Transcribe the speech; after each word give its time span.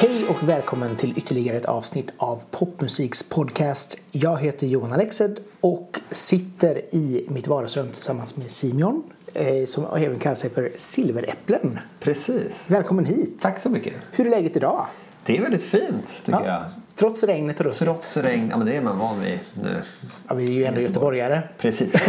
Hej 0.00 0.26
och 0.28 0.48
välkommen 0.48 0.96
till 0.96 1.18
ytterligare 1.18 1.56
ett 1.56 1.64
avsnitt 1.64 2.12
av 2.16 2.42
Popmusiks 2.50 3.22
podcast. 3.22 3.98
Jag 4.10 4.40
heter 4.40 4.66
Johan 4.66 4.92
Alexed 4.92 5.40
och 5.60 6.00
sitter 6.10 6.94
i 6.94 7.26
mitt 7.28 7.46
vardagsrum 7.46 7.88
tillsammans 7.88 8.36
med 8.36 8.50
Simeon 8.50 9.02
eh, 9.34 9.64
som 9.66 9.84
även 9.96 10.18
kallar 10.18 10.34
sig 10.34 10.50
för 10.50 10.72
Silveräpplen. 10.76 11.78
Precis. 12.00 12.64
Välkommen 12.66 13.04
hit! 13.04 13.38
Tack 13.40 13.60
så 13.60 13.68
mycket. 13.68 13.94
Hur 14.12 14.26
är 14.26 14.30
läget 14.30 14.56
idag? 14.56 14.86
Det 15.26 15.36
är 15.36 15.42
väldigt 15.42 15.62
fint 15.62 16.22
tycker 16.24 16.46
jag. 16.46 16.64
Trots 16.94 17.24
regnet 17.24 17.60
och 17.60 17.66
ruskigt. 17.66 17.84
Trots 17.90 18.16
regn, 18.16 18.48
ja 18.50 18.56
men 18.56 18.66
det 18.66 18.76
är 18.76 18.80
man 18.82 18.98
van 18.98 19.20
vid 19.20 19.38
nu. 19.62 19.82
Ja, 20.28 20.34
vi 20.34 20.44
är 20.44 20.52
ju 20.52 20.64
ändå 20.64 20.80
göteborgare. 20.80 21.42
Precis. 21.58 21.94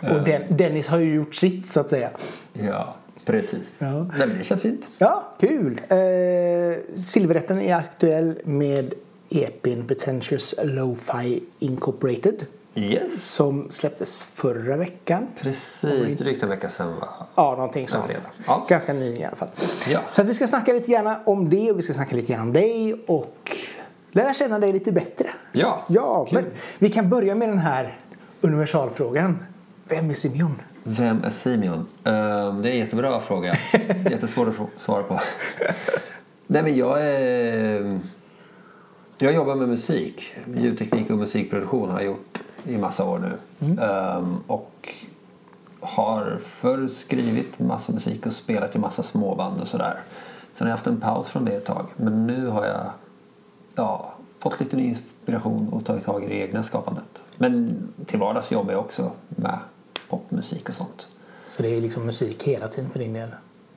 Och 0.00 0.22
Den, 0.24 0.56
Dennis 0.56 0.86
har 0.88 0.98
ju 0.98 1.14
gjort 1.14 1.34
sitt 1.34 1.66
så 1.66 1.80
att 1.80 1.90
säga. 1.90 2.10
ja, 2.52 2.94
precis. 3.24 3.78
Ja. 3.80 4.02
Nej, 4.02 4.26
men 4.26 4.38
det 4.38 4.44
känns 4.44 4.62
fint. 4.62 4.88
Ja, 4.98 5.22
kul! 5.40 5.80
Eh, 5.88 5.96
Silveräpplen 6.96 7.60
är 7.60 7.74
aktuell 7.76 8.38
med 8.44 8.94
EPn 9.30 9.86
Pretentious 9.86 10.54
Lo-Fi 10.62 11.42
Incorporated 11.58 12.46
Yes. 12.74 13.24
som 13.24 13.70
släpptes 13.70 14.22
förra 14.22 14.76
veckan. 14.76 15.26
Precis, 15.40 16.18
drygt 16.18 16.42
en 16.42 16.48
vecka 16.48 16.70
sedan 16.70 16.96
va? 17.00 17.08
Ja, 17.34 17.50
någonting 17.56 17.88
sånt. 17.88 18.04
Ja. 18.46 18.66
Ganska 18.68 18.92
ny 18.92 19.16
i 19.16 19.24
alla 19.24 19.36
fall. 19.36 19.48
Ja. 19.88 20.00
Så 20.12 20.22
vi 20.22 20.34
ska 20.34 20.46
snacka 20.46 20.72
lite 20.72 20.90
grann 20.92 21.16
om 21.24 21.50
det 21.50 21.70
och 21.70 21.78
vi 21.78 21.82
ska 21.82 21.92
snacka 21.94 22.16
lite 22.16 22.32
grann 22.32 22.42
om 22.42 22.52
dig 22.52 22.94
och 23.06 23.56
lära 24.10 24.34
känna 24.34 24.58
dig 24.58 24.72
lite 24.72 24.92
bättre. 24.92 25.28
Ja, 25.52 25.84
Ja, 25.88 26.24
kul. 26.24 26.34
men 26.42 26.50
vi 26.78 26.88
kan 26.88 27.08
börja 27.10 27.34
med 27.34 27.48
den 27.48 27.58
här 27.58 27.98
universalfrågan. 28.40 29.38
Vem 29.88 30.10
är 30.10 30.14
Simeon? 30.14 30.62
Vem 30.84 31.24
är 31.24 31.30
Simeon? 31.30 31.86
Ehm, 32.04 32.62
det 32.62 32.68
är 32.68 32.72
en 32.72 32.78
jättebra 32.78 33.20
fråga. 33.20 33.56
Jättesvår 34.10 34.48
att 34.48 34.80
svara 34.80 35.02
på. 35.02 35.20
Nej 36.46 36.62
men 36.62 36.76
jag 36.76 37.02
är... 37.06 37.98
Jag 39.22 39.34
jobbar 39.34 39.54
med 39.54 39.68
musik. 39.68 40.34
Ljudteknik 40.56 41.10
och 41.10 41.18
musikproduktion 41.18 41.90
har 41.90 42.00
jag 42.00 42.06
gjort 42.06 42.38
i 42.64 42.78
massa 42.78 43.04
år 43.04 43.18
nu. 43.18 43.32
Ehm, 43.82 44.36
och 44.46 44.94
har 45.80 46.40
förr 46.44 46.88
skrivit 46.88 47.58
massa 47.58 47.92
musik 47.92 48.26
och 48.26 48.32
spelat 48.32 48.76
i 48.76 48.78
massa 48.78 49.02
småband 49.02 49.60
och 49.60 49.68
sådär. 49.68 50.00
Sen 50.52 50.66
har 50.66 50.66
jag 50.66 50.76
haft 50.76 50.86
en 50.86 51.00
paus 51.00 51.28
från 51.28 51.44
det 51.44 51.52
ett 51.52 51.64
tag. 51.64 51.86
Men 51.96 52.26
nu 52.26 52.46
har 52.46 52.66
jag 52.66 52.90
ja, 53.74 54.12
fått 54.38 54.60
lite 54.60 54.76
ny 54.76 54.84
inspiration 54.84 55.68
och 55.68 55.84
tagit 55.84 56.04
tag 56.04 56.24
i 56.24 56.28
det 56.28 56.34
egna 56.34 56.62
skapandet. 56.62 57.22
Men 57.36 57.78
till 58.06 58.18
vardags 58.18 58.50
jobbar 58.50 58.72
jag 58.72 58.80
också 58.80 59.10
med 59.28 59.58
popmusik 60.08 60.68
och 60.68 60.74
sånt. 60.74 61.06
Så 61.46 61.62
det 61.62 61.68
är 61.68 61.80
liksom 61.80 62.06
musik 62.06 62.42
hela 62.42 62.68
tiden 62.68 62.90
för 62.90 62.98
din 62.98 63.12
del. 63.12 63.28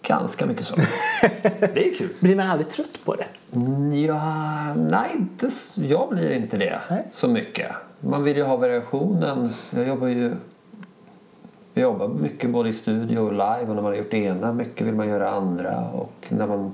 Ganska 0.08 0.46
mycket 0.46 0.68
så. 0.68 0.76
Det 1.60 1.88
är 1.88 1.96
kul. 1.98 2.10
Blir 2.20 2.36
man 2.36 2.50
aldrig 2.50 2.70
trött 2.70 3.00
på 3.06 3.16
det? 3.16 3.26
Ja, 3.98 4.74
nej, 4.74 5.12
inte, 5.16 5.50
jag 5.76 6.10
blir 6.10 6.32
inte 6.32 6.58
det 6.58 6.80
Nej. 6.90 7.04
så 7.12 7.28
mycket. 7.28 7.72
Man 8.00 8.24
vill 8.24 8.38
ju 8.38 8.44
ha 8.44 8.56
variationen. 8.56 9.50
Jag 9.70 9.88
jobbar 9.88 10.08
ju 10.08 10.36
jag 11.74 11.84
jobbar 11.84 12.08
mycket 12.08 12.50
både 12.50 12.70
i 12.70 12.74
studio 12.74 13.20
och 13.20 13.32
live 13.32 13.62
och 13.62 13.76
när 13.76 13.82
man 13.82 13.86
har 13.86 13.96
gjort 13.96 14.12
det 14.12 14.18
ena 14.18 14.54
mycket 14.54 14.88
vill 14.88 14.96
man 14.96 15.08
göra 15.08 15.30
andra 15.30 15.90
och 15.94 16.26
när 16.30 16.48
man 16.48 16.74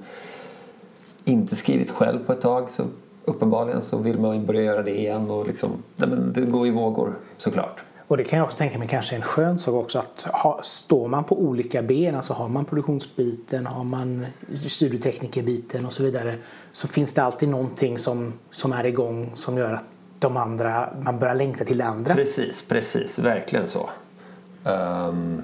inte 1.26 1.56
skrivit 1.56 1.92
själv 1.92 2.26
på 2.26 2.34
ett 2.34 2.42
tag 2.42 2.70
så 2.70 2.84
uppenbarligen 3.26 3.82
så 3.82 3.98
vill 3.98 4.20
man 4.20 4.46
börja 4.46 4.62
göra 4.62 4.84
det 4.84 5.00
igen 5.00 5.32
och 5.32 5.48
liksom, 5.48 5.70
nej 5.96 6.10
men 6.10 6.34
det 6.34 6.42
går 6.42 6.68
i 6.68 6.70
vågor 6.70 7.14
såklart. 7.38 7.84
Och 8.12 8.18
det 8.18 8.24
kan 8.24 8.40
jag 8.40 8.46
också 8.46 8.58
tänka 8.58 8.80
mig 8.80 8.88
kanske 8.88 9.16
är 9.16 9.18
en 9.18 9.24
skön 9.24 9.60
sak 9.60 9.76
också 9.76 10.00
att 10.00 10.22
ha, 10.22 10.60
står 10.64 11.08
man 11.08 11.24
på 11.24 11.42
olika 11.42 11.82
ben, 11.82 12.16
alltså 12.16 12.34
har 12.34 12.50
man 12.50 12.66
produktionsbiten, 12.66 13.66
har 13.66 13.84
man 13.84 14.26
studioteknikerbiten 14.68 15.86
och 15.86 15.94
så 15.94 16.04
vidare 16.04 16.36
så 16.72 16.88
finns 16.88 17.14
det 17.14 17.24
alltid 17.24 17.50
någonting 17.50 17.98
som, 17.98 18.34
som 18.50 18.74
är 18.74 18.86
igång 18.86 19.32
som 19.34 19.58
gör 19.58 19.74
att 19.74 19.84
de 20.20 20.38
andra, 20.38 20.90
man 21.02 21.20
börjar 21.20 21.36
längta 21.36 21.66
till 21.66 21.78
det 21.78 21.86
andra. 21.86 22.16
Precis, 22.16 22.68
precis. 22.68 23.20
Verkligen 23.20 23.68
så. 23.68 23.90
Ehm, 24.66 25.42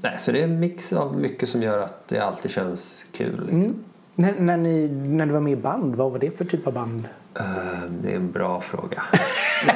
nej, 0.00 0.16
så 0.20 0.32
det 0.32 0.40
är 0.40 0.44
en 0.44 0.60
mix 0.60 0.92
av 0.92 1.18
mycket 1.18 1.48
som 1.48 1.62
gör 1.62 1.78
att 1.78 2.08
det 2.08 2.20
alltid 2.20 2.50
känns 2.50 3.04
kul. 3.12 3.40
Liksom. 3.40 3.60
Mm. 3.60 3.84
När, 4.14 4.34
när, 4.38 4.56
ni, 4.56 4.88
när 4.88 5.26
du 5.26 5.32
var 5.32 5.40
med 5.40 5.52
i 5.52 5.56
band, 5.56 5.94
vad 5.94 6.12
var 6.12 6.18
det 6.18 6.38
för 6.38 6.44
typ 6.44 6.66
av 6.66 6.72
band? 6.72 7.08
Ehm, 7.34 7.98
det 8.02 8.12
är 8.12 8.16
en 8.16 8.32
bra 8.32 8.60
fråga. 8.60 9.02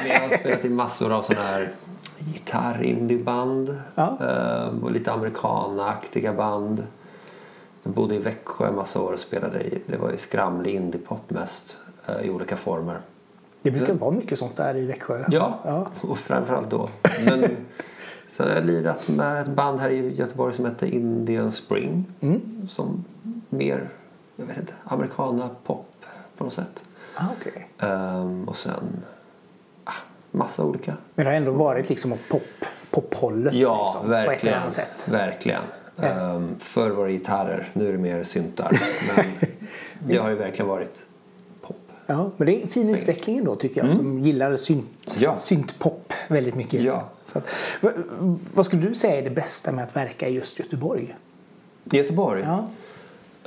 Jag 0.07 0.19
har 0.19 0.37
spelat 0.37 0.65
i 0.65 0.69
massor 0.69 1.11
av 1.11 1.23
sådana 1.23 1.45
här 1.45 1.71
gitarr-indieband 2.33 3.77
Ja. 3.95 4.17
ehm, 4.21 4.83
och 4.83 4.91
lite 4.91 5.11
amerikanaktiga 5.11 6.33
band. 6.33 6.83
Jag 7.83 7.93
bodde 7.93 8.15
i 8.15 8.19
Växjö 8.19 8.67
en 8.67 8.75
massa 8.75 9.01
år 9.01 9.13
och 9.13 9.19
spelade 9.19 9.63
i, 9.63 9.81
det 9.85 9.97
var 9.97 10.11
ju 10.11 10.17
skramlig 10.17 10.75
indiepop 10.75 11.29
mest 11.29 11.77
eh, 12.05 12.25
i 12.25 12.29
olika 12.29 12.57
former. 12.57 12.99
Det 13.61 13.71
brukar 13.71 13.93
vara 13.93 14.11
mycket 14.11 14.39
sånt 14.39 14.57
där 14.57 14.75
i 14.77 14.85
Växjö. 14.85 15.25
Ja, 15.29 15.59
ja. 15.65 15.87
och 16.01 16.17
framförallt 16.17 16.69
då. 16.69 16.89
Men 17.25 17.39
sen 18.31 18.47
har 18.47 18.55
jag 18.55 18.65
lirat 18.65 19.09
med 19.09 19.41
ett 19.41 19.47
band 19.47 19.79
här 19.79 19.89
i 19.89 20.15
Göteborg 20.15 20.55
som 20.55 20.65
heter 20.65 20.87
Indian 20.87 21.51
Spring. 21.51 22.05
Mm. 22.21 22.67
Som 22.69 23.05
mer, 23.49 23.89
jag 24.35 24.45
vet 24.45 24.57
inte, 24.57 24.73
americana 24.83 25.49
pop 25.63 26.05
på 26.37 26.43
något 26.43 26.53
sätt. 26.53 26.83
Ah, 27.15 27.25
okej. 27.39 27.67
Ehm, 27.79 28.43
och 28.49 28.57
sen 28.57 29.03
ah, 29.83 29.91
massa 30.31 30.63
olika. 30.65 30.97
Men 31.15 31.25
det 31.25 31.31
har 31.31 31.37
ändå 31.37 31.51
varit 31.51 31.89
liksom 31.89 32.13
åt 32.13 32.29
pop, 32.29 32.41
pophållet 32.91 33.53
Ja, 33.53 33.83
liksom, 33.85 34.01
på 34.09 34.13
ett 34.13 34.19
eller 34.19 34.27
verkligen. 34.27 34.57
annat 34.61 34.73
sätt. 34.73 35.07
Verkligen. 35.11 35.61
Um, 35.95 36.55
förr 36.59 36.89
var 36.89 37.05
det 37.07 37.11
gitarrer, 37.13 37.69
nu 37.73 37.87
är 37.87 37.91
det 37.91 37.97
mer 37.97 38.23
syntar. 38.23 38.71
Men 39.15 39.25
det 40.07 40.17
har 40.17 40.29
ju 40.29 40.35
verkligen 40.35 40.67
varit 40.67 41.01
pop. 41.61 41.75
Ja, 42.05 42.31
men 42.37 42.45
det 42.45 42.57
är 42.59 42.61
en 42.61 42.67
fin 42.67 42.95
utveckling 42.95 43.37
ändå 43.37 43.55
tycker 43.55 43.83
jag 43.83 43.93
som 43.93 44.19
gillar 44.19 44.55
synt, 44.55 45.17
Ja. 45.19 45.37
syntpop 45.37 46.13
väldigt 46.27 46.55
mycket. 46.55 46.81
Ja. 46.81 47.03
Så 47.23 47.37
att, 47.37 47.47
v- 47.81 47.89
vad 48.55 48.65
skulle 48.65 48.81
du 48.81 48.95
säga 48.95 49.15
är 49.17 49.21
det 49.21 49.29
bästa 49.29 49.71
med 49.71 49.83
att 49.83 49.95
verka 49.95 50.27
i 50.27 50.33
just 50.33 50.59
Göteborg? 50.59 51.15
Göteborg? 51.83 52.43
Ja. 52.47 52.67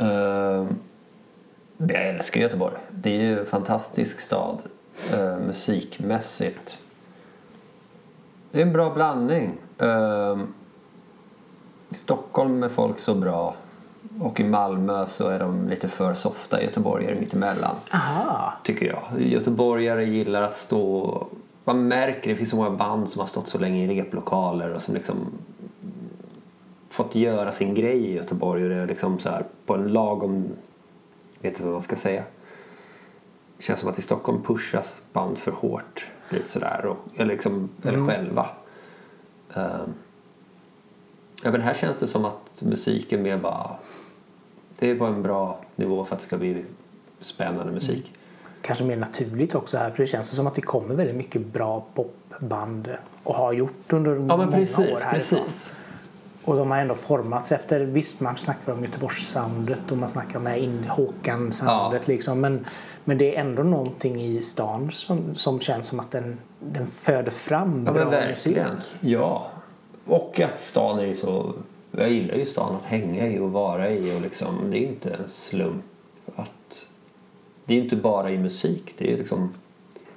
Ehm, 0.07 0.69
jag 1.79 2.09
älskar 2.09 2.41
Göteborg. 2.41 2.77
Det 2.91 3.11
är 3.11 3.21
ju 3.21 3.39
en 3.41 3.47
fantastisk 3.47 4.21
stad 4.21 4.59
eh, 5.13 5.39
musikmässigt. 5.39 6.79
Det 8.51 8.59
är 8.59 8.67
en 8.67 8.73
bra 8.73 8.95
blandning. 8.95 9.53
Ehm, 9.79 10.55
I 11.89 11.95
Stockholm 11.95 12.63
är 12.63 12.69
folk 12.69 12.99
så 12.99 13.15
bra 13.15 13.55
och 14.21 14.41
i 14.41 14.45
Malmö 14.45 15.07
så 15.07 15.29
är 15.29 15.39
de 15.39 15.69
lite 15.69 15.89
för 15.89 16.15
softa. 16.15 16.63
Göteborgare 16.63 17.15
mittemellan. 17.21 17.77
Aha. 17.91 18.53
Tycker 18.65 18.87
jag. 18.87 19.23
Göteborgare 19.23 20.05
gillar 20.05 20.43
att 20.43 20.57
stå... 20.57 21.27
Man 21.65 21.89
märker 21.89 22.31
det 22.31 22.37
finns 22.37 22.51
så 22.51 22.57
många 22.57 22.71
band 22.71 23.11
som 23.11 23.21
har 23.21 23.27
stått 23.27 23.49
så 23.49 23.59
länge 23.59 23.85
i 23.85 24.01
replokaler 24.01 24.75
och 24.75 24.83
som 24.83 24.95
liksom 24.95 25.17
fått 26.91 27.15
göra 27.15 27.53
sin 27.53 27.75
grej 27.75 28.07
i 28.07 28.15
Göteborg 28.15 28.63
och 28.63 28.69
det 28.69 28.77
är 28.77 28.87
liksom 28.87 29.19
så 29.19 29.29
här 29.29 29.45
på 29.67 29.75
en 29.75 29.89
lagom... 29.93 30.49
Vet 31.41 31.53
inte 31.53 31.65
vad 31.65 31.73
man 31.73 31.83
ska 31.83 31.97
säga. 31.97 32.23
Det 33.57 33.63
känns 33.63 33.81
som 33.81 33.89
att 33.89 33.99
i 33.99 34.03
Stockholm 34.03 34.43
pushas 34.43 34.95
band 35.13 35.39
för 35.39 35.53
hårt. 35.53 36.07
Lite 36.29 36.49
sådär. 36.49 36.87
Och, 36.87 36.97
eller 37.17 37.33
liksom, 37.33 37.69
eller 37.83 38.07
själva. 38.07 38.49
Um, 39.55 39.95
ja, 41.43 41.51
men 41.51 41.61
här 41.61 41.75
känns 41.75 41.99
det 41.99 42.07
som 42.09 42.25
att 42.25 42.61
musiken 42.63 43.23
mer 43.23 43.39
bara... 43.39 43.71
Det 44.79 44.91
är 44.91 44.99
på 44.99 45.05
en 45.05 45.23
bra 45.23 45.59
nivå 45.77 46.05
för 46.05 46.15
att 46.15 46.21
det 46.21 46.27
ska 46.27 46.37
bli 46.37 46.65
spännande 47.21 47.73
musik. 47.73 48.13
Kanske 48.61 48.85
mer 48.85 48.97
naturligt 48.97 49.55
också 49.55 49.79
här 49.79 49.91
för 49.91 50.03
det 50.03 50.07
känns 50.07 50.29
som 50.29 50.47
att 50.47 50.55
det 50.55 50.61
kommer 50.61 50.95
väldigt 50.95 51.17
mycket 51.17 51.47
bra 51.47 51.85
popband 51.95 52.89
och 53.23 53.35
har 53.35 53.53
gjort 53.53 53.93
under 53.93 54.15
Ja 54.15 54.21
många 54.21 54.53
precis, 54.53 54.79
år 54.79 54.99
härifrån. 55.03 55.39
precis. 55.45 55.73
Och 56.47 56.57
de 56.57 56.71
har 56.71 56.79
ändå 56.79 56.95
formats 56.95 57.53
efter, 57.53 57.81
visst 57.81 58.21
man 58.21 58.37
snackar 58.37 58.73
om 58.73 58.85
Göteborgssoundet 58.85 59.93
och 59.93 59.99
man 59.99 60.09
snackar 60.09 60.39
om 60.39 60.45
det 60.45 60.51
här 60.51 60.89
Håkan-soundet 60.89 62.03
Ja. 62.07 62.13
liksom. 62.13 62.41
Men, 62.41 62.67
men 63.05 63.19
det 63.19 63.37
är 63.37 63.41
ändå 63.41 63.63
någonting 63.63 64.21
i 64.21 64.43
stan 64.43 64.91
som, 64.91 65.35
som 65.35 65.61
känns 65.61 65.87
som 65.87 66.01
att 66.01 66.11
den, 66.11 66.39
den 66.61 66.87
föder 66.87 67.31
fram 67.31 67.85
Ja 67.87 67.93
bra 67.93 68.11
musik. 68.11 68.59
Ja. 69.01 69.47
Och 70.07 70.41
att 70.41 70.61
stan 70.61 70.99
är 70.99 71.15
så... 71.15 71.53
Jag 71.91 72.11
gillar 72.11 72.35
ju 72.35 72.47
stan 72.47 72.77
att 72.77 72.85
hänga 72.85 73.27
i 73.29 73.39
och 73.39 73.53
vara 73.53 73.91
i 73.91 74.17
och 74.17 74.21
liksom... 74.21 74.71
Det 74.71 74.77
är 74.77 74.81
ju 74.81 74.87
inte 74.87 75.11
en 75.11 75.29
slump 75.29 75.85
att... 76.37 76.87
Det 77.65 77.75
är 77.75 77.79
inte 77.79 77.97
bara 77.97 78.31
i 78.31 78.39
musik. 78.39 78.95
Det 78.99 79.13
är 79.13 79.19
liksom... 79.19 79.53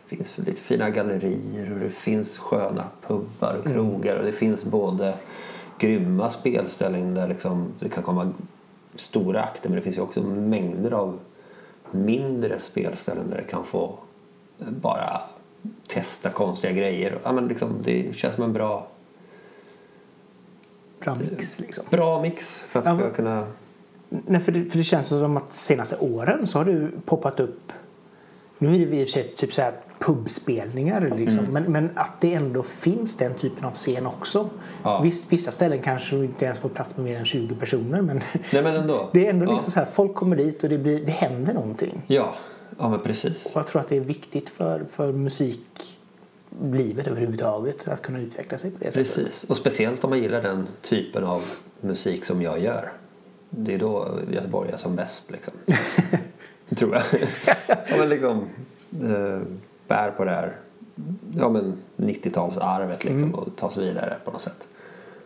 Det 0.10 0.16
finns 0.16 0.38
lite 0.38 0.62
fina 0.62 0.90
gallerier 0.90 1.74
och 1.74 1.80
det 1.80 1.90
finns 1.90 2.38
sköna 2.38 2.84
pubbar 3.08 3.54
och 3.54 3.74
krogar 3.74 4.16
och 4.16 4.26
det 4.26 4.32
finns 4.32 4.64
både 4.64 5.14
grymma 5.80 6.30
spelställen 6.30 7.14
där 7.14 7.28
liksom 7.28 7.68
det 7.80 7.90
kan 7.90 8.04
komma 8.04 8.32
stora 8.96 9.44
akter 9.44 9.70
men 9.70 9.76
det 9.76 9.82
finns 9.82 9.98
ju 9.98 10.02
också 10.02 10.24
mängder 10.24 10.92
av 10.92 11.20
mindre 11.92 12.60
spelställen 12.60 13.30
där 13.30 13.38
det 13.38 13.44
kan 13.44 13.64
få 13.64 13.94
bara 14.58 15.22
testa 15.88 16.30
konstiga 16.30 16.74
grejer. 16.74 17.20
Ja, 17.24 17.32
men 17.32 17.48
liksom, 17.48 17.70
det 17.84 18.16
känns 18.16 18.36
som 18.36 18.44
en 18.44 18.54
bra, 18.54 18.88
Bra 21.00 21.16
mix 21.16 21.60
liksom. 21.60 21.86
bra 21.90 22.22
mix 22.22 22.60
för 22.60 22.80
att 22.80 22.86
Ja, 22.86 22.98
ska 22.98 23.10
kunna... 23.10 23.48
Nej, 24.10 24.42
för, 24.42 24.52
det, 24.52 24.66
för 24.66 24.78
det 24.78 24.84
känns 24.84 25.08
som 25.08 25.38
att 25.38 25.54
senaste 25.54 25.98
åren 25.98 26.48
så 26.48 26.58
har 26.58 26.66
du 26.66 26.92
poppat 27.06 27.40
upp 27.40 27.72
nu 28.58 28.76
är 28.76 28.88
det 28.88 28.98
i 28.98 29.04
och 29.04 29.08
för 29.08 29.12
sig 29.12 29.24
typ 29.24 29.54
så 29.54 29.62
här 29.62 29.74
pubspelningar 30.00 31.14
liksom. 31.18 31.40
Mm. 31.40 31.54
Men, 31.54 31.72
men 31.72 31.90
att 31.96 32.22
det 32.22 32.34
ändå 32.34 32.64
finns 32.64 33.18
den 33.18 33.34
typen 33.34 33.66
av 33.66 33.74
scen 33.74 34.06
också. 34.06 34.50
Ja. 34.84 35.02
Visst, 35.02 35.32
vissa 35.32 35.52
ställen 35.52 35.82
kanske 35.82 36.16
inte 36.16 36.46
ens 36.46 36.60
får 36.60 36.70
plats 36.70 36.98
med 36.98 37.06
mer 37.06 37.20
än 37.20 37.26
20 37.26 37.56
personer 37.56 38.02
men 38.02 38.22
Nej 38.54 38.64
men 38.64 38.76
ändå. 38.76 39.10
det 39.14 39.26
är 39.26 39.30
ändå 39.30 39.46
ja. 39.46 39.54
liksom 39.54 39.72
så 39.72 39.80
här, 39.80 39.86
folk 39.88 40.16
kommer 40.16 40.36
dit 40.36 40.64
och 40.64 40.70
det, 40.70 40.78
blir, 40.78 41.06
det 41.06 41.12
händer 41.12 41.54
någonting. 41.54 42.02
Ja, 42.08 42.36
ja 42.80 42.90
men 42.90 43.00
precis. 43.00 43.46
Och 43.46 43.52
jag 43.56 43.68
tror 43.68 43.82
att 43.82 43.90
det 43.90 43.98
är 43.98 44.02
viktigt 44.02 44.50
för, 44.50 44.86
för 44.92 45.12
musiklivet 45.12 47.08
överhuvudtaget 47.08 47.88
att 47.88 48.02
kunna 48.02 48.20
utveckla 48.20 48.58
sig 48.58 48.72
på 48.72 48.78
det 48.80 48.92
sättet. 48.92 49.16
Precis, 49.16 49.44
och 49.44 49.58
speciellt 49.58 50.04
om 50.04 50.10
man 50.10 50.20
gillar 50.20 50.42
den 50.42 50.68
typen 50.82 51.24
av 51.24 51.44
musik 51.82 52.26
som 52.26 52.42
jag 52.42 52.60
gör. 52.60 52.92
Det 53.50 53.74
är 53.74 53.78
då 53.78 54.20
Göteborg 54.32 54.72
är 54.72 54.78
som 54.78 54.96
bäst 54.96 55.24
liksom. 55.28 55.54
Tror 56.76 56.96
jag. 56.96 57.04
ja, 57.68 57.96
men 57.98 58.10
liksom 58.10 58.46
eh, 59.04 59.42
bär 59.90 60.12
på 60.12 60.26
det 60.26 60.32
här 60.32 60.56
ja, 61.38 61.50
men 61.50 61.74
90-talsarvet 61.98 63.06
liksom 63.06 63.36
och 63.36 63.48
ta 63.56 63.72
sig 63.72 63.84
vidare 63.86 64.16
på 64.26 64.32
något 64.32 64.42
sätt. 64.42 64.68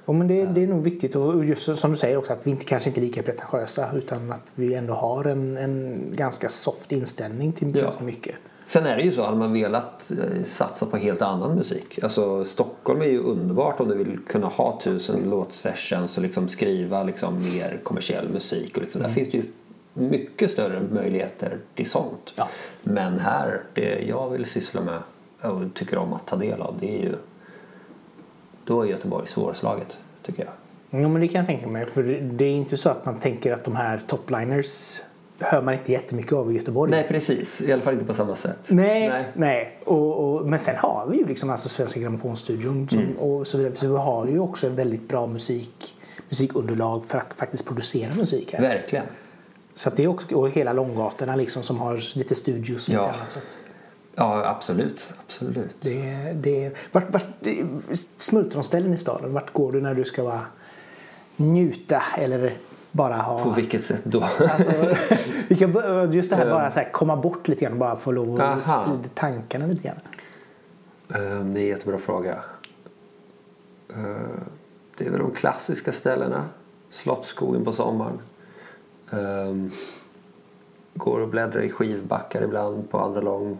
Ja, 0.06 0.14
men 0.14 0.28
det, 0.28 0.46
det 0.46 0.64
är 0.64 0.68
nog 0.68 0.84
viktigt 0.84 1.16
och 1.16 1.46
just 1.46 1.78
som 1.78 1.92
du 1.92 1.98
säger 1.98 2.18
också 2.18 2.34
att 2.34 2.48
vi 2.48 2.52
inte, 2.52 2.66
kanske 2.66 2.90
inte 2.90 3.00
är 3.00 3.02
lika 3.02 3.24
pretentiösa 3.24 3.92
utan 3.96 4.32
att 4.32 4.52
vi 4.56 4.74
ändå 4.74 4.94
har 4.94 5.26
en, 5.26 5.58
en 5.58 6.04
ganska 6.12 6.50
soft 6.50 6.92
inställning 6.92 7.52
till 7.52 7.76
Ja. 7.76 7.82
ganska 7.82 8.04
mycket. 8.04 8.36
Sen 8.66 8.86
är 8.86 8.98
det 8.98 9.04
ju 9.04 9.12
så, 9.12 9.24
hade 9.26 9.38
man 9.38 9.54
velat 9.54 10.12
eh, 10.12 10.44
satsa 10.44 10.86
på 10.86 10.98
helt 10.98 11.22
annan 11.22 11.56
musik. 11.56 12.00
Alltså 12.04 12.46
Stockholm 12.46 13.02
är 13.02 13.06
ju 13.06 13.20
underbart 13.20 13.80
om 13.80 13.90
du 13.90 13.98
vill 13.98 14.20
kunna 14.28 14.48
ha 14.48 14.80
tusen 14.84 15.30
låtsessions 15.30 16.18
och 16.18 16.24
liksom 16.24 16.48
skriva 16.48 17.04
liksom 17.04 17.34
mer 17.34 17.80
kommersiell 17.84 18.30
musik. 18.30 18.76
Och 18.78 18.82
liksom, 18.82 19.02
Där 19.02 19.10
finns 19.10 19.32
det 19.32 19.38
ju 19.38 19.44
mycket 19.94 20.52
större 20.52 20.82
möjligheter 20.92 21.58
till 21.76 21.90
sånt. 21.90 22.34
Ja. 22.36 22.50
Men 22.84 23.20
här, 23.20 23.62
det 23.74 24.00
jag 24.08 24.30
vill 24.30 24.46
syssla 24.46 24.82
med 24.82 25.00
och 25.52 25.74
tycker 25.74 25.98
om 25.98 26.14
att 26.14 26.28
ta 26.28 26.36
del 26.36 26.62
av 26.62 26.76
det 26.80 26.98
är 27.00 27.04
ju 27.04 27.16
då 28.66 28.82
är 28.82 28.86
Göteborg 28.88 29.28
svårslaget 29.28 29.98
tycker 30.24 30.44
jag. 30.44 31.02
Ja, 31.02 31.08
men 31.08 31.22
det 31.22 31.28
kan 31.28 31.40
jag 31.40 31.48
tänka 31.48 31.68
mig. 31.68 31.86
För 31.86 32.04
det- 32.22 32.46
är 32.46 32.50
inte 32.50 32.78
så 32.78 32.90
att 32.90 33.06
man 33.06 33.20
tänker 33.20 33.54
att 33.54 33.64
de 33.64 33.76
här 33.76 34.02
topliners 34.08 35.02
hör 35.40 35.62
man 35.62 35.74
inte 35.74 35.92
jättemycket 35.92 36.34
av 36.34 36.52
i 36.52 36.56
Göteborg. 36.56 36.92
Nej 36.92 37.08
precis, 37.08 37.62
i 37.62 37.72
alla 37.74 37.82
fall 37.82 37.94
inte 37.94 38.06
på 38.06 38.14
samma 38.14 38.36
sätt. 38.36 38.60
Nej, 38.70 39.26
nej. 39.34 39.78
Och, 39.86 40.34
och, 40.36 40.48
men 40.48 40.60
sen 40.60 40.76
har 40.78 41.08
vi 41.12 41.18
ju 41.18 41.26
liksom 41.26 41.50
alltså 41.50 41.70
Svenska 41.70 42.00
Grammofonstudion 42.00 42.88
Mm. 42.94 43.18
och 43.18 43.48
så 43.48 43.58
vidare. 43.58 43.76
Så 43.76 43.88
vi 43.88 43.98
har 43.98 44.28
ju 44.28 44.40
också 44.40 44.68
en 44.68 44.76
väldigt 44.76 45.08
bra 45.08 45.28
musik, 45.28 45.96
musikunderlag 46.30 47.06
för 47.06 47.18
att 47.18 47.34
faktiskt 47.34 47.68
producera 47.68 48.16
musik 48.16 48.54
här. 48.54 48.62
Verkligen. 48.62 49.06
Så 49.76 49.90
det 49.90 50.04
är 50.04 50.08
också, 50.08 50.36
och 50.36 50.50
hela 50.50 50.74
Långgatorna 50.74 51.36
liksom 51.36 51.64
som 51.64 51.78
har 51.78 52.18
lite 52.18 52.36
studios 52.36 52.88
och 52.88 52.94
Ja. 52.94 53.02
lite 53.02 53.14
annat. 53.18 53.32
Så 53.32 53.40
att 53.40 53.58
Ja, 54.16 54.46
absolut. 54.46 55.10
absolut. 55.26 55.76
det, 55.82 56.34
det, 56.34 56.78
vart, 56.92 57.12
vart, 57.14 57.26
det, 57.40 57.66
smultronställen 58.18 58.94
i 58.94 58.98
staden, 58.98 59.34
vart 59.34 59.54
går 59.54 59.72
du 59.72 59.82
när 59.82 59.94
du 59.96 60.04
ska 60.06 60.24
vara, 60.24 60.42
njuta 61.36 62.04
eller 62.18 62.58
bara 62.92 63.16
ha... 63.16 63.44
På 63.44 63.50
vilket 63.50 63.86
sätt 63.86 64.02
då? 64.04 64.24
Alltså, 64.24 64.96
vi 65.48 65.56
kan, 65.56 66.12
just 66.14 66.30
det 66.30 66.36
här 66.36 66.50
bara 66.50 66.72
så 66.72 66.80
här, 66.80 66.92
komma 66.92 67.16
bort 67.16 67.48
lite 67.48 67.66
grann 67.66 67.80
bara 67.80 67.96
få 67.98 68.12
lov 68.12 68.42
att 68.42 68.64
sprida 68.64 69.10
tankarna 69.14 69.66
lite 69.68 69.84
grann. 69.84 70.00
Ehm, 71.24 71.54
Det 71.54 71.60
är 71.60 71.64
en 71.64 71.68
jättebra 71.70 71.98
fråga. 72.00 72.38
Ehm, 73.96 74.40
Det 74.98 75.06
är 75.06 75.10
väl 75.10 75.20
de 75.20 75.32
klassiska 75.32 75.92
ställena. 75.92 76.46
Slottsskogen 76.92 77.66
på 77.66 77.72
sommaren. 77.72 78.20
Ehm, 79.14 79.72
Går 80.96 81.20
och 81.20 81.28
bläddrar 81.28 81.62
i 81.62 81.70
skivbackar 81.70 82.42
ibland 82.44 82.90
på 82.90 83.00
andra 83.00 83.22
lång. 83.22 83.58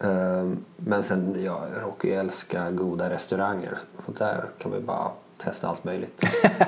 Ehm, 0.00 0.56
Men 0.76 1.04
sen, 1.04 1.36
ja, 1.44 1.64
jag 1.74 1.82
råkar 1.84 2.08
ju 2.08 2.14
älska 2.14 2.70
goda 2.70 3.10
restauranger. 3.10 3.78
Och 4.06 4.14
där 4.18 4.44
kan 4.58 4.70
man 4.70 4.80
ju 4.80 4.86
bara 4.86 5.10
testa 5.38 5.68
allt 5.68 5.84
möjligt. 5.84 6.24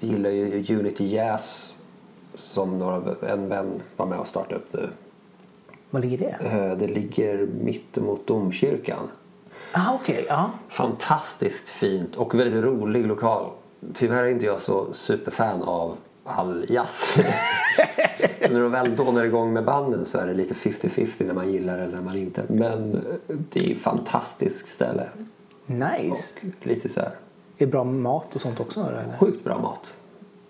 Jag 0.00 0.10
gillar 0.10 0.30
ju 0.30 0.76
Unity 0.78 1.14
Jazz 1.14 1.74
som 2.34 2.78
några, 2.78 3.14
en 3.32 3.48
vän 3.48 3.80
var 3.96 4.06
med 4.06 4.18
och 4.18 4.26
startade 4.26 4.54
upp 4.54 4.72
nu. 4.72 4.88
Var 5.90 6.00
ligger 6.00 6.18
det? 6.18 6.46
Eh, 6.46 6.78
Det 6.78 6.86
ligger 6.86 7.46
mittemot 7.64 8.26
domkyrkan. 8.26 9.08
Ah, 9.72 9.94
okej. 9.94 10.26
ja. 10.28 10.50
Fantastiskt 10.68 11.68
fint 11.68 12.16
och 12.16 12.34
väldigt 12.34 12.64
rolig 12.64 13.06
lokal. 13.06 13.50
Tyvärr 13.94 14.22
är 14.22 14.28
inte 14.28 14.46
jag 14.46 14.60
så 14.60 14.92
superfan 14.92 15.62
av 15.62 15.96
all 16.28 16.66
jazz. 16.68 17.06
så 18.46 18.52
när 18.52 18.60
de 18.60 18.72
väl 18.72 18.96
dånar 18.96 19.24
igång 19.24 19.52
med 19.52 19.64
banden 19.64 20.06
så 20.06 20.18
är 20.18 20.26
det 20.26 20.34
lite 20.34 20.54
50-50 20.54 21.26
när 21.26 21.34
man 21.34 21.52
gillar 21.52 21.78
eller 21.78 21.94
när 21.96 22.02
man 22.02 22.16
inte. 22.16 22.42
Men 22.48 22.90
eh, 22.96 23.02
det 23.28 23.70
är 23.70 23.72
ett 23.74 23.80
fantastiskt 23.82 24.68
ställe. 24.68 25.08
Nice. 25.66 26.32
Och 26.60 26.66
lite 26.66 26.88
så 26.88 27.00
här 27.00 27.08
Är 27.10 27.14
det 27.58 27.66
bra 27.66 27.84
mat 27.84 28.34
och 28.34 28.40
sånt 28.40 28.60
också? 28.60 28.80
Eller? 28.80 29.16
sjukt 29.18 29.44
bra 29.44 29.58
mat. 29.58 29.92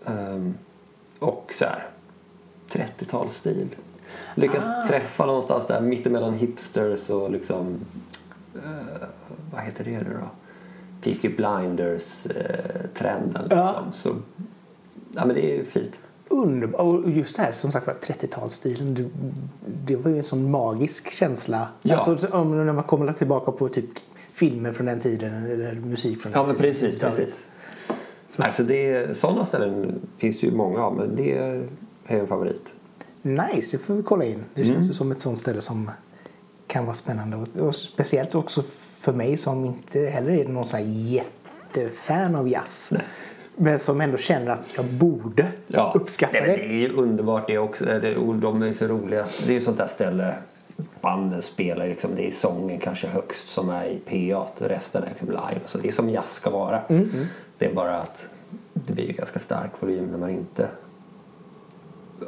Ehm, 0.07 0.55
och 1.19 1.55
så 1.59 1.65
här 1.65 1.87
30-talsstil. 2.71 3.67
Lyckas 4.35 4.89
träffa 4.89 5.27
någonstans 5.27 5.67
där 5.67 5.81
mittemellan 5.81 6.35
hipsters 6.35 7.11
och 7.11 7.31
liksom 7.31 7.81
eh, 8.55 9.09
vad 9.53 9.63
heter 9.63 9.85
det 9.85 9.91
nu 9.91 10.17
då? 10.21 10.29
Peaky 11.03 11.29
Blinders 11.29 12.27
eh, 12.27 13.35
Ja. 13.51 13.83
liksom. 13.85 13.93
Så, 13.93 14.15
ja 15.19 15.27
men 15.27 15.35
det 15.37 15.61
är 15.61 15.65
fint. 15.65 15.99
Underbart. 16.29 16.81
Och 16.81 17.11
just 17.11 17.37
det 17.37 17.43
här 17.43 17.53
som 17.53 17.73
sagt 17.73 17.87
var 17.87 17.95
30-talsstilen. 17.95 19.09
Det, 19.85 19.97
var 19.97 20.11
ju 20.11 20.19
en 20.19 20.25
sån 20.25 20.51
magisk 20.51 21.11
känsla. 21.11 21.69
Ja. 21.83 21.97
Alltså, 21.97 22.27
om, 22.29 22.67
när 22.67 22.73
man 22.73 22.85
kommer 22.85 23.13
tillbaka 23.13 23.53
på 23.53 23.69
typ 23.69 23.85
filmer 24.33 24.73
från 24.73 24.87
den 24.87 25.01
tiden 25.01 25.35
eller 25.45 25.75
musik 25.75 26.23
från 26.23 26.33
Ja 26.33 26.39
den 26.39 26.47
men 26.47 26.57
tiden. 26.57 26.73
precis, 26.73 27.01
Så- 27.01 27.07
precis. 27.07 27.39
Alltså 28.39 28.63
det, 28.63 29.17
sådana 29.17 29.45
ställen 29.47 30.01
finns 30.19 30.41
det 30.41 30.47
ju 30.47 30.53
många 30.55 30.81
av 30.85 30.97
men 30.97 31.17
det 31.17 31.39
är 31.39 31.69
en 32.07 32.27
favorit. 32.27 32.67
Nice, 33.23 33.77
det 33.77 33.83
får 33.83 33.95
vi 33.95 34.03
kolla 34.03 34.25
in. 34.25 34.45
Det 34.55 34.63
Mm. 34.63 34.75
känns 34.75 34.89
ju 34.89 34.93
som 34.93 35.11
ett 35.13 35.21
sånt 35.21 35.39
ställe 35.39 35.61
som 35.61 35.91
kan 36.67 36.85
vara 36.85 36.95
spännande. 36.95 37.37
Och, 37.37 37.67
och 37.67 37.75
speciellt 37.75 38.35
också 38.35 38.63
för 39.01 39.13
mig 39.13 39.37
som 39.37 39.65
inte 39.65 40.01
heller 40.01 40.31
är 40.31 40.49
någon 40.49 40.67
sån 40.67 40.79
här 40.79 40.87
jättefan 40.87 42.35
av 42.35 42.49
jazz. 42.49 42.89
Nej. 42.93 43.03
Men 43.59 43.79
som 43.79 44.01
ändå 44.01 44.17
känner 44.17 44.53
att 44.53 44.65
jag 44.77 44.85
borde 44.85 45.47
uppskatta 45.95 46.33
Nej, 46.33 46.43
men 46.43 46.51
det. 46.51 46.57
Det 46.57 46.65
är 46.65 46.89
ju 46.89 46.93
underbart 46.93 47.47
det 47.47 47.59
också. 47.59 47.85
Det, 47.85 48.15
de 48.41 48.63
är 48.63 48.73
så 48.73 48.87
roliga. 48.87 49.27
Det 49.47 49.51
är 49.51 49.55
ju 49.55 49.61
sånt 49.61 49.79
där 49.79 49.89
ställe 49.89 50.35
banden 51.01 51.43
spelar 51.43 51.89
liksom, 51.89 52.11
det 52.17 52.29
är 52.29 52.33
sången 52.33 52.79
kanske 52.79 53.07
högst 53.07 53.49
som 53.49 53.71
är 53.71 53.85
i 53.85 54.31
PA 54.31 54.47
resten 54.59 55.03
är 55.03 55.09
liksom 55.09 55.29
live. 55.29 55.61
Så 55.65 55.79
det 55.79 55.89
är 55.89 55.93
som 55.93 56.11
jazz 56.11 56.31
ska 56.31 56.51
vara. 56.51 56.81
Det 57.59 57.67
är 57.67 57.75
bara 57.75 57.97
att 57.97 58.27
det 58.73 58.93
blir 58.93 59.07
ju 59.07 59.13
ganska 59.13 59.39
stark 59.39 59.71
volym 59.81 60.07
när 60.11 60.19
man 60.19 60.31
inte 60.31 60.69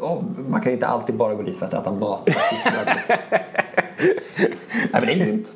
Ja, 0.01 0.23
man 0.49 0.61
kan 0.61 0.73
inte 0.73 0.87
alltid 0.87 1.15
bara 1.15 1.35
gå 1.35 1.43
dit 1.43 1.57
för 1.57 1.67
att 1.67 1.75
äta 1.75 1.93
mat. 1.93 2.29
Nej 4.01 4.89
men 4.93 5.01
det 5.01 5.13
är 5.13 5.19
grymt. 5.19 5.53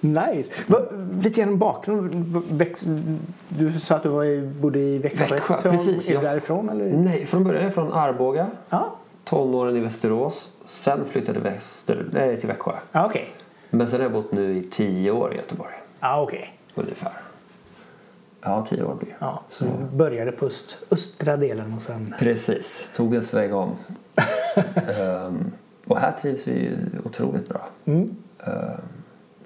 Nice. 0.00 0.52
Va, 0.66 0.78
lite 1.22 1.40
grann 1.40 1.58
bakgrund. 1.58 2.42
Väx, 2.50 2.86
du 3.48 3.72
sa 3.72 3.94
att 3.94 4.02
du 4.02 4.08
var 4.08 4.24
i, 4.24 4.40
bodde 4.60 4.78
i 4.78 4.98
Växjö. 4.98 5.26
Växjö, 5.26 5.54
Är 5.54 5.60
precis, 5.60 6.06
du 6.06 6.12
ja. 6.12 6.20
därifrån 6.20 6.68
eller? 6.68 6.84
Nej, 6.84 7.26
från 7.26 7.44
början 7.44 7.60
är 7.60 7.64
jag 7.66 7.74
från 7.74 7.92
Arboga. 7.92 8.46
Ja, 8.70 8.96
Tonåren 9.24 9.76
i 9.76 9.80
Västerås. 9.80 10.52
Sen 10.66 11.00
flyttade 11.10 11.40
väster, 11.40 12.06
nej, 12.12 12.40
till 12.40 12.48
Växjö. 12.48 12.72
ja 12.92 13.06
okej. 13.06 13.32
Men 13.70 13.88
sen 13.88 13.96
har 14.00 14.04
jag 14.04 14.12
bott 14.12 14.32
nu 14.32 14.56
i 14.56 14.62
tio 14.70 15.10
år 15.10 15.32
i 15.32 15.36
Göteborg. 15.36 15.74
Ja, 16.00 16.22
okej. 16.22 16.54
Ungefär. 16.74 17.12
Ja, 18.40 18.66
tio 18.70 18.82
år 18.84 18.94
blir. 18.94 19.16
Ja, 19.18 19.42
så 19.50 19.64
du 19.64 19.96
började 19.96 20.32
på 20.32 20.46
öst, 20.46 20.78
östra 20.90 21.36
delen 21.36 21.74
och 21.76 21.82
sen... 21.82 22.14
Precis, 22.18 22.88
tog 22.96 23.14
en 23.14 23.24
sväng 23.24 23.52
om. 23.52 23.76
Ehm, 24.74 25.52
och 25.88 25.98
här 25.98 26.12
trivs 26.12 26.46
vi 26.46 26.52
ju 26.52 26.76
otroligt 27.04 27.48
bra. 27.48 27.68
Mm. 27.84 28.16
Ehm, 28.46 28.80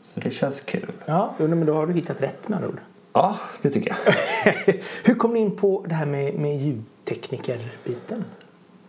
så 0.02 0.20
det 0.20 0.30
känns 0.30 0.61
kul. 0.61 0.92
Ja, 1.06 1.34
men 1.38 1.66
då 1.66 1.75
har 1.75 1.87
du 1.87 1.92
hittat 1.92 2.22
rätt 2.22 2.49
med 2.49 2.56
andra 2.56 2.68
ord. 2.68 2.80
Ja, 3.12 3.37
det 3.62 3.70
tycker 3.70 3.90
jag. 3.90 4.12
Hur 5.04 5.14
kom 5.14 5.32
ni 5.32 5.40
in 5.40 5.56
på 5.56 5.84
det 5.88 5.94
här 5.94 6.06
med, 6.06 6.34
med 6.34 6.58
ljudteknikerbiten? 6.58 8.25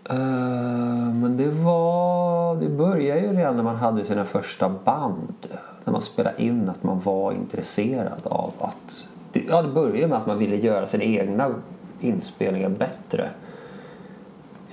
Ehm, 0.09 1.19
men 1.21 1.37
det 1.37 1.49
var... 1.49 2.55
Det 2.55 2.69
började 2.69 3.21
ju 3.21 3.33
redan 3.33 3.55
när 3.55 3.63
man 3.63 3.75
hade 3.75 4.05
sina 4.05 4.25
första 4.25 4.69
band. 4.69 5.47
När 5.85 5.93
man 5.93 6.01
spelade 6.01 6.41
in 6.41 6.69
att 6.69 6.83
man 6.83 6.99
var 6.99 7.31
intresserad 7.31 8.21
av 8.23 8.53
att... 8.59 9.07
Ja, 9.49 9.61
det 9.61 9.67
började 9.67 10.07
med 10.07 10.17
att 10.17 10.27
man 10.27 10.37
ville 10.37 10.55
göra 10.55 10.87
sina 10.87 11.03
egna 11.03 11.55
inspelningar 11.99 12.69
bättre. 12.69 13.29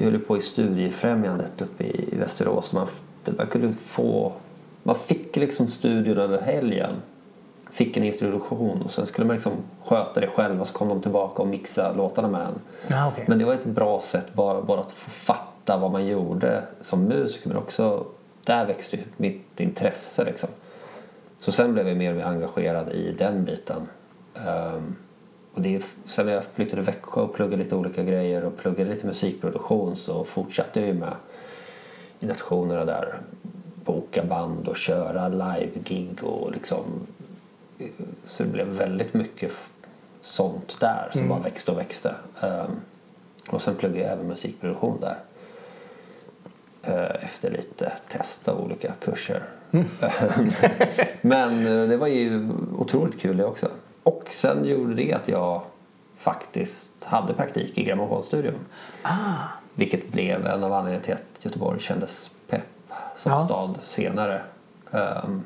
Jag 0.00 0.10
höll 0.10 0.20
på 0.20 0.36
i 0.36 0.40
studiefrämjandet 0.40 1.62
uppe 1.62 1.84
i 1.84 2.16
Västerås. 2.18 2.72
Man, 2.72 2.86
man 3.36 3.46
kunde 3.46 3.72
få 3.72 4.32
man 4.82 4.98
fick 4.98 5.36
liksom 5.36 5.68
studion 5.68 6.18
över 6.18 6.40
helgen. 6.40 6.94
Fick 7.70 7.96
en 7.96 8.04
introduktion 8.04 8.82
och 8.82 8.90
sen 8.90 9.06
skulle 9.06 9.26
man 9.26 9.36
liksom 9.36 9.52
sköta 9.84 10.20
det 10.20 10.26
själv 10.26 10.60
och 10.60 10.66
så 10.66 10.72
kom 10.72 10.88
de 10.88 11.02
tillbaka 11.02 11.42
och 11.42 11.48
mixa 11.48 11.92
låtarna 11.92 12.28
med 12.28 12.40
en. 12.40 12.60
Ja, 12.86 13.08
okej. 13.08 13.24
Men 13.28 13.38
det 13.38 13.44
var 13.44 13.54
ett 13.54 13.64
bra 13.64 14.00
sätt 14.00 14.34
bara, 14.34 14.62
bara 14.62 14.80
att 14.80 14.92
få 14.92 15.10
fatta 15.10 15.76
vad 15.76 15.90
man 15.92 16.06
gjorde 16.06 16.62
som 16.80 17.04
musiker 17.04 17.48
men 17.48 17.56
också 17.56 18.06
där 18.44 18.66
växte 18.66 18.98
mitt 19.16 19.60
intresse 19.60 20.24
liksom. 20.24 20.48
Så 21.40 21.52
sen 21.52 21.72
blev 21.72 21.88
jag 21.88 21.96
mer 21.96 22.10
och 22.10 22.16
mer 22.16 22.24
engagerad 22.24 22.88
i 22.88 23.12
den 23.18 23.44
biten. 23.44 23.88
Ehm, 24.34 24.96
och 25.54 25.62
det 25.62 25.82
sen 26.06 26.26
när 26.26 26.32
jag 26.32 26.44
flyttade 26.44 26.84
till 26.84 26.92
Växjö 26.94 27.20
och 27.20 27.34
pluggade 27.34 27.62
lite 27.62 27.76
olika 27.76 28.02
grejer 28.02 28.44
och 28.44 28.56
pluggade 28.56 28.90
lite 28.90 29.06
musikproduktion 29.06 29.96
så 29.96 30.24
fortsatte 30.24 30.80
jag 30.80 30.88
ju 30.88 30.94
med 30.94 31.14
i 32.20 32.26
nationerna 32.26 32.84
där. 32.84 33.18
Boka 33.84 34.24
band 34.24 34.68
och 34.68 34.76
köra 34.76 35.28
live-gig 35.28 36.24
och 36.24 36.52
liksom 36.52 36.84
så 38.24 38.42
det 38.42 38.48
blev 38.48 38.66
väldigt 38.66 39.14
mycket 39.14 39.52
sånt 40.22 40.76
där 40.80 41.10
som 41.12 41.28
bara 41.28 41.38
växte 41.38 41.70
och 41.70 41.78
växte. 41.78 42.14
Ehm, 42.40 42.70
och 43.48 43.62
sen 43.62 43.74
pluggade 43.74 44.00
jag 44.00 44.12
även 44.12 44.26
musikproduktion 44.26 45.00
där. 45.00 45.18
Eh, 46.82 47.24
efter 47.24 47.50
lite 47.50 47.92
test 48.08 48.48
av 48.48 48.60
olika 48.60 48.92
kurser. 49.00 49.42
Men 51.20 51.66
eh, 51.66 51.88
det 51.88 51.96
var 51.96 52.06
ju 52.06 52.48
otroligt 52.78 53.20
kul 53.20 53.36
det 53.36 53.44
också. 53.44 53.68
Och 54.02 54.24
sen 54.30 54.64
gjorde 54.64 54.94
det 54.94 55.12
att 55.12 55.28
jag 55.28 55.62
faktiskt 56.16 56.88
hade 57.04 57.34
praktik 57.34 57.78
i 57.78 57.84
grammofonstudion. 57.84 58.54
Ah, 59.02 59.34
Vilket 59.74 60.12
blev 60.12 60.46
en 60.46 60.64
av 60.64 60.72
anledningarna 60.72 61.04
till 61.04 61.14
att 61.14 61.44
Göteborg 61.44 61.80
kändes 61.80 62.30
pepp 62.48 62.62
som 63.16 63.32
Ja. 63.32 63.44
stad 63.44 63.78
senare. 63.82 64.42
Ehm, 64.92 65.42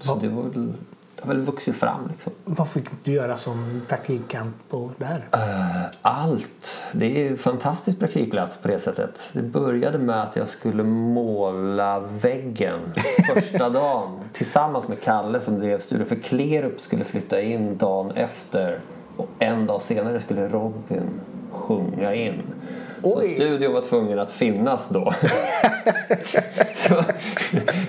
så 0.00 0.08
Vad- 0.14 0.22
det 0.22 0.28
var 0.28 0.42
väl, 0.42 0.72
det 1.16 1.22
har 1.22 1.34
väl 1.34 1.42
vuxit 1.42 1.76
fram 1.76 2.08
liksom. 2.08 2.32
vad 2.44 2.68
fick 2.68 2.84
du 3.04 3.12
göra 3.12 3.38
som 3.38 3.82
praktikant 3.88 4.56
på 4.70 4.90
där? 4.98 5.24
Eh, 5.32 5.90
Allt. 6.02 6.82
Det 6.92 7.26
är 7.26 7.30
en 7.30 7.38
fantastisk 7.38 7.98
praktikplats 7.98 8.56
på 8.56 8.68
det 8.68 8.78
sättet. 8.78 9.30
Det 9.32 9.42
började 9.42 9.98
med 9.98 10.22
att 10.22 10.36
jag 10.36 10.48
skulle 10.48 10.82
måla 10.82 12.00
väggen 12.00 12.78
första 13.34 13.70
dagen 13.70 14.20
tillsammans 14.32 14.88
med 14.88 15.00
Kalle 15.00 15.40
som 15.40 15.58
drev 15.60 15.80
studion. 15.80 16.06
För 16.06 16.16
Klerup 16.16 16.80
skulle 16.80 17.04
flytta 17.04 17.40
in 17.40 17.76
dagen 17.76 18.10
efter 18.10 18.80
och 19.16 19.28
en 19.38 19.66
dag 19.66 19.82
senare 19.82 20.20
skulle 20.20 20.48
Robin 20.48 21.20
sjunga 21.50 22.14
in. 22.14 22.42
Så 23.02 23.18
Oj. 23.18 23.34
studion 23.34 23.72
var 23.72 23.80
tvungen 23.80 24.18
att 24.18 24.30
finnas 24.30 24.88
då. 24.88 25.12
så, 26.74 27.04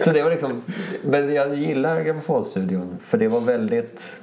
så 0.04 0.12
det 0.12 0.24
var 0.24 0.32
liksom... 0.32 0.64
Men 1.04 1.34
jag 1.34 1.56
gillar 1.56 2.02
grammofonstudion 2.02 2.98
för 3.02 3.18
det 3.18 3.28
var 3.28 3.40
väldigt... 3.40 4.14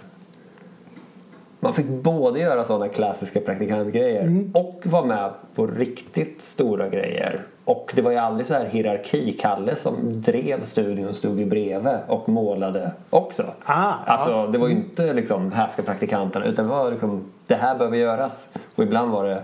Man 1.61 1.75
fick 1.75 1.87
både 1.87 2.41
göra 2.41 2.65
sådana 2.65 2.89
klassiska 2.89 3.41
praktikantgrejer 3.41 4.51
och 4.55 4.83
vara 4.85 5.05
med 5.05 5.31
på 5.55 5.67
riktigt 5.67 6.43
stora 6.43 6.89
grejer. 6.89 7.41
Och 7.65 7.93
det 7.95 8.03
var 8.03 8.11
ju 8.11 8.17
aldrig 8.17 8.47
så 8.47 8.55
här 8.55 8.65
hierarki. 8.65 9.33
Kalle 9.41 9.77
som 9.77 9.97
drev 10.03 10.65
studion 10.65 11.15
stod 11.15 11.41
i 11.41 11.45
bredvid 11.45 11.97
och 12.07 12.29
målade 12.29 12.91
också. 13.11 13.45
Ah, 13.65 13.93
alltså 14.07 14.31
ja. 14.31 14.47
det 14.47 14.59
var 14.59 14.69
ju 14.69 14.75
inte 14.75 15.13
liksom 15.13 15.53
här 15.53 15.69
ska 15.69 15.83
praktikanterna 15.83 16.47
utan 16.47 16.65
det 16.65 16.71
var 16.71 16.91
liksom 16.91 17.25
det 17.47 17.55
här 17.55 17.75
behöver 17.79 17.97
göras. 17.97 18.49
Och 18.75 18.83
ibland 18.83 19.11
var 19.11 19.25
det 19.25 19.43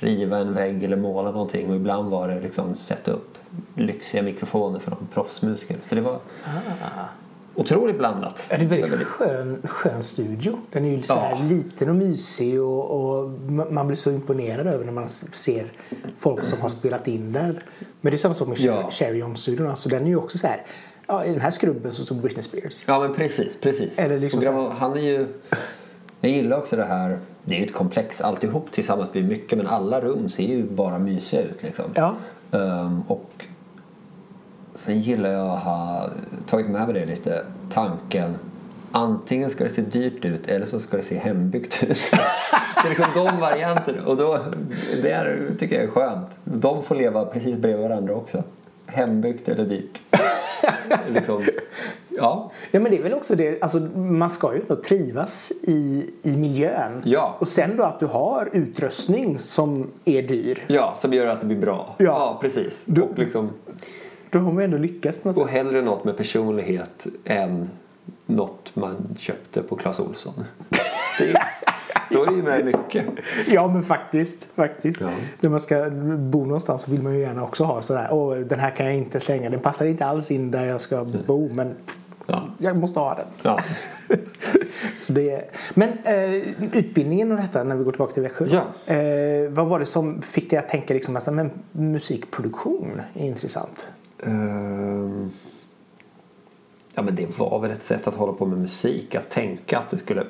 riva 0.00 0.38
en 0.38 0.54
vägg 0.54 0.84
eller 0.84 0.96
måla 0.96 1.30
någonting 1.30 1.70
och 1.70 1.76
ibland 1.76 2.10
var 2.10 2.28
det 2.28 2.40
liksom 2.40 2.76
sätta 2.76 3.10
upp 3.10 3.38
lyxiga 3.74 4.22
mikrofoner 4.22 4.78
för 4.78 4.90
någon 4.90 5.08
proffsmusiker. 5.14 5.76
Så 5.82 5.94
det 5.94 6.00
var 6.00 6.18
otroligt 7.54 7.98
blandat. 7.98 8.44
Ja, 8.48 8.56
det 8.58 8.64
är 8.64 8.82
en 8.82 8.90
väldigt 8.90 9.06
skön, 9.08 9.62
skön 9.64 10.02
studio. 10.02 10.58
Den 10.72 10.84
är 10.84 10.90
ju 10.90 11.02
så 11.02 11.14
här 11.14 11.30
Ja. 11.30 11.42
liten 11.48 11.88
och 11.88 11.94
mysig 11.96 12.62
och, 12.62 12.90
och 12.90 13.30
ma- 13.30 13.70
man 13.70 13.86
blir 13.86 13.96
så 13.96 14.10
imponerad 14.10 14.66
över 14.66 14.84
när 14.84 14.92
man 14.92 15.10
ser 15.10 15.72
folk 16.16 16.44
som 16.44 16.60
har 16.60 16.68
spelat 16.68 17.08
in 17.08 17.32
där. 17.32 17.62
Men 18.00 18.10
det 18.10 18.16
är 18.16 18.18
samma 18.18 18.34
sak 18.34 18.48
med 18.48 18.58
Ja. 18.58 18.90
Cherry 18.90 19.20
Home-studion. 19.22 19.66
Alltså, 19.66 19.88
den 19.88 20.02
är 20.02 20.06
ju 20.06 20.16
också 20.16 20.38
så 20.38 20.46
här. 20.46 20.62
Ja, 21.06 21.24
I 21.24 21.30
den 21.30 21.40
här 21.40 21.50
skrubben 21.50 21.94
så 21.94 22.04
stod 22.04 22.20
Britney 22.20 22.42
Spears. 22.42 22.84
Ja 22.86 22.98
men 23.00 23.14
precis, 23.14 23.56
precis. 23.60 23.98
Eller 23.98 24.18
liksom 24.18 24.40
Gramo, 24.40 24.68
han 24.68 24.96
är 24.96 25.00
ju... 25.00 25.26
Jag 26.20 26.32
gillar 26.32 26.58
också 26.58 26.76
det 26.76 26.84
här, 26.84 27.18
det 27.44 27.54
är 27.54 27.58
ju 27.58 27.66
ett 27.66 27.74
komplex 27.74 28.20
alltihop 28.20 28.72
tillsammans 28.72 29.12
blir 29.12 29.22
mycket 29.22 29.58
men 29.58 29.66
alla 29.66 30.00
rum 30.00 30.28
ser 30.28 30.46
ju 30.46 30.62
bara 30.62 30.98
mysiga 30.98 31.42
ut 31.42 31.62
liksom. 31.62 31.84
Ja. 31.94 32.14
Ehm, 32.52 33.02
och 33.06 33.44
sen 34.74 35.00
gillar 35.00 35.30
jag 35.30 35.50
att 35.50 35.62
ha 35.62 36.08
tagit 36.46 36.68
med 36.68 36.88
mig 36.88 36.94
det 36.94 37.06
lite, 37.06 37.44
tanken 37.72 38.36
Antingen 38.92 39.50
ska 39.50 39.64
det 39.64 39.70
se 39.70 39.82
dyrt 39.82 40.24
ut 40.24 40.46
eller 40.46 40.66
så 40.66 40.80
ska 40.80 40.96
det 40.96 41.02
se 41.02 41.18
hembyggt 41.18 41.82
ut. 41.82 41.88
det 42.74 42.86
är 42.86 42.88
liksom 42.88 43.06
de 43.14 43.40
varianterna. 43.40 44.06
Och 44.06 44.16
då, 44.16 44.38
det 45.02 45.10
är, 45.10 45.50
tycker 45.58 45.74
jag 45.76 45.84
är 45.84 45.88
skönt. 45.88 46.30
De 46.44 46.82
får 46.82 46.94
leva 46.94 47.24
precis 47.24 47.56
bredvid 47.56 47.88
varandra 47.88 48.14
också. 48.14 48.42
Hembyggt 48.86 49.48
eller 49.48 49.64
dyrt. 49.64 50.00
liksom, 51.08 51.44
ja. 52.08 52.50
Ja 52.70 52.80
men 52.80 52.90
det 52.92 52.98
är 52.98 53.02
väl 53.02 53.14
också 53.14 53.34
det, 53.36 53.62
alltså 53.62 53.78
man 53.96 54.30
ska 54.30 54.54
ju 54.54 54.60
ändå 54.60 54.76
trivas 54.76 55.52
i, 55.62 56.10
i 56.22 56.30
miljön. 56.36 57.02
Ja. 57.04 57.36
Och 57.38 57.48
sen 57.48 57.76
då 57.76 57.82
att 57.84 58.00
du 58.00 58.06
har 58.06 58.48
utrustning 58.52 59.38
som 59.38 59.90
är 60.04 60.22
dyr. 60.22 60.64
Ja, 60.66 60.94
som 60.98 61.12
gör 61.12 61.26
att 61.26 61.40
det 61.40 61.46
blir 61.46 61.58
bra. 61.58 61.94
Ja. 61.98 62.38
precis. 62.40 62.82
Du- 62.86 63.00
Och, 63.02 63.18
liksom, 63.18 63.50
Då 64.30 64.38
har 64.38 64.52
man 64.52 64.62
ändå 64.64 64.78
lyckats 64.78 65.18
på 65.18 65.28
något 65.28 65.38
och 65.38 65.44
sätt. 65.44 65.52
hellre 65.52 65.82
något 65.82 66.04
med 66.04 66.16
personlighet 66.16 67.06
än 67.24 67.70
något 68.26 68.76
man 68.76 69.16
köpte 69.18 69.62
på 69.62 69.76
Clas 69.76 70.00
Ohlson. 70.00 70.44
Det 71.18 71.30
är, 71.30 71.42
så 72.12 72.22
är 72.22 72.26
det 72.26 72.36
ju 72.36 72.42
med 72.42 72.64
mycket. 72.64 73.04
Ja 73.48 73.68
men 73.68 73.82
faktiskt. 73.82 74.48
faktiskt. 74.54 75.00
Ja. 75.00 75.10
När 75.40 75.50
man 75.50 75.60
ska 75.60 75.90
bo 76.18 76.44
någonstans 76.44 76.82
så 76.82 76.90
vill 76.90 77.02
man 77.02 77.14
ju 77.14 77.20
gärna 77.20 77.44
också 77.44 77.64
ha 77.64 77.82
sådär. 77.82 78.08
Åh 78.10 78.36
den 78.36 78.60
här 78.60 78.70
kan 78.70 78.86
jag 78.86 78.96
inte 78.96 79.20
slänga. 79.20 79.50
Den 79.50 79.60
passar 79.60 79.86
inte 79.86 80.06
alls 80.06 80.30
in 80.30 80.50
där 80.50 80.66
jag 80.66 80.80
ska 80.80 81.04
bo. 81.26 81.48
Men 81.52 81.74
Ja. 82.26 82.48
jag 82.58 82.76
måste 82.76 83.00
ha 83.00 83.14
den. 83.14 83.26
Ja. 83.42 83.60
Så 84.96 85.12
det 85.12 85.30
är... 85.30 85.44
Men 85.74 85.88
eh, 86.04 86.34
utbildningen 86.72 87.32
och 87.32 87.38
detta 87.38 87.64
när 87.64 87.76
vi 87.76 87.84
går 87.84 87.92
tillbaka 87.92 88.12
till 88.12 88.22
Växjö. 88.22 88.46
Ja. 88.50 88.94
Eh, 88.94 89.50
vad 89.50 89.66
var 89.66 89.78
det 89.78 89.86
som 89.86 90.22
fick 90.22 90.50
dig 90.50 90.58
att 90.58 90.68
tänka 90.68 90.94
liksom 90.94 91.16
att 91.16 91.34
men, 91.34 91.50
musikproduktion 91.72 93.00
är 93.14 93.26
intressant? 93.26 93.92
Ehm, 94.22 95.30
ja, 96.94 97.02
men 97.02 97.14
det 97.14 97.38
var 97.38 97.60
väl 97.60 97.70
ett 97.70 97.82
sätt 97.82 98.06
att 98.06 98.14
hålla 98.14 98.32
på 98.32 98.46
med 98.46 98.58
musik. 98.58 99.14
Att 99.14 99.30
tänka 99.30 99.78
att 99.78 99.90
det 99.90 99.96
skulle 99.96 100.24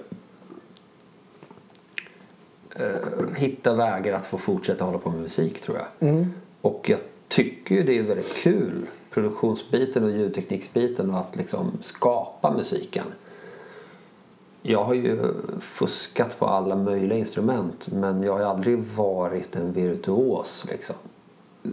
eh, 2.77 3.37
hitta 3.37 3.75
vägar 3.75 4.15
att 4.15 4.27
få 4.27 4.39
fortsätta 4.39 4.85
hålla 4.85 4.99
på 4.99 5.11
med 5.11 5.21
musik 5.21 5.63
tror 5.63 5.77
jag. 5.79 5.87
Och 6.61 6.91
jag 6.91 6.99
tycker 7.29 7.75
ju 7.75 7.83
det 7.83 7.99
är 7.99 8.03
väldigt 8.03 8.35
kul. 8.35 8.87
Produktionsbiten 9.11 10.05
och 10.05 10.11
ljudtekniksbiten 10.11 11.11
och 11.11 11.21
att 11.21 11.37
liksom 11.37 11.73
skapa 11.83 12.51
musiken. 12.51 13.05
Jag 14.63 14.85
har 14.85 14.95
ju 14.95 15.33
fuskat 15.61 16.39
på 16.39 16.47
alla 16.47 16.77
möjliga 16.77 17.19
instrument 17.19 17.89
men 17.93 18.23
jag 18.23 18.33
har 18.33 18.41
aldrig 18.41 18.79
varit 18.79 19.57
en 19.57 19.73
virtuos 19.73 20.67
liksom. 20.69 20.97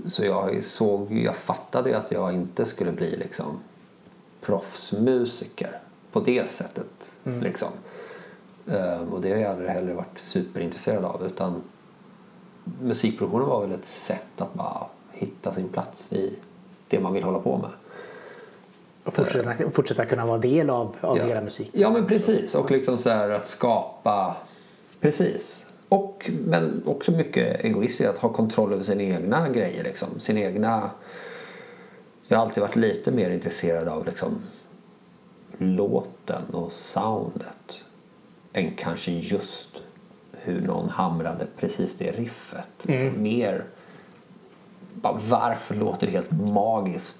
Så 0.06 0.26
jag 0.26 0.64
såg, 0.64 1.12
jag 1.12 1.36
fattade 1.36 1.98
att 1.98 2.12
jag 2.12 2.34
inte 2.34 2.66
skulle 2.66 2.92
bli 2.92 3.18
liksom 3.18 3.60
proffsmusiker 4.42 5.80
på 6.12 6.20
det 6.20 6.50
sättet. 6.50 7.10
Liksom. 7.42 7.70
Ehm, 8.72 9.14
och 9.14 9.22
det 9.22 9.32
har 9.32 9.38
jag 9.38 9.52
aldrig 9.52 9.70
heller 9.70 9.94
varit 9.94 10.20
superintresserad 10.20 11.06
av 11.06 11.26
utan 11.26 11.62
musikproduktionen 12.82 13.48
var 13.48 13.62
väl 13.62 13.72
ett 13.72 13.86
sätt 13.86 14.42
att 14.42 14.54
bara 14.54 14.86
hitta 15.12 15.52
sin 15.52 15.70
plats 15.70 16.14
i 16.14 16.34
det 16.88 17.00
man 17.00 17.14
vill 17.14 17.24
hålla 17.24 17.40
på 17.40 17.58
med. 17.58 17.70
Och 19.04 19.14
fortsätta, 19.14 19.70
fortsätta 19.70 20.06
kunna 20.06 20.26
vara 20.26 20.38
del 20.38 20.70
av, 20.70 20.96
av 21.02 21.20
hela 21.20 21.42
musiken. 21.42 21.82
Ja 21.82 21.90
men 21.90 22.06
precis 22.06 22.56
och 22.56 22.72
liksom 22.72 22.98
så 22.98 23.10
här 23.10 23.30
att 23.30 23.48
skapa 23.48 24.36
Precis. 25.02 25.66
Och, 25.90 26.32
men 26.46 26.84
också 26.86 27.12
mycket 27.12 27.66
egoistiskt 27.66 28.10
att 28.10 28.18
ha 28.18 28.30
kontroll 28.30 28.74
över 28.74 28.84
sina 28.84 29.04
egna 29.04 29.50
grejer 29.50 29.84
liksom. 29.84 30.20
Sin 30.20 30.38
egna 30.38 30.90
Jag 32.28 32.38
har 32.38 32.46
alltid 32.46 32.62
varit 32.62 32.76
lite 32.76 33.12
mer 33.12 33.30
intresserad 33.30 33.88
av 33.88 34.06
liksom 34.06 34.42
låten 35.58 36.42
och 36.52 36.72
soundet 36.72 37.84
än 38.54 38.76
kanske 38.76 39.12
just 39.12 39.70
hur 40.32 40.62
någon 40.62 40.90
hamrade 40.90 41.48
precis 41.58 41.98
det 41.98 42.12
riffet. 42.12 42.68
Liksom 42.82 43.24
mer 43.24 43.64
bara, 44.94 45.20
varför 45.30 45.76
låter 45.76 46.08
det 46.08 46.14
helt 46.14 46.32
magiskt 46.32 47.20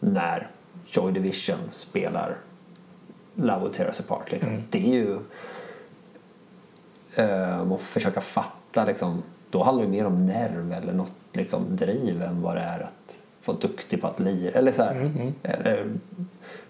när 0.00 0.48
Joy 0.86 1.12
Division 1.12 1.58
spelar 1.70 2.36
Love 3.34 3.64
Will 3.64 3.74
Tear 3.74 3.86
Us 3.86 4.00
Apart. 4.00 4.32
Liksom. 4.32 4.62
Det 4.70 4.78
är 4.78 4.92
ju 4.92 5.18
um, 7.16 7.72
att 7.72 7.80
försöka 7.80 8.20
fatta 8.20 8.84
liksom, 8.84 9.22
då 9.50 9.62
handlar 9.62 9.84
det 9.84 9.90
mer 9.90 10.06
om 10.06 10.26
nerv 10.26 10.72
eller 10.72 10.92
något 10.92 11.12
liksom, 11.32 11.76
driv 11.76 12.22
än 12.22 12.42
vad 12.42 12.56
det 12.56 12.62
är 12.62 12.80
att 12.80 13.16
vara 13.44 13.58
duktig 13.58 14.00
på 14.00 14.06
att 14.06 14.20
lira. 14.20 14.58
Eller 14.58 14.72
så 14.72 14.82
här, 14.82 14.94
Mm, 14.94 15.34
eller, 15.42 15.86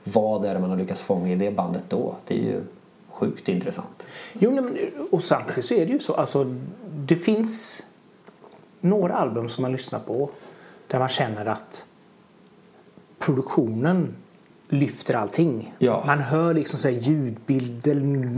vad 0.04 0.45
är 0.45 0.54
det 0.54 0.61
man 0.61 0.71
har 0.71 0.76
lyckats 0.76 1.00
fånga 1.00 1.33
i 1.33 1.37
det 1.37 1.50
bandet 1.50 1.83
då? 1.88 2.14
Det 2.26 2.35
är 2.35 2.42
ju 2.42 2.62
sjukt 3.21 3.49
intressant. 3.49 4.07
Jo, 4.33 4.50
men, 4.50 4.79
och 5.11 5.25
samtidigt 5.25 5.65
så 5.65 5.75
är 5.75 5.87
det 5.87 5.93
ju 5.93 6.00
så. 6.00 6.15
Alltså, 6.15 6.57
det 6.97 7.17
finns 7.17 7.83
några 8.81 9.15
album 9.15 9.49
som 9.49 9.62
man 9.62 9.73
lyssnar 9.73 9.99
på 9.99 10.31
där 10.87 10.99
man 10.99 11.09
känner 11.09 11.47
att 11.47 11.85
produktionen 13.19 14.15
lyfter 14.69 15.15
allting. 15.15 15.75
Ja. 15.79 16.03
Man 16.07 16.19
hör 16.19 16.55
liksom 16.55 16.79
så 16.79 16.89
här 16.89 16.97
ljudbilder 16.97 17.95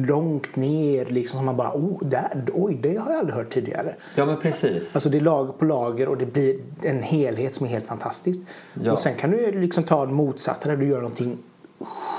långt 0.06 0.56
ner 0.56 1.06
liksom 1.06 1.38
som 1.38 1.46
man 1.46 1.56
bara 1.56 1.72
oh, 1.74 2.04
där, 2.04 2.44
oj 2.52 2.78
det 2.82 2.96
har 2.96 3.10
jag 3.10 3.18
aldrig 3.18 3.36
hört 3.36 3.54
tidigare. 3.54 3.94
Ja 4.14 4.26
men 4.26 4.40
precis. 4.40 4.94
Alltså 4.94 5.10
det 5.10 5.18
är 5.18 5.20
lager 5.20 5.52
på 5.52 5.64
lager 5.64 6.08
och 6.08 6.16
det 6.16 6.26
blir 6.26 6.58
en 6.82 7.02
helhet 7.02 7.54
som 7.54 7.66
är 7.66 7.70
helt 7.70 7.86
fantastisk. 7.86 8.40
Ja. 8.74 8.92
Och 8.92 8.98
sen 8.98 9.14
kan 9.14 9.30
du 9.30 9.60
liksom 9.60 9.84
ta 9.84 10.06
det 10.06 10.12
motsatta 10.12 10.68
där 10.68 10.76
du 10.76 10.86
gör 10.86 11.00
någonting 11.00 11.38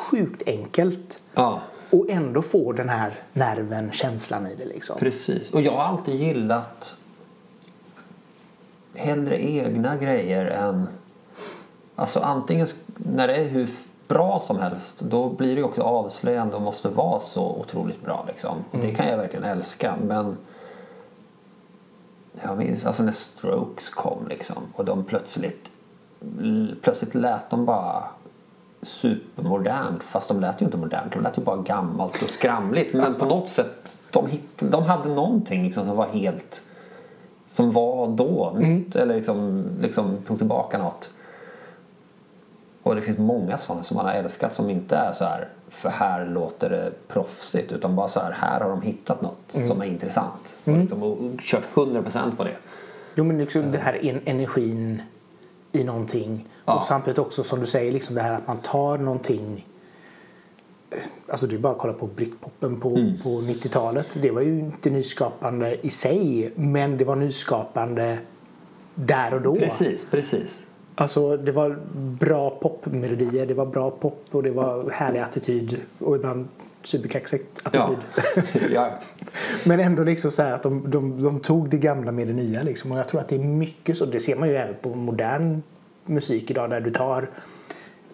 sjukt 0.10 0.44
enkelt 0.46 1.20
Ja, 1.34 1.62
och 1.94 2.10
ändå 2.10 2.42
få 2.42 2.72
den 2.72 2.90
här 2.90 3.14
nerven, 3.34 3.92
känslan 3.92 4.48
i 4.48 4.56
det 4.56 4.66
liksom. 4.66 5.00
precis. 5.00 5.54
Och 5.54 5.62
jag 5.62 5.72
har 5.72 5.84
alltid 5.84 6.16
gillat 6.16 6.96
hellre 8.94 9.44
egna 9.44 9.98
grejer 9.98 10.46
än... 10.46 10.88
Alltså 11.96 12.20
antingen 12.20 12.68
när 12.96 13.28
det 13.28 13.36
är 13.36 13.44
hur 13.44 13.70
bra 14.08 14.40
som 14.40 14.60
helst 14.60 15.00
då 15.00 15.30
blir 15.30 15.56
det 15.56 15.64
också 15.64 15.82
avslöjande 15.82 16.56
och 16.56 16.62
måste 16.62 16.90
vara 16.90 17.20
så 17.20 17.44
otroligt 17.44 18.02
bra 18.02 18.26
liksom. 18.28 18.58
Och 18.72 18.80
det 18.80 18.92
kan 18.92 19.08
jag 19.08 19.18
verkligen 19.18 19.46
älska 19.46 19.96
men 20.04 20.38
jag 22.42 22.58
minns 22.58 22.86
alltså 22.86 23.04
när 23.04 23.12
Strokes 23.12 23.90
kom 23.90 24.28
liksom 24.28 24.64
och 24.74 24.86
de 24.86 25.04
plötsligt 25.04 25.70
plötsligt 26.82 27.16
lät 27.16 27.50
de 27.50 27.66
bara 27.66 28.04
supermodernt 28.84 30.04
fast 30.04 30.28
de 30.28 30.40
lät 30.40 30.62
ju 30.62 30.66
inte 30.66 30.78
modernt. 30.78 31.14
De 31.14 31.24
lät 31.24 31.38
ju 31.38 31.42
bara 31.42 31.58
gammalt 31.58 32.24
och 32.24 32.30
skramligt. 32.30 32.94
Men 32.94 33.14
på 33.14 33.26
något 33.26 33.50
sätt 33.50 33.96
de, 34.12 34.28
hitt, 34.28 34.60
de 34.60 34.84
hade 34.84 35.10
någonting 35.10 35.64
liksom 35.64 35.86
som 35.86 35.96
var 35.98 36.08
helt 36.08 36.62
som 37.48 37.72
var 37.72 38.08
då 38.08 38.54
nytt 38.58 38.96
eller 38.96 39.16
liksom, 39.16 39.64
liksom 39.82 40.18
tog 40.28 40.38
tillbaka 40.38 40.78
något. 40.78 41.10
Och 42.84 42.96
det 42.96 43.02
finns 43.02 43.18
många 43.18 43.58
sådana 43.58 43.84
som 43.84 43.98
man 43.98 44.06
har 44.06 44.14
älskat 44.14 44.56
som 44.56 44.70
inte 44.70 44.96
är 44.96 45.14
så 45.14 45.26
här 45.26 45.48
för 45.70 45.90
här 45.90 46.26
låter 46.26 46.70
det 46.70 46.92
proffsigt 47.08 47.72
utan 47.72 47.96
bara 47.96 48.08
så 48.08 48.20
här 48.20 48.32
här 48.32 48.60
har 48.60 48.70
de 48.70 48.82
hittat 48.82 49.22
något 49.22 49.68
som 49.68 49.82
är 49.82 49.86
intressant. 49.86 50.56
Och, 50.64 50.78
liksom, 50.78 51.04
och, 51.04 51.18
kört 51.40 51.64
100% 51.74 52.36
på 52.36 52.44
det. 52.44 52.56
Jo 53.16 53.24
men 53.24 53.38
liksom 53.38 53.72
det 53.72 53.78
här 53.78 54.06
en, 54.06 54.22
energin 54.26 55.02
i 55.72 55.84
någonting. 55.84 56.48
Ja. 56.66 56.78
Och 56.78 56.84
samtidigt 56.84 57.20
också 57.20 57.44
som 57.44 57.60
du 57.60 57.66
säger 57.66 57.92
liksom 57.92 58.16
det 58.16 58.22
här 58.22 58.34
att 58.34 58.48
man 58.48 58.58
tar 58.58 58.98
någonting 58.98 59.68
Alltså 61.28 61.48
det 61.48 61.56
är 61.56 61.60
bara 61.60 61.74
att 61.74 61.80
kolla 61.80 61.94
på 61.94 62.08
britpopen 62.08 62.80
på, 62.80 62.90
Mm. 62.90 63.14
på 63.24 63.30
90-talet. 63.30 64.08
Det 64.14 64.32
var 64.32 64.42
ju 64.42 64.60
inte 64.60 64.90
nyskapande 64.90 65.78
i 65.82 65.90
sig 65.90 66.52
men 66.56 66.98
det 66.98 67.06
var 67.06 67.16
nyskapande 67.16 68.18
där 68.96 69.34
och 69.34 69.42
då. 69.42 69.56
precis, 69.56 70.06
precis 70.12 70.66
Alltså 70.96 71.38
det 71.38 71.52
var 71.52 71.80
bra 72.20 72.50
popmelodier, 72.50 73.46
det 73.46 73.54
var 73.54 73.66
bra 73.66 73.92
pop 73.92 74.26
och 74.32 74.44
det 74.44 74.52
var 74.52 74.90
härlig 74.90 75.20
attityd 75.20 75.78
och 76.00 76.16
ibland 76.16 76.48
superkaxig 76.84 77.42
attityd. 77.64 77.98
ja. 78.74 79.00
Men 79.64 79.80
ändå 79.80 80.04
liksom 80.04 80.32
så 80.32 80.42
att 80.42 80.64
de, 80.64 80.92
de, 80.92 81.24
de 81.24 81.40
tog 81.40 81.70
det 81.70 81.78
gamla 81.78 82.12
med 82.12 82.28
det 82.28 82.34
nya 82.34 82.64
liksom. 82.64 82.92
Och 82.92 82.98
jag 82.98 83.08
tror 83.08 83.22
att 83.22 83.28
det 83.28 83.36
är 83.36 83.40
mycket 83.40 83.98
så. 83.98 84.06
Det 84.06 84.20
ser 84.20 84.36
man 84.36 84.50
ju 84.50 84.56
även 84.56 84.76
på 84.82 84.90
modern 84.90 85.62
musik 86.06 86.52
idag 86.52 86.70
där 86.70 86.82
du 86.82 86.92
tar 86.92 87.30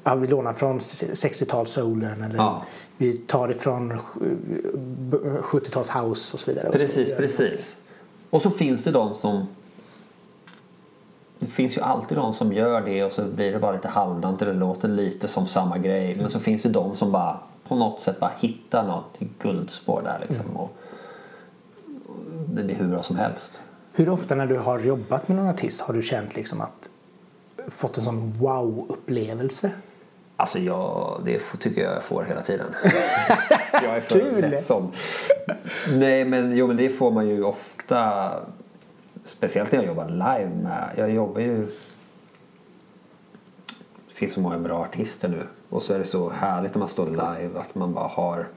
Ja, 0.04 0.16
vi 0.16 0.28
lånar 0.28 0.54
från 0.54 0.80
60-tals-soulen 0.80 2.24
eller 2.26 2.36
Ja. 2.36 2.64
vi 2.98 3.18
tar 3.18 3.52
ifrån 3.52 4.00
70-tals 5.42 5.90
house 5.90 6.34
och 6.34 6.40
så 6.40 6.52
vidare. 6.52 6.68
Och 6.68 6.74
Precis, 6.74 7.10
så. 7.10 7.16
precis. 7.16 7.76
Och 8.30 8.42
så 8.42 8.50
finns 8.50 8.84
det 8.84 8.92
de 8.92 9.16
som... 9.16 9.48
Det 11.40 11.48
finns 11.48 11.78
ju 11.78 11.82
alltid 11.82 12.18
de 12.18 12.34
som 12.34 12.54
gör 12.54 12.82
det 12.82 13.04
och 13.04 13.12
så 13.14 13.24
blir 13.26 13.52
det 13.52 13.60
bara 13.60 13.72
lite 13.72 13.88
halvdant 13.88 14.42
eller 14.42 14.54
låter 14.54 14.88
lite 14.88 15.28
som 15.28 15.48
samma 15.48 15.78
grej. 15.78 16.16
Men 16.16 16.30
så 16.30 16.40
finns 16.40 16.62
det 16.62 16.70
de 16.70 16.96
som 16.96 17.12
bara 17.12 17.40
på 17.68 17.76
något 17.76 18.02
sätt 18.02 18.20
bara 18.20 18.32
hittar 18.40 18.88
något 18.88 19.18
guldspår 19.40 20.02
där 20.06 20.20
liksom. 20.28 20.46
Och 20.58 20.76
och 22.08 22.16
det 22.56 22.64
blir 22.64 22.76
hur 22.76 22.88
bra 22.88 23.04
som 23.04 23.16
helst. 23.16 23.52
Hur 23.94 24.10
ofta 24.10 24.36
när 24.36 24.48
du 24.48 24.58
har 24.58 24.80
jobbat 24.80 25.28
med 25.28 25.38
någon 25.38 25.48
artist 25.48 25.82
har 25.82 25.94
du 25.94 26.02
känt 26.02 26.36
liksom 26.36 26.62
att 26.62 26.90
fått 27.70 27.98
en 27.98 28.04
sån 28.04 28.34
wow-upplevelse? 28.40 29.72
Alltså 30.36 30.60
jag, 30.60 31.22
det 31.26 31.42
tycker 31.60 31.82
jag 31.84 31.96
jag 31.96 32.04
får 32.04 32.24
hela 32.24 32.42
tiden. 32.42 32.76
jag 33.72 33.96
är 33.96 34.02
för 34.02 34.20
Kul. 34.20 34.42
lätt 34.42 34.64
sån. 34.64 34.92
Nej 35.90 36.26
men, 36.26 36.58
jo, 36.58 36.68
men 36.68 36.78
det 36.78 36.90
får 36.90 37.12
man 37.12 37.28
ju 37.28 37.44
ofta. 37.44 38.32
Speciellt 39.24 39.72
när 39.72 39.80
jag 39.80 39.88
jobbar 39.88 40.10
live 40.10 40.52
med. 40.64 40.90
Jag 40.96 41.12
jobbar 41.12 41.42
ju... 41.42 41.66
Det 44.08 44.14
finns 44.14 44.34
så 44.34 44.40
många 44.40 44.60
bra 44.60 44.80
artister 44.80 45.28
nu. 45.28 45.44
Och 45.70 45.82
så 45.82 45.94
är 45.94 46.00
det 46.00 46.06
så 46.06 46.30
härligt 46.30 46.74
när 46.74 46.80
man 46.80 46.90
står 46.90 47.10
live 47.10 47.60
att 47.60 47.76
man 47.76 47.94
bara 47.94 48.08
har 48.08 48.48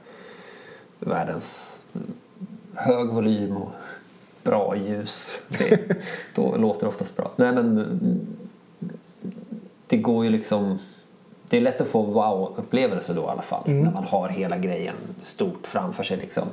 världens 0.99 1.79
hög 2.75 3.07
volym 3.07 3.57
och 3.57 3.71
bra 4.43 4.75
ljus. 4.75 5.37
Det, 5.47 5.79
då 6.35 6.57
låter 6.57 6.81
det 6.81 6.87
oftast 6.87 7.17
bra. 7.17 7.31
Nej 7.35 7.53
men 7.53 8.27
det 9.93 9.97
går 9.97 10.25
ju 10.25 10.29
liksom 10.29 10.79
det 11.49 11.57
är 11.57 11.61
lätt 11.61 11.81
att 11.81 11.87
få 11.87 12.01
wow-upplevelse 12.01 13.13
då 13.13 13.21
i 13.21 13.25
alla 13.25 13.41
fall 13.41 13.63
när 13.65 13.91
man 13.91 14.03
har 14.03 14.29
hela 14.29 14.57
grejen 14.57 14.95
stort 15.21 15.67
framför 15.67 16.03
sig 16.03 16.17
liksom. 16.17 16.43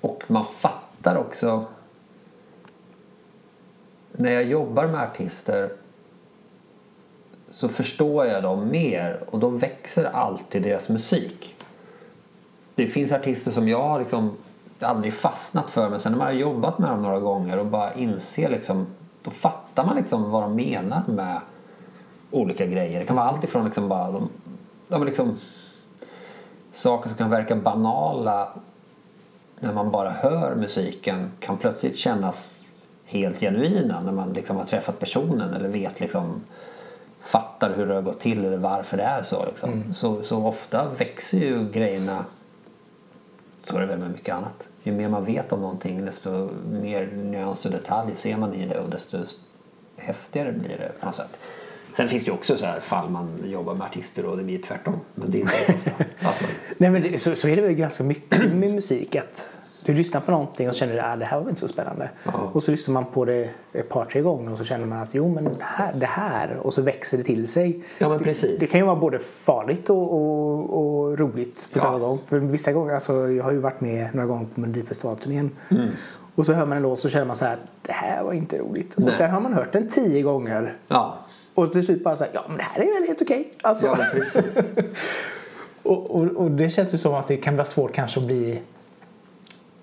Och 0.00 0.22
man 0.26 0.44
fattar 0.44 1.16
också 1.16 1.64
när 4.12 4.30
jag 4.30 4.44
jobbar 4.44 4.86
med 4.86 5.00
artister 5.02 5.70
så 7.50 7.68
förstår 7.68 8.26
jag 8.26 8.42
dem 8.42 8.70
mer 8.70 9.20
och 9.26 9.38
då 9.38 9.48
växer 9.48 10.04
alltid 10.04 10.62
deras 10.62 10.88
musik. 10.88 11.54
Det 12.74 12.86
finns 12.86 13.12
artister 13.12 13.50
som 13.50 13.68
jag 13.68 13.82
har 13.82 13.98
liksom 13.98 14.36
aldrig 14.80 15.14
fastnat 15.14 15.70
för 15.70 15.90
men 15.90 16.00
sen 16.00 16.12
när 16.12 16.18
man 16.18 16.26
har 16.26 16.34
jobbat 16.34 16.78
med 16.78 16.90
dem 16.90 17.02
några 17.02 17.20
gånger 17.20 17.58
och 17.58 17.66
bara 17.66 17.94
inser 17.94 18.48
liksom 18.48 18.86
då 19.22 19.30
fattar 19.30 19.84
man 19.84 19.96
liksom 19.96 20.30
vad 20.30 20.42
de 20.42 20.56
menar 20.56 21.02
med 21.06 21.40
olika 22.32 22.66
grejer. 22.66 23.00
Det 23.00 23.06
kan 23.06 23.16
vara 23.16 23.26
allt 23.26 23.44
ifrån 23.44 23.64
liksom 23.64 23.88
bara 23.88 24.10
de, 24.10 24.28
de 24.88 25.04
liksom 25.04 25.38
saker 26.72 27.08
som 27.08 27.18
kan 27.18 27.30
verka 27.30 27.56
banala 27.56 28.48
när 29.60 29.72
man 29.72 29.90
bara 29.90 30.10
hör 30.10 30.54
musiken 30.54 31.32
kan 31.40 31.56
plötsligt 31.56 31.96
kännas 31.96 32.60
helt 33.04 33.40
genuina 33.40 34.00
när 34.00 34.12
man 34.12 34.32
liksom 34.32 34.56
har 34.56 34.64
träffat 34.64 34.98
personen 34.98 35.54
eller 35.54 35.68
vet 35.68 36.00
liksom 36.00 36.42
fattar 37.22 37.74
hur 37.76 37.86
det 37.86 37.94
har 37.94 38.02
gått 38.02 38.20
till 38.20 38.44
eller 38.44 38.56
varför 38.56 38.96
det 38.96 39.02
är 39.02 39.22
så. 39.22 39.46
Liksom. 39.46 39.94
Så, 39.94 40.22
så 40.22 40.46
ofta 40.46 40.88
växer 40.98 41.38
ju 41.38 41.70
grejerna 41.70 42.24
så 43.64 43.76
är 43.76 43.80
det 43.80 43.86
väl 43.86 43.98
med 43.98 44.10
mycket 44.10 44.34
annat. 44.34 44.66
Ju 44.82 44.92
mer 44.92 45.08
man 45.08 45.24
vet 45.24 45.52
om 45.52 45.60
någonting 45.60 46.04
desto 46.04 46.50
mer 46.70 47.06
nyans 47.06 47.64
och 47.64 47.70
detalj 47.70 48.16
ser 48.16 48.36
man 48.36 48.54
i 48.54 48.66
det 48.66 48.80
och 48.80 48.90
desto 48.90 49.18
häftigare 49.96 50.52
blir 50.52 50.78
det 50.78 51.00
på 51.00 51.06
något 51.06 51.14
sätt. 51.14 51.38
Sen 51.96 52.08
finns 52.08 52.24
det 52.24 52.28
ju 52.28 52.34
också 52.34 52.56
så 52.56 52.66
här 52.66 52.80
fall 52.80 53.10
man 53.10 53.28
jobbar 53.44 53.74
med 53.74 53.86
artister 53.86 54.24
och 54.26 54.36
det 54.36 54.42
blir 54.42 54.58
tvärtom. 54.58 55.00
Men 55.14 55.30
det 55.30 55.38
är 55.38 55.40
inte 55.40 55.54
ofta. 55.74 56.04
Nej, 56.78 56.90
men 56.90 57.02
det, 57.02 57.18
så, 57.18 57.36
så 57.36 57.48
är 57.48 57.56
det 57.56 57.62
väl 57.62 57.72
ganska 57.72 58.04
mycket 58.04 58.54
med 58.54 58.74
musik. 58.74 59.16
Att 59.16 59.48
du 59.84 59.94
lyssnar 59.94 60.20
på 60.20 60.30
någonting 60.30 60.68
och 60.68 60.74
känner 60.74 60.98
att 60.98 61.12
ah, 61.12 61.16
det 61.16 61.24
här 61.24 61.40
var 61.40 61.48
inte 61.48 61.60
så 61.60 61.68
spännande. 61.68 62.10
Ja. 62.24 62.50
Och 62.52 62.62
så 62.62 62.70
lyssnar 62.70 62.92
man 62.92 63.04
på 63.04 63.24
det 63.24 63.50
ett 63.72 63.88
par, 63.88 64.04
tre 64.04 64.20
gånger 64.20 64.52
och 64.52 64.58
så 64.58 64.64
känner 64.64 64.86
man 64.86 64.98
att 64.98 65.08
jo 65.12 65.28
men 65.28 65.44
det 65.44 65.50
här, 65.60 65.92
det 65.94 66.06
här. 66.06 66.56
Och 66.56 66.74
så 66.74 66.82
växer 66.82 67.18
det 67.18 67.24
till 67.24 67.48
sig. 67.48 67.82
Ja 67.98 68.08
men 68.08 68.18
precis. 68.18 68.60
Det 68.60 68.66
kan 68.66 68.80
ju 68.80 68.86
vara 68.86 68.96
både 68.96 69.18
farligt 69.18 69.90
och, 69.90 70.12
och, 70.12 70.78
och 70.78 71.18
roligt 71.18 71.68
på 71.72 71.78
Ja. 71.78 71.82
samma 71.82 71.98
gång. 71.98 72.18
För 72.28 72.38
vissa 72.38 72.72
gånger, 72.72 72.94
alltså, 72.94 73.30
jag 73.30 73.44
har 73.44 73.52
ju 73.52 73.58
varit 73.58 73.80
med 73.80 74.14
några 74.14 74.26
gånger 74.26 74.46
på 74.54 74.60
Melodifestivalturnén. 74.60 75.50
Mm. 75.70 75.88
Och 76.34 76.46
så 76.46 76.52
hör 76.52 76.66
man 76.66 76.76
en 76.76 76.82
låt 76.82 77.00
så 77.00 77.08
känner 77.08 77.26
man 77.26 77.36
så 77.36 77.44
här, 77.44 77.58
det 77.82 77.92
här 77.92 78.24
var 78.24 78.32
inte 78.32 78.58
roligt. 78.58 78.94
Och 78.94 79.02
Nej. 79.02 79.12
sen 79.12 79.30
har 79.30 79.40
man 79.40 79.52
hört 79.52 79.72
den 79.72 79.88
tio 79.88 80.22
gånger. 80.22 80.76
Ja, 80.88 81.18
Och 81.54 81.72
till 81.72 81.82
slut 81.82 82.04
bara 82.04 82.16
så 82.16 82.24
här, 82.24 82.30
ja 82.34 82.44
men 82.48 82.56
det 82.56 82.62
här 82.62 82.80
är 82.80 83.00
väl 83.00 83.08
helt 83.08 83.22
okej. 83.22 83.52
Alltså, 83.62 83.86
ja 83.86 83.98
precis. 84.12 84.58
och, 85.82 86.10
och, 86.10 86.22
och 86.22 86.50
det 86.50 86.70
känns 86.70 86.94
ju 86.94 86.98
som 86.98 87.14
att 87.14 87.28
det 87.28 87.36
kan 87.36 87.56
vara 87.56 87.66
svårt 87.66 87.92
kanske 87.92 88.20
att 88.20 88.26
bli 88.26 88.62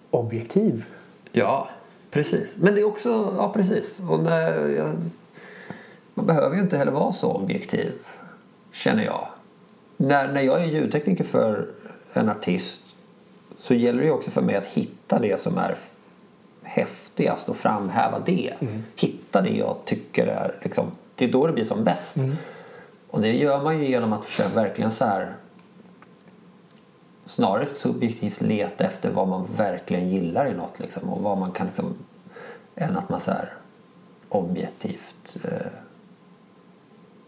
objektiv. 0.09 0.85
Ja, 1.31 1.69
precis. 2.11 2.49
Men 2.55 2.75
det 2.75 2.81
är 2.81 2.85
också, 2.85 3.33
ja 3.37 3.53
precis. 3.53 4.01
Och 4.09 4.23
när 4.23 4.67
jag, 4.67 4.95
man 6.13 6.25
behöver 6.25 6.55
ju 6.55 6.61
inte 6.61 6.77
heller 6.77 6.91
vara 6.91 7.11
så 7.11 7.33
objektiv, 7.33 7.91
känner 8.71 9.03
jag. 9.03 9.27
När, 9.97 10.33
när 10.33 10.41
jag 10.41 10.63
är 10.63 10.65
ljudtekniker 10.65 11.23
för 11.23 11.67
en 12.13 12.29
artist 12.29 12.81
så 13.57 13.73
gäller 13.73 13.99
det 13.99 14.05
ju 14.05 14.11
också 14.11 14.31
för 14.31 14.41
mig 14.41 14.55
att 14.55 14.65
hitta 14.65 15.19
det 15.19 15.39
som 15.39 15.57
är 15.57 15.77
häftigast 16.63 17.49
och 17.49 17.55
framhäva 17.55 18.19
det. 18.19 18.53
Hitta 18.95 19.41
det 19.41 19.49
jag 19.49 19.75
tycker 19.85 20.27
är 20.27 20.55
liksom 20.61 20.91
det 21.19 21.25
är 21.25 21.31
då 21.31 21.47
det 21.47 21.53
blir 21.53 21.65
som 21.65 21.83
bäst. 21.83 22.17
Och 23.09 23.21
det 23.21 23.33
gör 23.33 23.63
man 23.63 23.79
ju 23.79 23.87
genom 23.87 24.13
att 24.13 24.25
försöka 24.25 24.55
verkligen 24.55 24.91
så 24.91 25.05
här 25.05 25.35
snarare 27.25 27.65
subjektivt 27.65 28.41
leta 28.41 28.83
efter 28.83 29.11
vad 29.11 29.27
man 29.27 29.47
verkligen 29.57 30.09
gillar 30.09 30.47
i 30.47 30.53
något 30.53 30.79
liksom, 30.79 31.09
och 31.09 31.21
vad 31.21 31.37
man 31.37 31.51
kan 31.51 31.67
liksom, 31.67 31.93
än 32.75 32.97
att 32.97 33.09
man 33.09 33.21
så 33.21 33.31
här 33.31 33.53
objektivt 34.29 35.37
eh... 35.43 35.51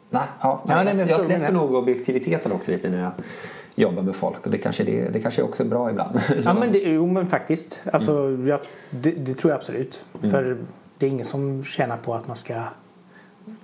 nej, 0.10 0.23
ja, 0.41 0.63
nej, 0.67 0.86
men 0.86 0.97
jag 0.97 1.10
jag, 1.10 1.21
släpper 1.21 1.51
nog 1.51 1.75
objektiviteten 1.75 2.51
också 2.51 2.71
lite 2.71 2.89
när 2.89 3.01
jag 3.01 3.12
jobbar 3.75 4.04
med 4.04 4.15
folk 4.15 4.45
och 4.45 4.51
det 4.51 4.58
kanske, 4.58 4.84
det, 4.84 5.10
det 5.10 5.19
kanske 5.19 5.41
också 5.41 5.63
är 5.63 5.67
bra 5.67 5.89
ibland. 5.89 6.21
Ja, 6.43 6.54
men 6.60 6.71
det, 6.71 6.80
jo, 6.80 7.08
men 7.08 7.27
faktiskt. 7.27 7.82
Alltså, 7.93 8.38
jag, 8.47 8.60
det, 8.89 9.12
det 9.12 9.34
tror 9.34 9.51
jag 9.51 9.58
absolut. 9.58 10.06
För 10.21 10.58
det 10.97 11.06
är 11.06 11.10
ingen 11.10 11.25
som 11.25 11.63
tjänar 11.63 11.97
på 11.97 12.13
att 12.13 12.27
man 12.27 12.36
ska 12.36 12.63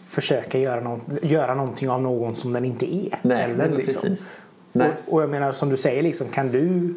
försöka 0.08 0.60
göra, 0.60 0.82
någon, 0.82 1.02
göra 1.22 1.56
någonting 1.56 1.90
av 1.90 2.02
någon 2.02 2.36
som 2.36 2.54
den 2.54 2.66
inte 2.66 2.96
är. 2.96 3.20
Nej, 3.22 3.44
Eller, 3.44 3.70
liksom. 3.70 4.16
Nej. 4.72 4.92
Och, 5.06 5.14
och 5.14 5.22
jag 5.22 5.30
menar 5.30 5.52
som 5.52 5.70
du 5.70 5.78
säger, 5.78 6.04
liksom, 6.04 6.28
kan 6.28 6.52
du 6.52 6.94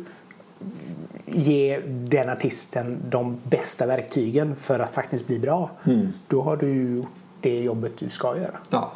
ge 1.27 1.81
den 1.87 2.29
artisten 2.29 2.99
de 3.09 3.37
bästa 3.45 3.87
verktygen 3.87 4.57
för 4.57 4.81
att 4.81 4.95
faktiskt 4.95 5.27
bli 5.27 5.39
bra. 5.39 5.71
Mm. 5.85 6.13
Då 6.29 6.43
har 6.43 6.57
du 6.57 6.67
ju 6.67 7.05
det 7.41 7.59
jobbet 7.59 7.93
du 7.99 8.11
ska 8.11 8.37
göra. 8.37 8.59
Ja. 8.71 8.93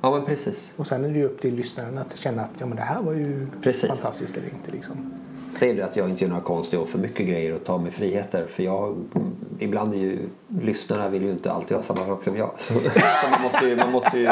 ja, 0.00 0.10
men 0.10 0.26
precis. 0.26 0.72
Och 0.76 0.86
sen 0.86 1.04
är 1.04 1.08
det 1.08 1.18
ju 1.18 1.24
upp 1.24 1.40
till 1.40 1.54
lyssnaren 1.54 1.98
att 1.98 2.16
känna 2.16 2.42
att 2.42 2.50
ja, 2.58 2.66
men 2.66 2.76
det 2.76 2.82
här 2.82 3.02
var 3.02 3.12
ju 3.12 3.46
Precis. 3.62 3.88
fantastiskt 3.88 4.36
eller 4.36 4.48
inte. 4.48 4.70
Liksom. 4.70 5.12
Säger 5.54 5.74
du 5.74 5.82
att 5.82 5.96
jag 5.96 6.10
inte 6.10 6.24
gör 6.24 6.28
några 6.28 6.42
konstiga 6.42 6.82
och 6.82 6.88
för 6.88 6.98
mycket 6.98 7.26
grejer 7.26 7.54
och 7.54 7.64
tar 7.64 7.78
mig 7.78 7.92
friheter? 7.92 8.46
För 8.50 8.62
jag, 8.62 8.96
ibland 9.58 9.94
är 9.94 9.98
ju 9.98 10.18
lyssnarna 10.62 11.08
vill 11.08 11.22
ju 11.22 11.30
inte 11.30 11.52
alltid 11.52 11.76
ha 11.76 11.82
samma 11.82 12.06
sak 12.06 12.24
som 12.24 12.36
jag. 12.36 12.50
Så, 12.56 12.74
så 13.22 13.30
man, 13.30 13.42
måste 13.42 13.66
ju, 13.66 13.76
man 13.76 13.92
måste 13.92 14.18
ju 14.18 14.30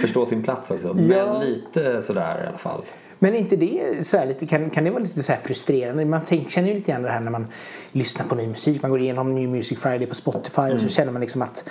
förstå 0.00 0.26
sin 0.26 0.42
plats 0.42 0.70
också. 0.70 0.94
Men 0.94 1.10
Ja. 1.10 1.42
lite 1.42 2.02
sådär 2.02 2.42
i 2.44 2.48
alla 2.48 2.58
fall. 2.58 2.82
Men 3.18 3.34
inte 3.34 3.56
det 3.56 4.06
så 4.06 4.24
lite, 4.24 4.46
kan, 4.46 4.70
kan 4.70 4.84
det 4.84 4.90
vara 4.90 5.02
lite 5.02 5.22
så 5.22 5.32
här 5.32 5.40
frustrerande? 5.40 6.04
Man 6.04 6.20
tänk, 6.28 6.50
känner 6.50 6.68
ju 6.68 6.74
lite 6.74 6.92
grann 6.92 7.02
det 7.02 7.10
här 7.10 7.20
när 7.20 7.30
man 7.30 7.46
lyssnar 7.92 8.26
på 8.26 8.34
ny 8.34 8.46
musik. 8.46 8.82
Man 8.82 8.90
går 8.90 9.00
igenom 9.00 9.34
New 9.34 9.48
Music 9.48 9.78
Friday 9.78 10.06
på 10.06 10.14
Spotify 10.14 10.62
och 10.74 10.80
så 10.80 10.88
känner 10.88 11.12
man 11.12 11.20
liksom 11.20 11.42
att 11.42 11.64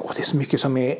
åh, 0.00 0.12
det 0.16 0.20
är 0.20 0.24
så 0.24 0.36
mycket 0.36 0.60
som 0.60 0.76
är 0.76 0.98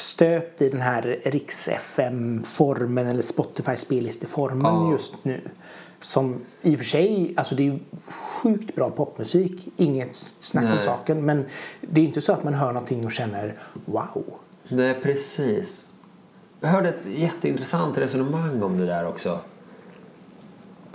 stöpt 0.00 0.62
i 0.62 0.68
den 0.68 0.80
här 0.80 1.20
Riks 1.24 1.68
FM-formen 1.68 3.06
eller 3.06 3.22
Spotify 3.22 3.76
spellisteformen 3.76 4.74
Ja. 4.74 4.92
just 4.92 5.24
nu. 5.24 5.40
Som 6.00 6.40
i 6.62 6.74
och 6.74 6.78
för 6.78 6.84
sig, 6.86 7.34
alltså 7.36 7.54
det 7.54 7.62
är 7.62 7.64
ju 7.64 7.78
sjukt 8.08 8.74
bra 8.76 8.90
popmusik, 8.90 9.68
inget 9.76 10.14
snack 10.14 10.64
om 10.64 10.70
Nej. 10.70 10.82
saken. 10.82 11.24
Men 11.24 11.44
det 11.80 12.00
är 12.00 12.04
inte 12.04 12.20
så 12.20 12.32
att 12.32 12.44
man 12.44 12.54
hör 12.54 12.72
någonting 12.72 13.04
och 13.06 13.12
känner 13.12 13.54
wow. 13.84 14.24
Nej, 14.68 15.00
precis. 15.02 15.88
Jag 16.60 16.68
hörde 16.68 16.88
ett 16.88 17.06
jätteintressant 17.06 17.98
resonemang 17.98 18.62
om 18.62 18.78
det 18.78 18.86
där 18.86 19.06
också. 19.08 19.38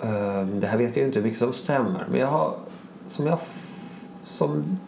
Ehm, 0.04 0.60
Det 0.60 0.68
här 0.68 0.78
vet 0.78 0.96
jag 0.98 1.06
inte 1.06 1.20
hur 1.20 1.24
mycket 1.26 1.40
som 1.40 1.54
stämmer. 1.54 2.06
Men 2.12 2.20
jag 2.20 2.28
har, 2.28 2.56
som 3.08 3.28
jag, 3.28 3.40
som 4.32 4.80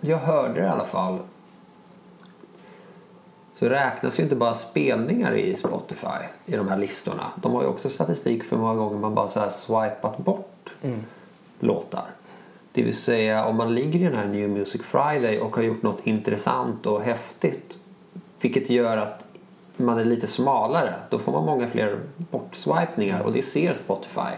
jag 0.00 0.18
hörde 0.18 0.60
det 0.60 0.66
i 0.66 0.70
alla 0.70 0.86
fall. 0.86 1.18
Så 3.64 3.70
räknas 3.70 4.18
ju 4.18 4.22
inte 4.22 4.36
bara 4.36 4.54
spelningar 4.54 5.34
i 5.34 5.56
Spotify 5.56 6.06
i 6.46 6.56
de 6.56 6.68
här 6.68 6.76
listorna. 6.76 7.24
De 7.36 7.52
har 7.52 7.62
ju 7.62 7.68
också 7.68 7.88
statistik 7.88 8.44
för 8.44 8.56
hur 8.56 8.62
många 8.62 8.74
gånger 8.74 8.98
man 8.98 9.14
bara 9.14 9.28
så 9.28 9.40
här 9.40 9.48
swipat 9.48 10.18
bort 10.18 10.74
låtar. 11.60 12.04
Det 12.72 12.82
vill 12.82 12.96
säga 12.96 13.44
om 13.44 13.56
man 13.56 13.74
ligger 13.74 14.00
i 14.00 14.02
den 14.02 14.14
här 14.14 14.26
New 14.26 14.48
Music 14.48 14.82
Friday 14.82 15.40
och 15.40 15.56
har 15.56 15.62
gjort 15.62 15.82
något 15.82 16.06
intressant 16.06 16.86
och 16.86 17.02
häftigt. 17.02 17.78
Vilket 18.40 18.70
gör 18.70 18.96
att 18.96 19.24
man 19.76 19.98
är 19.98 20.04
lite 20.04 20.26
smalare. 20.26 20.94
Då 21.10 21.18
får 21.18 21.32
man 21.32 21.44
många 21.44 21.66
fler 21.66 21.98
bortswipningar 22.16 23.20
och 23.20 23.32
det 23.32 23.42
ser 23.42 23.72
Spotify. 23.72 24.32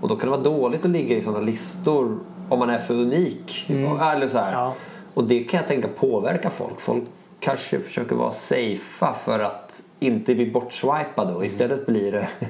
Och 0.00 0.08
då 0.08 0.16
kan 0.16 0.30
det 0.30 0.36
vara 0.36 0.56
dåligt 0.56 0.84
att 0.84 0.90
ligga 0.90 1.16
i 1.16 1.22
sådana 1.22 1.40
listor 1.40 2.18
om 2.48 2.58
man 2.58 2.70
är 2.70 2.78
för 2.78 2.94
unik. 2.94 3.66
Eller 4.12 4.28
så 4.28 4.38
här. 4.38 4.52
Ja. 4.52 4.74
Och 5.14 5.24
det 5.24 5.44
kan 5.44 5.58
jag 5.58 5.68
tänka 5.68 5.88
påverka 5.88 6.50
folk. 6.50 6.80
Folk 6.80 7.04
kanske 7.44 7.80
försöker 7.80 8.16
vara 8.16 8.30
safea 8.30 9.14
för 9.24 9.38
att 9.38 9.82
inte 10.00 10.34
bli 10.34 10.50
bortswipade 10.50 11.34
och 11.34 11.44
istället 11.46 11.86
blir 11.86 12.12
det 12.12 12.28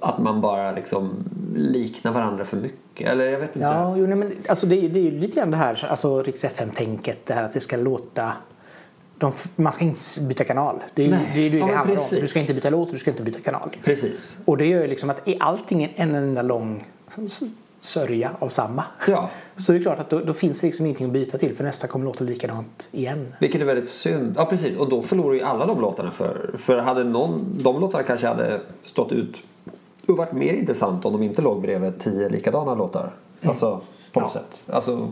att 0.00 0.18
man 0.18 0.40
bara 0.40 0.72
liksom 0.72 1.24
liknar 1.56 2.12
varandra 2.12 2.44
för 2.44 2.56
mycket. 2.56 3.08
Eller 3.08 3.24
jag 3.30 3.38
vet 3.40 3.56
inte. 3.56 3.68
Ja, 3.68 3.96
jo, 3.96 4.06
nej, 4.06 4.16
men 4.16 4.32
alltså 4.48 4.66
det, 4.66 4.84
är- 4.84 4.88
det 4.88 5.00
är 5.00 5.02
ju 5.04 5.10
lite 5.10 5.36
grann 5.40 5.50
det 5.50 5.56
här 5.56 5.86
alltså 5.90 6.22
Rix 6.22 6.44
FM-tänket. 6.44 7.26
Det 7.26 7.34
här 7.34 7.42
att 7.42 7.52
det 7.52 7.60
ska 7.60 7.76
låta... 7.76 8.32
De, 9.18 9.32
man 9.56 9.72
ska 9.72 9.84
inte 9.84 10.00
byta 10.28 10.44
kanal. 10.44 10.76
Det 10.94 11.02
är 11.02 11.06
ju 11.06 11.12
Nej. 11.12 11.30
det, 11.34 11.40
är 11.40 11.50
det, 11.50 11.58
Ja, 11.58 11.66
det 11.66 11.72
handlar 11.74 11.94
om. 11.96 12.00
precis. 12.02 12.20
Du 12.20 12.26
ska 12.26 12.40
inte 12.40 12.54
byta 12.54 12.70
låt 12.70 12.86
och 12.88 12.94
du 12.94 12.98
ska 13.00 13.10
inte 13.10 13.22
byta 13.22 13.40
kanal. 13.40 13.76
Precis. 13.84 14.38
Och 14.44 14.56
det 14.56 14.66
gör 14.66 14.82
ju 14.82 14.88
liksom 14.88 15.10
att 15.10 15.28
är 15.28 15.36
allting 15.40 15.92
en 15.96 16.14
enda 16.14 16.42
lång 16.42 16.84
sörja 17.82 18.30
av 18.38 18.48
samma. 18.48 18.84
Ja. 19.08 19.30
Så 19.56 19.72
det 19.72 19.78
är 19.78 19.82
klart 19.82 19.98
att 19.98 20.10
då, 20.10 20.18
då 20.20 20.32
finns 20.32 20.60
det 20.60 20.66
liksom 20.66 20.86
ingenting 20.86 21.06
att 21.06 21.12
byta 21.12 21.38
till 21.38 21.56
för 21.56 21.64
nästa 21.64 21.86
kommer 21.86 22.04
låta 22.04 22.24
likadant 22.24 22.88
igen. 22.92 23.34
Vilket 23.40 23.60
är 23.60 23.64
väldigt 23.64 23.88
synd. 23.90 24.34
Ja 24.36 24.46
precis. 24.46 24.76
Och 24.76 24.88
då 24.88 25.02
förlorar 25.02 25.34
ju 25.34 25.42
alla 25.42 25.66
de 25.66 25.80
låtarna 25.80 26.10
för. 26.10 26.50
För 26.58 26.78
hade 26.78 27.04
någon, 27.04 27.58
de 27.62 27.80
låtarna 27.80 28.04
kanske 28.04 28.26
hade 28.26 28.60
stått 28.82 29.12
ut 29.12 29.42
och 30.08 30.16
varit 30.16 30.32
mer 30.32 30.52
intressant 30.54 31.04
om 31.04 31.12
de 31.12 31.22
inte 31.22 31.42
låg 31.42 31.62
bredvid 31.62 31.98
tio 32.00 32.28
likadana 32.28 32.74
låtar. 32.74 33.12
Alltså 33.42 33.80
på 34.12 34.20
något 34.20 34.32
Ja. 34.34 34.40
sätt. 34.40 34.62
Alltså, 34.74 35.08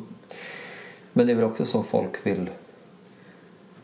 men 1.13 1.27
det 1.27 1.33
är 1.33 1.35
väl 1.35 1.45
också 1.45 1.67
så 1.67 1.83
folk 1.83 2.27
vill. 2.27 2.51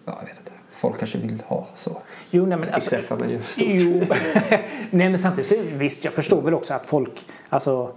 Ja 0.04 0.16
jag 0.20 0.26
vet 0.26 0.38
inte. 0.38 0.50
Folk 0.80 0.98
kanske 0.98 1.18
vill 1.18 1.42
ha 1.46 1.66
så. 1.74 1.96
Jo, 2.30 2.46
nej, 2.46 2.58
men 2.58 2.68
alltså, 2.68 2.96
XFM 2.96 3.22
är 3.22 3.28
ju 3.28 3.40
stort. 3.42 3.66
Jo. 3.68 4.02
nej, 4.90 5.10
men 5.10 5.18
samtidigt 5.18 5.48
så 5.48 5.54
visst, 5.76 6.04
jag 6.04 6.12
förstår 6.14 6.42
väl 6.42 6.54
också 6.54 6.74
att 6.74 6.86
folk, 6.86 7.26
alltså 7.48 7.92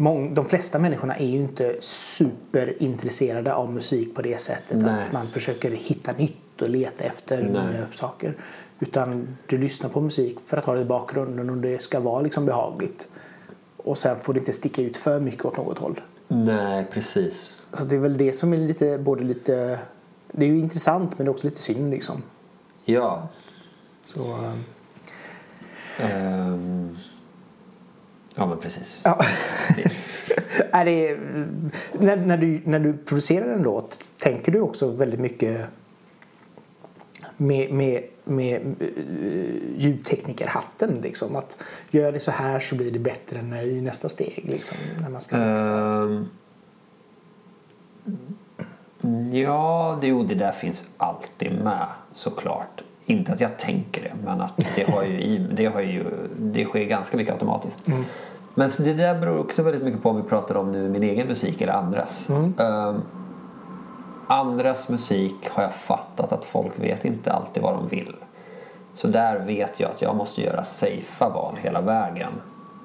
mång, 0.00 0.34
de 0.34 0.46
flesta 0.46 0.78
människorna 0.78 1.14
är 1.14 1.26
ju 1.26 1.36
inte 1.36 1.76
superintresserade 1.80 3.54
av 3.54 3.72
musik 3.72 4.14
på 4.14 4.22
det 4.22 4.40
sättet 4.40 4.76
Nej. 4.76 5.06
att 5.06 5.12
man 5.12 5.28
försöker 5.28 5.70
hitta 5.70 6.12
nytt 6.12 6.62
och 6.62 6.68
leta 6.68 7.04
efter 7.04 7.42
Nej. 7.42 7.66
nya 7.66 7.86
saker. 7.92 8.34
Utan 8.78 9.36
du 9.46 9.58
lyssnar 9.58 9.90
på 9.90 10.00
musik 10.00 10.40
för 10.40 10.56
att 10.56 10.64
ha 10.64 10.74
det 10.74 10.80
i 10.80 10.84
bakgrunden 10.84 11.50
och 11.50 11.56
det 11.56 11.82
ska 11.82 12.00
vara 12.00 12.22
liksom 12.22 12.46
behagligt. 12.46 13.08
Och 13.76 13.98
sen 13.98 14.16
får 14.20 14.32
det 14.32 14.38
inte 14.38 14.52
sticka 14.52 14.82
ut 14.82 14.96
för 14.96 15.20
mycket 15.20 15.44
åt 15.44 15.56
något 15.56 15.78
håll. 15.78 16.00
Nej 16.28 16.86
precis. 16.92 17.56
Så 17.72 17.84
det 17.84 17.94
är 17.94 18.00
väl 18.00 18.16
det 18.16 18.32
som 18.32 18.52
är 18.52 18.56
lite, 18.56 18.98
både 18.98 19.24
lite, 19.24 19.78
det 20.32 20.44
är 20.44 20.48
ju 20.48 20.58
intressant 20.58 21.18
men 21.18 21.24
det 21.24 21.28
är 21.28 21.32
också 21.32 21.46
lite 21.46 21.60
synd 21.60 21.90
liksom. 21.90 22.22
Ja. 22.84 23.28
Så, 24.06 24.38
Ehm. 25.98 26.96
Ja 28.40 28.46
men 28.46 28.58
precis. 28.58 29.00
Ja. 29.04 29.18
är 30.72 30.84
det, 30.84 31.18
när, 31.92 32.16
när, 32.16 32.36
du, 32.36 32.60
när 32.64 32.78
du 32.80 32.96
producerar 32.96 33.52
en 33.52 33.62
låt, 33.62 34.10
tänker 34.18 34.52
du 34.52 34.60
också 34.60 34.90
väldigt 34.90 35.20
mycket 35.20 35.66
med, 37.36 37.72
med, 37.72 38.02
med 38.24 38.74
eh, 38.80 38.88
ljudteknikerhatten? 39.76 40.94
Liksom, 41.02 41.36
att 41.36 41.56
gör 41.90 42.12
det 42.12 42.20
så 42.20 42.30
här 42.30 42.60
så 42.60 42.74
blir 42.74 42.90
det 42.90 42.98
bättre 42.98 43.42
när, 43.42 43.62
i 43.62 43.80
nästa 43.80 44.08
steg. 44.08 44.44
Liksom, 44.48 44.76
när 45.00 45.08
man 45.08 45.20
ska. 45.20 45.36
Ehm, 45.36 46.28
ja, 49.32 49.98
det, 50.00 50.06
jo, 50.06 50.22
det 50.22 50.34
där 50.34 50.52
finns 50.52 50.84
alltid 50.96 51.52
med 51.52 51.86
såklart. 52.14 52.82
Inte 53.06 53.32
att 53.32 53.40
jag 53.40 53.58
tänker 53.58 54.02
det, 54.02 54.12
men 54.24 54.40
att 54.40 54.56
det, 54.76 54.90
har 54.90 55.04
ju, 55.04 55.38
det, 55.38 55.66
har 55.66 55.80
ju, 55.80 56.04
det 56.38 56.64
sker 56.64 56.84
ganska 56.84 57.16
mycket 57.16 57.32
automatiskt. 57.32 57.88
Men 58.54 58.70
det 58.78 58.92
där 58.94 59.20
beror 59.20 59.38
också 59.40 59.62
väldigt 59.62 59.82
mycket 59.82 60.02
på 60.02 60.10
om 60.10 60.16
vi 60.16 60.22
pratar 60.22 60.54
om 60.54 60.72
nu 60.72 60.88
min 60.88 61.02
egen 61.02 61.26
musik 61.26 61.60
eller 61.60 61.72
andras. 61.72 62.26
Ehm, 62.58 63.02
andras 64.26 64.88
musik 64.88 65.48
har 65.50 65.62
jag 65.62 65.74
fattat 65.74 66.32
att 66.32 66.44
folk 66.44 66.72
vet 66.78 67.04
inte 67.04 67.32
alltid 67.32 67.62
vad 67.62 67.74
de 67.74 67.88
vill. 67.88 68.16
Så 68.94 69.08
där 69.08 69.38
vet 69.38 69.80
jag 69.80 69.90
att 69.90 70.02
jag 70.02 70.16
måste 70.16 70.42
göra 70.42 70.64
safea 70.64 71.28
val 71.28 71.54
hela 71.62 71.80
vägen. 71.80 72.32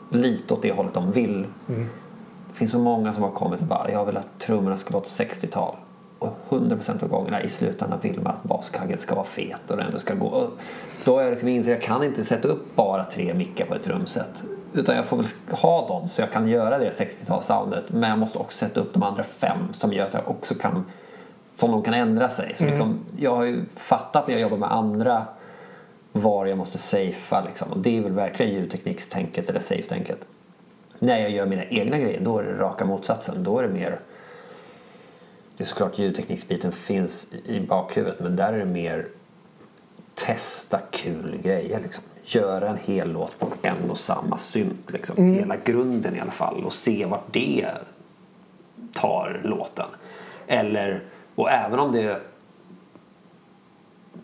Lite 0.10 0.54
åt 0.54 0.62
det 0.62 0.71
hållet 0.71 0.93
de 0.93 1.12
vill. 1.12 1.45
Det 2.51 2.58
finns 2.58 2.71
så 2.71 2.80
många 2.80 3.13
som 3.13 3.23
har 3.23 3.32
kommit 3.32 3.62
och 3.62 3.67
bara 3.67 3.91
jag 3.91 4.06
vill 4.06 4.17
att 4.17 4.39
trummorna 4.39 4.78
ska 4.78 4.93
låta 4.93 5.08
60-tal. 5.08 5.75
Och 6.19 6.38
100% 6.49 7.04
av 7.04 7.10
gångerna 7.10 7.43
i 7.43 7.49
slutändan 7.49 7.99
vill 8.01 8.21
man 8.21 8.34
att 8.34 8.43
baskaggen 8.43 8.99
ska 8.99 9.15
vara 9.15 9.25
fet 9.25 9.71
och 9.71 9.78
den 9.78 9.99
ska 9.99 10.13
gå. 10.13 10.28
Och 10.28 10.49
då 11.06 11.15
har 11.15 11.21
jag 11.21 11.32
liksom 11.32 11.49
insett 11.49 11.78
att 11.78 11.80
jag 11.80 11.88
kan 11.88 12.04
inte 12.04 12.23
sätta 12.23 12.47
upp 12.47 12.75
bara 12.75 13.04
tre 13.04 13.34
mickar 13.34 13.65
på 13.65 13.75
ett 13.75 13.84
trumset. 13.84 14.43
Utan 14.73 14.95
jag 14.95 15.06
får 15.06 15.17
väl 15.17 15.25
ha 15.49 15.88
dem 15.88 16.10
så 16.10 16.21
jag 16.21 16.32
kan 16.32 16.47
göra 16.47 16.78
det 16.78 16.89
60-talssoundet. 16.89 17.84
Men 17.88 18.10
jag 18.10 18.19
måste 18.19 18.39
också 18.39 18.58
sätta 18.58 18.80
upp 18.80 18.93
de 18.93 19.04
andra 19.04 19.23
fem 19.23 19.73
som 19.73 19.93
gör 19.93 20.06
att 20.06 20.13
jag 20.13 20.30
också 20.30 20.56
kan 20.56 20.86
som 21.58 21.71
de 21.71 21.84
kan 21.84 21.93
ändra 21.93 22.30
sig. 22.30 22.56
Så 22.58 22.65
liksom, 22.65 22.99
jag 23.17 23.36
har 23.36 23.43
ju 23.43 23.62
fattat 23.75 24.28
när 24.28 24.34
jag 24.34 24.41
jobbar 24.41 24.58
med 24.58 24.71
andra 24.71 25.25
var 26.12 26.45
jag 26.45 26.58
måste 26.58 26.78
safea 26.78 27.43
liksom. 27.45 27.71
Och 27.71 27.78
det 27.78 27.97
är 27.97 28.01
väl 28.01 28.12
verkligen 28.12 28.54
ljudteknikstänket 28.54 29.49
eller 29.49 29.60
safe-tänket. 29.60 30.28
När 30.99 31.17
jag 31.17 31.30
gör 31.30 31.45
mina 31.45 31.65
egna 31.65 31.97
grejer 31.97 32.21
då 32.23 32.39
är 32.39 32.43
det 32.43 32.58
raka 32.58 32.86
motsatsen. 32.86 33.43
Då 33.43 33.60
är 33.60 33.63
det 33.63 33.73
mer 33.73 33.99
det 35.58 35.63
är 35.63 35.65
såklart 35.65 36.00
ljudtekniksbiten 36.00 36.72
finns 36.72 37.34
i 37.46 37.60
bakhuvudet 37.60 38.20
men 38.20 38.36
där 38.36 38.54
är 38.54 38.60
det 38.60 38.65
mer 38.65 39.08
testa 40.15 40.80
kul 40.91 41.38
grejer 41.44 41.80
liksom. 41.80 42.04
Göra 42.24 42.70
en 42.70 42.78
hel 42.78 43.12
låt 43.12 43.39
på 43.39 43.48
en 43.62 43.89
och 43.89 43.98
samma 43.98 44.38
synt 44.38 44.91
liksom. 44.91 45.18
Mm. 45.18 45.34
Hela 45.34 45.56
grunden 45.58 46.15
i 46.15 46.20
alla 46.20 46.32
fall 46.32 46.63
och 46.63 46.74
se 46.74 47.06
vart 47.06 47.34
det 47.34 47.68
tar 48.94 49.41
låten. 49.44 49.88
Eller, 50.48 51.04
och 51.36 51.52
även 51.52 51.80
om 51.80 51.91
det 51.91 52.22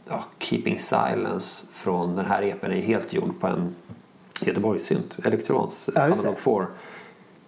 ja, 0.07 0.23
Keeping 0.39 0.79
Silence 0.79 1.65
från 1.73 2.15
den 2.15 2.25
här 2.25 2.41
EPn 2.41 2.65
är 2.65 2.81
helt 2.81 3.13
gjord 3.13 3.39
på 3.39 3.47
en 3.47 3.75
Göteborgssynt, 4.41 5.17
Electrons, 5.25 5.89
Ja, 5.95 6.01
Analog 6.01 6.25
det. 6.25 6.41
4. 6.41 6.67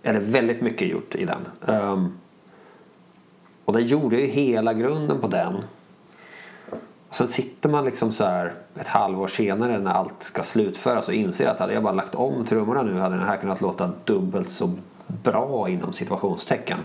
Eller 0.04 0.20
väldigt 0.20 0.62
mycket 0.62 0.88
gjort 0.88 1.16
i 1.16 1.26
den. 1.26 1.46
Ehm, 1.68 2.18
och 3.66 3.74
den 3.74 3.86
gjorde 3.86 4.16
ju 4.16 4.28
hela 4.28 4.74
grunden 4.74 5.22
på 5.22 5.28
den. 5.28 5.64
Och 7.10 7.16
sen 7.16 7.28
sitter 7.28 7.70
man 7.70 7.86
liksom 7.86 8.12
så 8.12 8.26
här 8.26 8.54
ett 8.80 8.88
halvår 8.88 9.28
senare 9.28 9.80
när 9.80 9.92
allt 9.92 10.24
ska 10.24 10.44
slutföras 10.44 11.08
och 11.08 11.14
inser 11.14 11.48
att 11.48 11.60
hade 11.60 11.74
jag 11.74 11.84
bara 11.84 11.94
lagt 11.94 12.16
om 12.16 12.46
trummorna 12.46 12.82
nu 12.84 13.00
hade 13.00 13.16
den 13.16 13.28
här 13.28 13.38
kunnat 13.38 13.62
låta 13.62 13.92
dubbelt 14.04 14.50
så 14.50 14.72
bra 15.08 15.70
inom 15.70 15.94
situationstecken. 15.94 16.78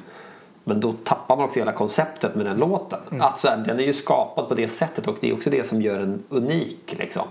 Men 0.64 0.80
då 0.80 0.92
tappar 1.04 1.36
man 1.36 1.44
också 1.44 1.58
hela 1.58 1.72
konceptet 1.72 2.34
med 2.34 2.46
den 2.46 2.56
låten. 2.56 3.00
Att 3.20 3.38
så 3.38 3.48
här, 3.48 3.56
den 3.56 3.80
är 3.80 3.84
ju 3.84 3.92
skapad 3.92 4.48
på 4.48 4.54
det 4.54 4.68
sättet 4.68 5.08
och 5.08 5.16
det 5.20 5.30
är 5.30 5.34
också 5.34 5.50
det 5.50 5.66
som 5.66 5.82
gör 5.82 5.98
den 5.98 6.22
unik. 6.28 6.94
Liksom. 6.98 7.26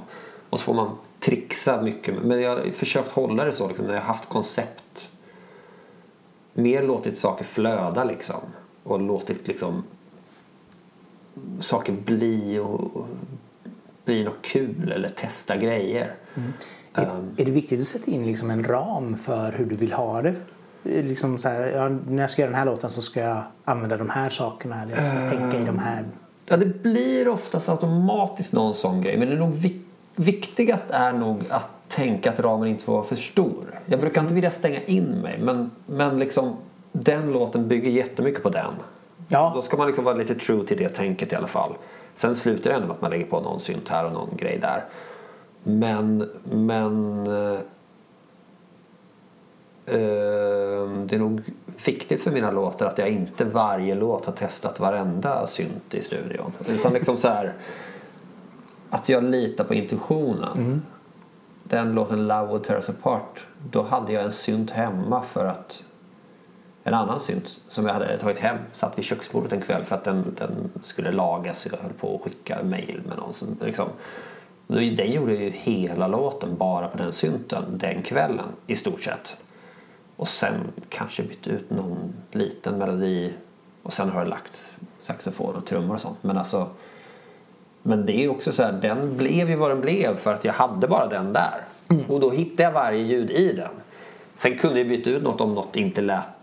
Och 0.50 0.60
så 0.60 0.66
får 0.66 0.74
man 0.74 0.90
trixa 1.20 1.82
mycket. 1.82 2.16
Men 2.24 2.42
jag 2.42 2.50
har 2.50 2.72
försökt 2.72 3.12
hålla 3.12 3.46
det 3.46 3.52
så 3.52 3.68
liksom, 3.68 3.86
när 3.86 3.94
jag 3.94 4.02
har 4.02 4.08
haft 4.08 4.30
koncept. 4.30 5.10
Mer 6.54 6.84
låtit 6.84 7.18
saker 7.18 7.46
flöda 7.46 8.04
liksom. 8.04 8.42
Och 8.88 9.00
låtit 9.02 9.48
liksom 9.48 9.84
saker 11.62 11.94
bli 11.94 12.60
och 12.60 12.96
och 12.98 13.08
bli 14.06 14.24
något 14.24 14.42
kul 14.42 14.92
eller 14.92 15.10
testa 15.10 15.58
grejer. 15.58 16.16
Är, 16.94 17.04
Ehm, 17.04 17.32
är 17.38 17.46
det 17.46 17.52
viktigt 17.52 17.82
att 17.82 17.88
sätta 17.88 18.12
in 18.12 18.26
liksom 18.26 18.50
en 18.52 18.64
ram 18.64 19.18
för 19.18 19.52
hur 19.52 19.66
du 19.66 19.76
vill 19.76 19.94
ha 19.94 20.22
det? 20.22 20.36
Liksom 20.84 21.38
så 21.38 21.50
här, 21.50 21.68
ja, 21.68 21.90
när 21.90 22.24
jag 22.24 22.30
ska 22.30 22.42
göra 22.42 22.52
den 22.52 22.60
här 22.60 22.66
låten 22.66 22.90
så 22.90 23.02
ska 23.02 23.20
jag 23.20 23.44
använda 23.66 23.98
de 23.98 24.10
här 24.10 24.30
sakerna. 24.30 24.82
Eller 24.82 24.96
jag 24.96 25.06
ska 25.06 25.38
tänka 25.38 25.60
i 25.62 25.66
de 25.66 25.80
här. 25.80 26.04
Ja, 26.46 26.58
det 26.58 26.66
blir 26.84 27.28
oftast 27.28 27.70
automatiskt 27.70 28.54
någon 28.54 28.76
sån 28.76 29.02
grej. 29.02 29.18
Men 29.18 29.28
det 29.28 29.34
är 29.36 29.40
nog 29.40 29.54
vik- 29.56 29.86
viktigast 30.16 30.86
är 30.90 31.12
nog 31.14 31.40
att 31.50 31.70
tänka 31.90 32.32
att 32.32 32.40
ramen 32.40 32.68
inte 32.68 32.84
får 32.84 32.94
vara 32.94 33.04
för 33.06 33.16
stor. 33.16 33.80
Jag 33.86 34.00
brukar 34.00 34.22
inte 34.22 34.34
vilja 34.34 34.52
stänga 34.52 34.82
in 34.84 35.04
mig. 35.06 35.40
Men, 35.42 35.72
men 35.86 36.20
liksom, 36.20 36.56
den 37.04 37.32
låten 37.32 37.68
bygger 37.68 37.90
jättemycket 37.90 38.44
på 38.44 38.50
den. 38.50 38.74
Ja. 39.28 39.52
Då 39.56 39.62
ska 39.62 39.78
man 39.78 39.88
liksom 39.88 40.06
vara 40.06 40.16
lite 40.16 40.36
true 40.36 40.66
till 40.66 40.78
det 40.78 40.90
tänket 40.90 41.34
i 41.34 41.36
alla 41.36 41.48
fall. 41.48 41.74
Sen 42.16 42.36
slutar 42.36 42.70
det 42.70 42.76
ändå 42.76 42.88
med 42.88 42.96
att 42.96 43.02
man 43.02 43.12
lägger 43.12 43.26
på 43.26 43.42
någon 43.42 43.60
synt 43.60 43.90
här 43.90 44.06
och 44.06 44.14
någon 44.14 44.38
grej 44.38 44.60
där. 44.62 44.86
Men, 45.64 46.30
men 46.44 47.28
eh, 47.28 47.60
eh, 49.86 50.90
det 51.06 51.16
är 51.16 51.20
nog 51.20 51.42
viktigt 51.86 52.22
för 52.22 52.32
mina 52.32 52.52
låtar 52.52 52.86
att 52.86 52.98
jag 52.98 53.10
inte 53.10 53.46
varje 53.46 53.96
låt 53.96 54.26
har 54.26 54.34
testat 54.34 54.80
varenda 54.80 55.48
synt 55.48 55.94
i 55.94 56.02
studion. 56.02 56.52
Utan 56.68 56.94
liksom 56.94 57.18
så 57.18 57.28
här 57.28 57.54
att 58.90 59.10
jag 59.10 59.24
litar 59.24 59.64
på 59.64 59.74
intuitionen. 59.74 60.82
Den 61.64 61.92
låten 61.92 62.28
Love 62.28 62.48
Would 62.48 62.64
Tear 62.64 62.76
Us 62.76 62.90
Apart, 62.90 63.46
då 63.72 63.82
hade 63.82 64.14
jag 64.14 64.24
en 64.24 64.32
synt 64.32 64.72
hemma 64.72 65.22
för 65.22 65.46
att 65.46 65.84
en 66.88 66.94
annan 66.94 67.20
synt 67.20 67.60
som 67.68 67.86
jag 67.86 67.94
hade 67.94 68.18
tagit 68.18 68.40
hem 68.40 68.58
satt 68.74 68.98
vid 68.98 69.06
köksbordet 69.06 69.52
en 69.52 69.62
kväll 69.62 69.84
för 69.84 69.96
att 69.96 70.04
den, 70.04 70.36
den 70.38 70.70
skulle 70.84 71.12
lagas. 71.12 71.68
Jag 71.72 71.78
höll 71.78 71.94
på 71.94 72.16
att 72.16 72.22
skicka 72.22 72.64
mail 72.64 73.02
med 73.08 73.18
någon. 73.18 73.34
som 73.34 73.58
Liksom. 73.62 73.88
Den 74.68 75.12
gjorde 75.12 75.34
ju 75.34 75.50
hela 75.50 76.08
låten 76.08 76.58
bara 76.58 76.88
på 76.88 76.98
den 76.98 77.14
synten 77.14 77.64
den 77.70 78.04
kvällen 78.04 78.46
i 78.68 78.76
stort 78.76 79.04
sett. 79.04 79.38
Och 80.16 80.28
sen 80.28 80.54
kanske 80.90 81.24
bytte 81.24 81.50
ut 81.50 81.70
någon 81.70 82.14
liten 82.32 82.78
melodi 82.78 83.34
och 83.84 83.94
sen 83.94 84.10
har 84.10 84.24
det 84.24 84.30
lagt 84.30 84.76
saxofon 85.02 85.56
och 85.56 85.66
trummor 85.66 85.96
och 85.96 86.02
sånt. 86.02 86.24
Men 86.24 86.38
alltså 86.38 86.70
men 87.82 88.06
det 88.06 88.24
är 88.24 88.30
också 88.30 88.54
så 88.54 88.64
här, 88.64 88.72
den 88.72 89.18
blev 89.18 89.50
ju 89.50 89.56
vad 89.56 89.72
den 89.72 89.82
blev 89.82 90.18
för 90.18 90.34
att 90.34 90.46
jag 90.46 90.54
hade 90.54 90.88
bara 90.88 91.08
den 91.08 91.34
där. 91.34 91.62
Och 92.08 92.20
då 92.20 92.32
hittade 92.32 92.64
jag 92.64 92.72
varje 92.72 93.04
ljud 93.04 93.32
i 93.32 93.54
den. 93.54 93.72
Sen 94.36 94.58
kunde 94.58 94.80
jag 94.80 94.88
byta 94.88 95.10
ut 95.10 95.24
något 95.24 95.42
om 95.42 95.54
något 95.54 95.76
inte 95.76 96.02
lät 96.02 96.37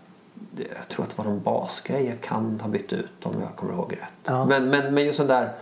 jag 0.57 0.87
tror 0.87 1.03
att 1.03 1.09
det 1.09 1.17
var 1.17 1.25
någon 1.25 1.41
basgrej 1.41 2.05
jag 2.05 2.21
kan 2.21 2.59
ha 2.61 2.69
bytt 2.69 2.93
ut 2.93 3.25
om 3.25 3.41
jag 3.41 3.55
kommer 3.55 3.73
ihåg 3.73 3.93
rätt. 3.93 3.99
Ja. 4.23 4.45
Men, 4.45 4.69
men, 4.69 4.93
men 4.93 5.05
just 5.05 5.17
sån 5.17 5.27
där 5.27 5.53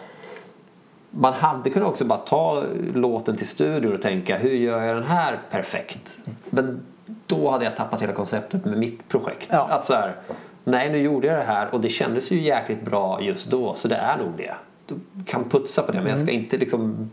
man 1.15 1.33
hade 1.33 1.69
kunnat 1.69 1.89
också 1.89 2.05
bara 2.05 2.19
ta 2.19 2.63
låten 2.93 3.37
till 3.37 3.47
studio 3.47 3.93
och 3.93 4.01
tänka 4.01 4.37
hur 4.37 4.53
gör 4.53 4.83
jag 4.83 4.95
den 4.95 5.03
här 5.03 5.39
perfekt? 5.51 6.17
Men 6.49 6.81
då 7.27 7.49
hade 7.49 7.65
jag 7.65 7.75
tappat 7.75 8.01
hela 8.01 8.13
konceptet 8.13 8.65
med 8.65 8.77
mitt 8.77 9.09
projekt. 9.09 9.47
Ja. 9.51 9.67
Att 9.69 9.85
så 9.85 9.93
här, 9.93 10.15
nej 10.63 10.91
nu 10.91 10.97
gjorde 10.97 11.27
jag 11.27 11.37
det 11.37 11.43
här 11.43 11.73
och 11.73 11.81
det 11.81 11.89
kändes 11.89 12.31
ju 12.31 12.41
jäkligt 12.41 12.85
bra 12.85 13.21
just 13.21 13.51
då 13.51 13.73
så 13.75 13.87
det 13.87 13.95
är 13.95 14.17
nog 14.17 14.31
det. 14.37 14.55
Du 14.87 14.95
kan 15.25 15.49
putsa 15.49 15.81
på 15.83 15.91
det 15.91 16.01
men 16.01 16.09
jag 16.09 16.19
ska 16.19 16.31
inte 16.31 16.57
liksom 16.57 17.11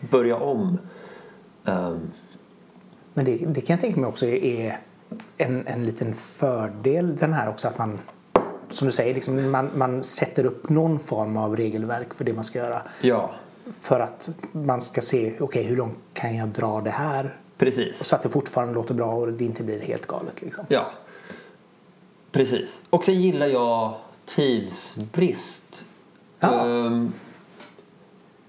börja 0.00 0.36
om. 0.36 0.78
Ehm, 1.64 2.10
Men 3.14 3.24
det, 3.24 3.36
det 3.36 3.60
kan 3.60 3.74
jag 3.74 3.80
tänka 3.80 4.00
mig 4.00 4.08
också 4.08 4.26
är 4.26 4.78
en, 5.36 5.66
en 5.66 5.84
liten 5.84 6.14
fördel 6.14 7.16
den 7.16 7.32
här 7.32 7.48
också 7.48 7.68
att 7.68 7.78
man 7.78 7.98
som 8.70 8.86
du 8.86 8.92
säger, 8.92 9.14
liksom, 9.14 9.50
man, 9.50 9.70
man 9.74 10.04
sätter 10.04 10.46
upp 10.46 10.68
någon 10.68 10.98
form 10.98 11.36
av 11.36 11.56
regelverk 11.56 12.14
för 12.14 12.24
det 12.24 12.32
man 12.32 12.44
ska 12.44 12.58
göra. 12.58 12.82
ja, 13.00 13.30
För 13.80 14.00
att 14.00 14.30
man 14.52 14.80
ska 14.80 15.00
se, 15.00 15.32
okej 15.40 15.62
hur 15.62 15.76
långt 15.76 15.98
kan 16.12 16.36
jag 16.36 16.48
dra 16.48 16.80
det 16.80 16.90
här? 16.90 17.36
precis. 17.58 18.04
Så 18.04 18.16
att 18.16 18.22
det 18.22 18.28
fortfarande 18.28 18.74
låter 18.74 18.94
bra 18.94 19.14
och 19.14 19.32
det 19.32 19.44
inte 19.44 19.62
blir 19.62 19.80
helt 19.80 20.06
galet. 20.06 20.42
Liksom. 20.42 20.64
Ja, 20.68 20.90
precis. 22.32 22.82
Och 22.90 23.04
sen 23.04 23.20
gillar 23.20 23.46
jag 23.46 23.94
tidsbrist. 24.26 25.84
Ja. 26.40 26.66
Ehm, 26.68 27.12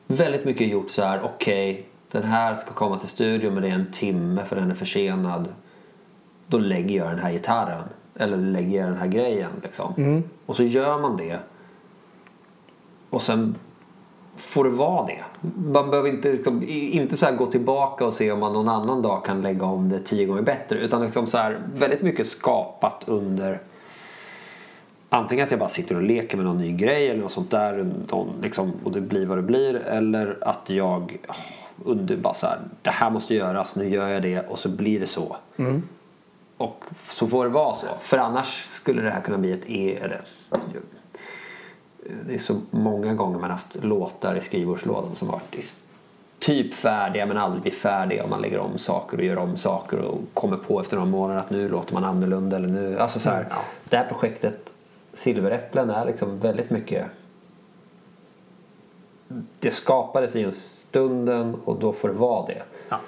väldigt 0.08 0.46
mycket 0.46 0.68
gjort 0.68 0.92
så 0.92 1.02
här, 1.04 1.22
okej, 1.24 1.86
den 2.12 2.24
här 2.24 2.56
ska 2.56 2.74
komma 2.74 3.00
till 3.00 3.10
studion 3.10 3.54
men 3.54 3.64
det 3.64 3.70
är 3.70 3.74
en 3.74 3.92
timme 3.94 4.46
för 4.46 4.56
den 4.56 4.72
är 4.72 4.76
försenad. 4.76 5.48
Då 6.48 6.58
lägger 6.58 6.98
jag 6.98 7.10
den 7.10 7.20
här 7.20 7.32
gitarren. 7.32 7.84
Eller 8.16 8.38
lägger 8.38 8.80
jag 8.80 8.90
den 8.90 8.98
här 8.98 9.08
grejen 9.08 9.50
liksom. 9.64 10.24
Och 10.46 10.56
så 10.56 10.64
gör 10.64 11.02
man 11.02 11.18
det. 11.18 11.40
Och 13.10 13.22
sen 13.22 13.56
får 14.36 14.64
det 14.64 14.70
vara 14.70 15.06
det. 15.06 15.24
Man 15.72 15.90
behöver 15.90 16.10
inte, 16.10 16.32
liksom, 16.32 16.64
inte 16.68 17.18
så 17.18 17.26
här 17.26 17.36
gå 17.36 17.46
tillbaka 17.46 18.06
och 18.06 18.14
se 18.14 18.32
om 18.32 18.40
man 18.40 18.54
någon 18.54 18.70
annan 18.70 19.02
dag 19.02 19.26
kan 19.26 19.42
lägga 19.42 19.66
om 19.66 19.90
det 19.90 20.00
tio 20.00 20.26
gånger 20.26 20.42
bättre. 20.42 20.80
Utan 20.80 21.02
liksom 21.02 21.28
så 21.28 21.38
här, 21.38 21.60
väldigt 21.76 22.02
mycket 22.02 22.28
skapat 22.28 23.04
under 23.08 23.60
antingen 25.10 25.46
att 25.46 25.52
jag 25.52 25.60
bara 25.60 25.70
sitter 25.70 25.96
och 25.96 26.04
leker 26.04 26.38
med 26.38 26.46
någon 26.46 26.58
ny 26.58 26.72
grej 26.72 27.10
eller 27.10 27.22
något 27.22 27.32
sånt 27.32 27.52
där 27.52 27.92
någon, 28.10 28.28
liksom, 28.42 28.72
och 28.84 28.92
det 28.92 29.02
blir 29.02 29.26
vad 29.26 29.38
det 29.38 29.42
blir. 29.42 29.76
Eller 29.76 30.38
att 30.42 30.70
jag 30.70 31.18
under 31.86 32.18
bara 32.18 32.34
så 32.34 32.48
här, 32.48 32.60
det 32.82 32.90
här 32.90 33.10
måste 33.10 33.36
göras, 33.36 33.76
nu 33.76 33.90
gör 33.90 34.10
jag 34.10 34.22
det 34.22 34.40
och 34.40 34.60
så 34.60 34.70
blir 34.70 35.00
det 35.00 35.08
så. 35.08 35.36
Och 36.64 36.86
så 37.10 37.28
får 37.28 37.44
det 37.44 37.50
vara 37.50 37.74
så. 37.74 37.88
För 38.02 38.18
annars 38.18 38.66
skulle 38.68 39.02
det 39.02 39.12
här 39.12 39.22
kunna 39.22 39.38
bli 39.38 39.52
ett 39.52 39.70
E. 39.70 39.98
Eller, 40.02 40.22
det 42.28 42.34
är 42.34 42.40
så 42.40 42.62
många 42.72 43.14
gånger 43.14 43.40
man 43.40 43.52
haft 43.52 43.84
låtar 43.84 44.36
i 44.36 44.42
skrivbordslådan 44.42 45.16
som 45.16 45.28
varit 45.28 45.76
typ 46.40 46.74
färdiga 46.74 47.26
men 47.26 47.38
aldrig 47.38 47.62
blir 47.62 47.72
färdiga 47.72 48.24
och 48.24 48.30
man 48.30 48.42
lägger 48.42 48.60
om 48.60 48.78
saker 48.78 49.18
och 49.18 49.24
gör 49.24 49.38
om 49.38 49.58
saker 49.58 49.98
och 50.00 50.18
kommer 50.34 50.58
på 50.58 50.82
efter 50.82 50.96
några 50.96 51.10
månader 51.10 51.40
att 51.40 51.50
nu 51.50 51.70
låter 51.70 51.94
man 51.94 52.04
annorlunda 52.04 52.58
eller 52.58 52.68
nu, 52.68 53.00
alltså 53.00 53.20
så 53.20 53.30
här, 53.30 53.48
Ja. 53.50 53.56
Det 53.90 53.98
här 53.98 54.08
projektet 54.08 54.74
Silveräpplen 55.14 55.90
är 55.90 56.06
liksom 56.06 56.40
väldigt 56.40 56.70
mycket 56.70 57.06
det 59.60 59.72
skapades 59.72 60.36
i 60.36 60.44
en 60.44 60.52
stunden 60.52 61.56
och 61.66 61.80
då 61.80 61.94
får 61.94 62.08
det 62.08 62.14
vara 62.14 62.46
det. 62.46 62.64
Ja. 62.90 63.00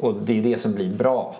Och 0.00 0.14
det 0.14 0.38
är 0.38 0.42
det 0.42 0.58
som 0.58 0.74
blir 0.74 0.94
bra. 0.94 1.36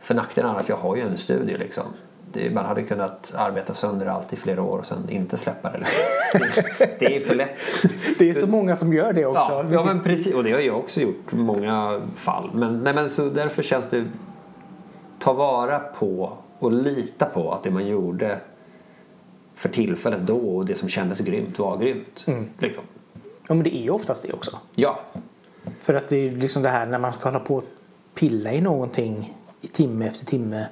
För 0.00 0.14
nackdelen 0.14 0.54
är 0.54 0.60
att 0.60 0.68
jag 0.68 0.76
har 0.76 0.96
ju 0.96 1.02
en 1.02 1.16
studie 1.16 1.56
liksom. 1.56 1.84
Det, 2.32 2.50
man 2.54 2.64
hade 2.64 2.82
kunnat 2.82 3.32
arbeta 3.34 3.74
sönder 3.74 4.06
allt 4.06 4.32
i 4.32 4.36
flera 4.36 4.62
år 4.62 4.78
och 4.78 4.86
sen 4.86 5.10
inte 5.10 5.36
släppa 5.36 5.70
det. 5.70 5.86
Det, 6.32 6.98
det 6.98 7.16
är 7.16 7.20
för 7.20 7.34
lätt. 7.34 7.60
Det 8.18 8.30
är 8.30 8.34
så 8.34 8.46
många 8.46 8.76
som 8.76 8.92
gör 8.92 9.12
det 9.12 9.26
också. 9.26 9.52
Ja, 9.52 9.64
ja 9.72 9.84
men 9.84 10.02
precis. 10.02 10.34
Och 10.34 10.44
det 10.44 10.52
har 10.52 10.60
jag 10.60 10.78
också 10.78 11.00
gjort 11.00 11.32
i 11.32 11.36
många 11.36 12.00
fall. 12.16 12.50
Men, 12.54 12.80
nej, 12.84 12.94
men 12.94 13.10
så 13.10 13.24
därför 13.24 13.62
känns 13.62 13.90
det... 13.90 14.04
Ta 15.18 15.32
vara 15.32 15.78
på 15.78 16.32
och 16.58 16.72
lita 16.72 17.26
på 17.26 17.52
att 17.52 17.62
det 17.62 17.70
man 17.70 17.86
gjorde 17.86 18.38
för 19.54 19.68
tillfället 19.68 20.20
då 20.20 20.56
och 20.56 20.66
det 20.66 20.74
som 20.74 20.88
kändes 20.88 21.18
grymt 21.18 21.58
var 21.58 21.78
grymt. 21.78 22.26
Liksom. 22.58 22.84
Ja, 23.48 23.54
men 23.54 23.62
det 23.62 23.76
är 23.76 23.82
ju 23.82 23.90
oftast 23.90 24.22
det 24.22 24.32
också. 24.32 24.58
Ja, 24.74 25.00
För 25.80 25.94
att 25.94 26.08
det 26.08 26.16
är 26.16 26.30
liksom 26.30 26.62
det 26.62 26.68
här 26.68 26.86
när 26.86 26.98
man 26.98 27.12
ska 27.12 27.28
hålla 27.28 27.40
på 27.40 27.54
och 27.56 27.64
pilla 28.14 28.52
i 28.52 28.60
någonting 28.60 29.34
i 29.60 29.66
timme 29.68 30.06
efter 30.06 30.26
timme. 30.26 30.66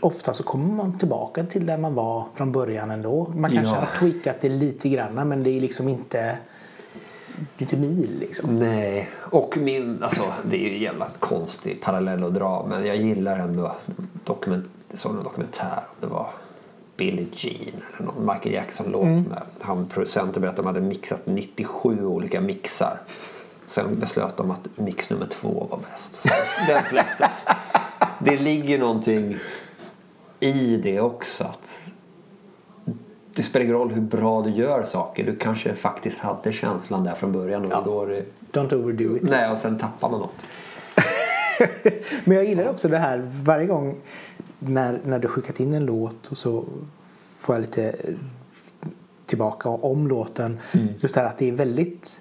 ofta 0.00 0.32
så 0.34 0.42
kommer 0.42 0.74
man 0.74 0.98
tillbaka 0.98 1.44
till 1.44 1.66
där 1.66 1.78
man 1.78 1.94
var 1.94 2.24
från 2.34 2.52
början 2.52 2.90
ändå. 2.90 3.32
Man 3.36 3.52
kanske 3.52 3.74
Ja. 3.74 3.80
har 3.80 3.86
tweakat 3.98 4.36
det 4.40 4.48
lite 4.48 4.88
grann 4.88 5.14
men 5.28 5.42
det 5.42 5.50
är 5.50 5.60
liksom 5.60 5.88
inte, 5.88 6.38
det 7.36 7.58
är 7.58 7.62
inte 7.62 7.76
mil 7.76 8.16
liksom. 8.20 8.58
Nej, 8.58 9.10
och 9.16 9.56
min, 9.56 10.02
alltså 10.02 10.22
det 10.50 10.56
är 10.56 10.60
ju 10.68 10.74
en 10.74 10.82
jävla 10.82 11.08
konstig 11.18 11.82
parallell 11.82 12.24
att 12.24 12.34
dra 12.34 12.66
men 12.68 12.86
jag 12.86 12.96
gillar 12.96 13.38
ändå 13.38 13.72
dokument, 14.24 14.66
jag 14.90 14.98
såg 14.98 15.16
en 15.16 15.22
dokumentär 15.24 15.80
det 16.00 16.06
var 16.06 16.26
Billie 16.96 17.26
Jean 17.32 17.82
eller 17.96 18.06
någon 18.06 18.26
Michael 18.34 18.54
Jackson-låt 18.54 19.04
med 19.04 19.42
han 19.60 19.86
producenten 19.88 20.42
berättade 20.42 20.48
att 20.50 20.56
de 20.56 20.66
hade 20.66 20.80
mixat 20.80 21.20
97 21.26 22.06
olika 22.06 22.40
mixar. 22.40 23.00
Sen 23.66 23.98
beslöt 24.00 24.36
de 24.36 24.50
att 24.50 24.68
mix 24.76 25.10
nummer 25.10 25.26
två 25.26 25.66
var 25.70 25.78
bäst. 25.78 26.16
Så 26.16 26.28
den 26.72 26.84
släpptes. 26.84 27.44
Det 28.18 28.36
ligger 28.36 28.78
någonting 28.78 29.36
i 30.40 30.76
det 30.76 31.00
också. 31.00 31.44
Att 31.44 31.90
det 33.34 33.42
spelar 33.42 33.64
ingen 33.64 33.76
roll 33.76 33.92
hur 33.92 34.00
bra 34.00 34.42
du 34.42 34.50
gör 34.50 34.84
saker. 34.84 35.24
Du 35.24 35.36
kanske 35.36 35.74
faktiskt 35.74 36.18
hade 36.18 36.52
känslan 36.52 37.04
där 37.04 37.14
från 37.14 37.32
början. 37.32 37.72
Och 37.72 37.84
då 37.84 38.02
är 38.02 38.06
det... 38.06 38.24
Don't 38.52 38.74
overdo 38.74 39.16
it. 39.16 39.22
Nej, 39.22 39.50
och 39.50 39.58
sen 39.58 39.78
tappar 39.78 40.10
man 40.10 40.20
något. 40.20 40.44
Men 42.24 42.36
jag 42.36 42.46
gillar 42.46 42.68
också 42.68 42.88
det 42.88 42.98
här 42.98 43.30
varje 43.32 43.66
gång 43.66 43.96
när, 44.58 45.00
när 45.04 45.18
du 45.18 45.28
skickat 45.28 45.60
in 45.60 45.74
en 45.74 45.86
låt 45.86 46.26
och 46.26 46.36
så 46.36 46.64
får 47.38 47.54
jag 47.54 47.60
lite 47.60 47.96
tillbaka 49.26 49.68
om 49.68 50.08
låten. 50.08 50.58
Just 51.00 51.14
det 51.14 51.20
här 51.20 51.28
att 51.28 51.38
det 51.38 51.48
är 51.48 51.52
väldigt 51.52 52.20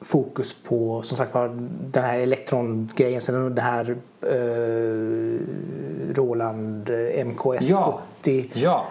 fokus 0.00 0.62
på 0.62 1.02
som 1.02 1.16
sagt 1.16 1.34
var 1.34 1.48
den 1.92 2.04
här 2.04 2.18
elektrongrejen. 2.18 3.20
Sen 3.20 3.54
det 3.54 3.62
här 3.62 3.96
eh, 4.22 5.40
Roland 6.14 6.90
eh, 6.90 7.26
MKS 7.26 7.68
Ja. 7.68 8.00
80 8.20 8.50
Ja, 8.52 8.84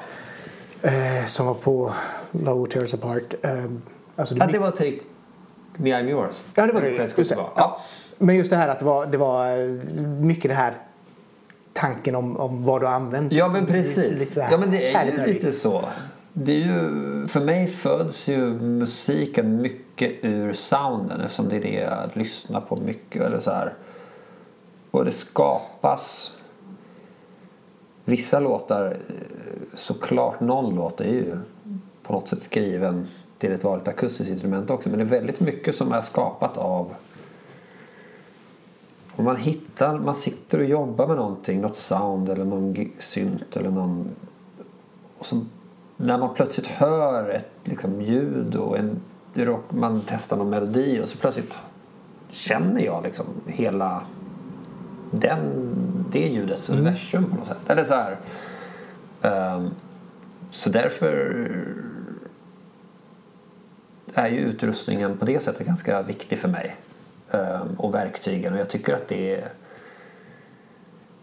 eh, 0.82 1.26
som 1.26 1.46
var 1.46 1.54
på 1.54 1.94
Love 2.32 2.62
Will 2.62 2.72
Tear 2.72 2.82
Us 2.82 2.94
Apart. 2.94 3.34
Eh, 3.42 3.64
alltså 4.16 4.36
ja 4.36 4.46
det 4.48 4.60
var 4.60 4.72
Take 4.72 5.00
Me 5.78 5.90
I'm 5.90 6.10
Yours. 6.10 6.46
Ja, 6.56 6.66
det 6.66 6.74
var 6.74 6.82
det. 6.82 6.90
Just 6.90 7.16
det. 7.30 7.36
Ja. 7.36 7.54
Ja. 7.56 7.82
Men 8.18 8.36
just 8.36 8.50
det 8.50 8.56
här 8.56 8.68
att 8.68 8.80
det 8.80 8.86
var, 8.86 9.06
det 9.06 9.18
var 9.18 9.48
eh, 9.48 9.68
mycket 10.22 10.52
det 10.52 10.56
här 10.56 10.74
tanken 11.74 12.16
om, 12.16 12.38
om 12.38 12.64
vad 12.64 12.82
du 12.82 12.88
använt. 12.88 13.32
Ja 13.32 13.46
liksom. 13.46 13.64
men 13.64 13.74
Det 13.74 13.80
är 13.80 13.84
precis. 13.84 14.38
Ja 14.38 14.58
men 14.58 14.72
det 14.72 14.94
är 14.94 15.06
ju 15.06 15.34
lite 15.34 15.52
så. 15.52 15.86
Det 16.34 16.52
är 16.52 16.66
ju, 16.66 17.28
för 17.28 17.40
mig 17.40 17.68
föds 17.68 18.28
ju 18.28 18.54
musiken 18.54 19.62
mycket 19.62 20.12
ur 20.22 20.54
sounden 20.54 21.22
eftersom 21.22 21.50
det 21.50 21.56
är 21.56 21.62
det 21.62 21.74
jag 21.74 22.10
lyssnar 22.14 22.62
på 22.62 22.76
mycket. 22.76 23.22
Eller 23.22 23.40
så 23.40 23.52
här. 23.52 23.74
Och 24.92 25.06
det 25.06 25.12
skapas 25.12 26.34
vissa 28.06 28.40
låtar, 28.40 28.86
eh, 28.86 29.14
såklart 29.76 30.40
någon 30.40 30.76
låt 30.76 31.02
är 31.02 31.06
ju 31.06 31.38
på 32.04 32.14
något 32.14 32.28
sätt 32.28 32.42
skriven 32.42 33.08
till 33.38 33.52
ett 33.52 33.64
vanligt 33.64 33.88
akustiskt 33.88 34.32
instrument 34.32 34.72
också. 34.72 34.90
Men 34.90 35.00
det 35.00 35.06
är 35.06 35.20
väldigt 35.20 35.40
mycket 35.40 35.76
som 35.76 35.92
är 35.92 36.02
skapat 36.02 36.58
av 36.58 36.94
om 39.20 39.26
man 39.26 39.36
hittar, 39.36 40.00
man 40.00 40.16
sitter 40.16 40.58
och 40.58 40.66
jobbar 40.66 41.08
med 41.08 41.18
någonting, 41.18 41.62
något 41.62 41.76
sound 41.76 42.30
eller 42.30 42.46
någon 42.46 42.92
synt 43.00 43.58
eller 43.58 43.70
någon 43.70 44.10
och 45.18 45.26
så 45.26 45.46
när 46.02 46.18
man 46.18 46.34
plötsligt 46.34 46.68
hör 46.68 47.30
ett 47.30 47.52
liksom, 47.64 48.02
ljud 48.02 48.56
och 48.56 48.78
en, 48.78 49.02
man 49.70 50.02
testar 50.08 50.38
någon 50.38 50.50
melodi 50.50 51.02
och 51.04 51.10
så 51.10 51.18
plötsligt 51.18 51.58
känner 52.30 52.82
jag 52.82 53.04
liksom 53.04 53.26
hela 53.46 54.04
den, 55.12 55.42
det 56.12 56.28
ljudets 56.28 56.70
universum 56.70 57.30
på 57.30 57.36
något 57.36 57.48
sätt. 57.48 57.70
Eller 57.70 57.84
så 57.84 57.94
här. 57.94 58.18
ehm, 59.22 59.70
så 60.52 60.70
därför 60.70 61.16
är 64.14 64.28
ju 64.28 64.40
utrustningen 64.40 65.18
på 65.18 65.26
det 65.26 65.44
sättet 65.44 65.68
ganska 65.68 66.02
viktig 66.02 66.40
för 66.40 66.50
mig. 66.50 66.76
Ehm, 67.32 67.76
och 67.78 67.94
verktygen. 67.94 68.54
Och 68.54 68.60
jag 68.60 68.70
tycker 68.70 68.94
att 68.94 69.08
det 69.08 69.36
är... 69.36 69.44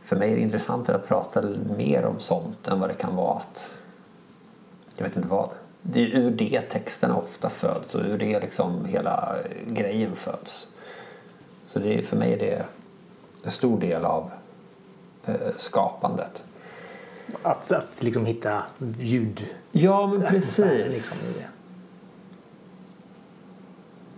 För 0.03 0.17
mig 0.17 0.33
är 0.33 0.37
det 0.37 0.43
intressantare 0.43 0.97
att 0.97 1.09
prata 1.09 1.43
mer 1.77 2.05
om 2.05 2.21
sånt 2.21 2.69
än 2.69 2.81
vad 2.81 2.91
det 2.91 2.95
kan 2.95 3.17
vara 3.17 3.37
att... 3.37 3.71
Jag 4.96 5.04
vet 5.04 5.16
inte 5.16 5.28
vad. 5.28 5.50
Det 5.82 6.00
är 6.00 6.18
ur 6.18 6.30
det 6.30 6.61
texterna 6.61 7.16
ofta 7.16 7.50
föds 7.50 7.94
och 7.94 8.00
ur 8.04 8.18
det 8.18 8.40
liksom 8.40 8.85
hela 8.85 9.37
grejen 9.66 10.16
föds. 10.16 10.68
Så 11.64 11.78
det 11.78 11.98
är, 11.98 12.02
för 12.02 12.16
mig 12.16 12.32
är 12.32 12.38
det 12.38 12.64
en 13.44 13.50
stor 13.50 13.80
del 13.80 14.04
av 14.04 14.30
eh, 15.26 15.35
skapandet. 15.56 16.42
Att, 17.42 17.72
att 17.72 18.02
liksom 18.02 18.26
hitta 18.26 18.62
ljud. 18.98 19.46
Ja, 19.72 20.06
men 20.06 20.22
precis. 20.22 20.87
Liksom. 20.87 21.18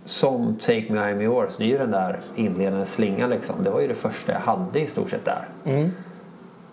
Som 0.05 0.55
Take 0.55 0.85
Me 0.89 0.99
I'm 0.99 1.21
Yours, 1.21 1.57
det 1.57 1.63
är 1.63 1.67
ju 1.67 1.77
den 1.77 1.91
där 1.91 2.21
inledande 2.35 2.85
slingan 2.85 3.29
liksom. 3.29 3.63
Det 3.63 3.69
var 3.69 3.79
ju 3.79 3.87
det 3.87 3.95
första 3.95 4.31
jag 4.31 4.39
hade 4.39 4.79
i 4.79 4.87
stort 4.87 5.09
sett 5.09 5.25
där. 5.25 5.47
Mm. 5.65 5.91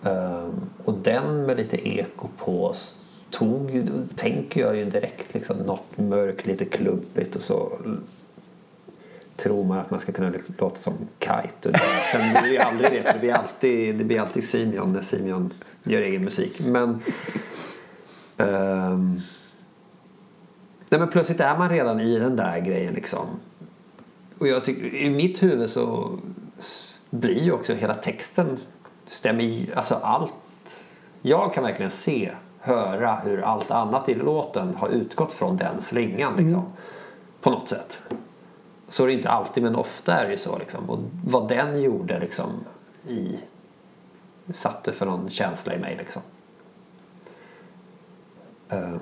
Ehm, 0.03 0.69
och 0.85 0.93
den 0.93 1.45
med 1.45 1.57
lite 1.57 1.87
eko 1.89 2.27
på 2.37 2.75
tog 3.31 3.71
ju, 3.71 3.85
tänker 4.15 4.61
jag 4.61 4.75
ju 4.77 4.85
direkt 4.85 5.33
liksom 5.33 5.57
något 5.57 5.97
mörkt, 5.97 6.45
lite 6.45 6.65
klumpigt 6.65 7.35
och 7.35 7.41
så 7.41 7.71
tror 9.35 9.63
man 9.63 9.77
att 9.77 9.91
man 9.91 9.99
ska 9.99 10.11
kunna 10.11 10.33
låta 10.57 10.75
som 10.77 10.93
Kite. 11.19 11.69
Och 11.69 11.71
det- 11.71 11.79
Sen 12.11 12.31
blir 12.31 12.41
det 12.41 12.49
ju 12.49 12.57
aldrig 12.57 12.91
det 12.91 13.01
för 13.01 13.13
det 13.13 13.19
blir 13.19 13.33
alltid, 13.33 13.95
det 13.95 14.03
blir 14.03 14.21
alltid 14.21 14.43
Simeon 14.49 14.93
när 14.93 15.01
Simeon 15.01 15.53
gör 15.83 16.01
egen 16.01 16.23
musik. 16.23 16.59
Men 16.59 16.89
um, 18.37 19.21
Nej 20.89 20.99
men 20.99 21.07
plötsligt 21.09 21.39
är 21.39 21.57
man 21.57 21.69
redan 21.69 21.99
i 21.99 22.19
den 22.19 22.35
där 22.35 22.59
grejen 22.59 22.93
liksom. 22.93 23.25
Och 24.39 24.47
jag 24.47 24.65
tycker, 24.65 24.95
i 24.95 25.09
mitt 25.09 25.43
huvud 25.43 25.69
så 25.69 26.19
blir 27.09 27.43
ju 27.43 27.51
också 27.51 27.73
hela 27.73 27.93
texten 27.93 28.57
stämmer 29.07 29.43
i, 29.43 29.69
alltså 29.75 29.95
allt. 29.95 30.33
Jag 31.21 31.53
kan 31.53 31.63
verkligen 31.63 31.91
se, 31.91 32.31
höra 32.59 33.15
hur 33.15 33.41
allt 33.41 33.71
annat 33.71 34.09
i 34.09 34.15
låten 34.15 34.75
har 34.75 34.89
utgått 34.89 35.33
från 35.33 35.57
den 35.57 35.81
slingan 35.81 36.35
liksom. 36.37 36.63
På 37.41 37.49
något 37.49 37.69
sätt. 37.69 37.99
Så 38.89 39.03
är 39.03 39.07
det 39.07 39.13
inte 39.13 39.29
alltid 39.29 39.63
men 39.63 39.75
ofta 39.75 40.13
är 40.13 40.25
det 40.25 40.31
ju 40.31 40.37
så 40.37 40.57
liksom. 40.57 40.89
Och 40.89 40.99
vad 41.25 41.47
den 41.49 41.81
gjorde 41.81 42.19
liksom 42.19 42.49
i 43.07 43.39
satte 44.53 44.91
för 44.91 45.05
någon 45.05 45.29
känsla 45.29 45.75
i 45.75 45.79
mig 45.79 45.95
liksom. 45.97 46.21
Ehm, 48.69 48.99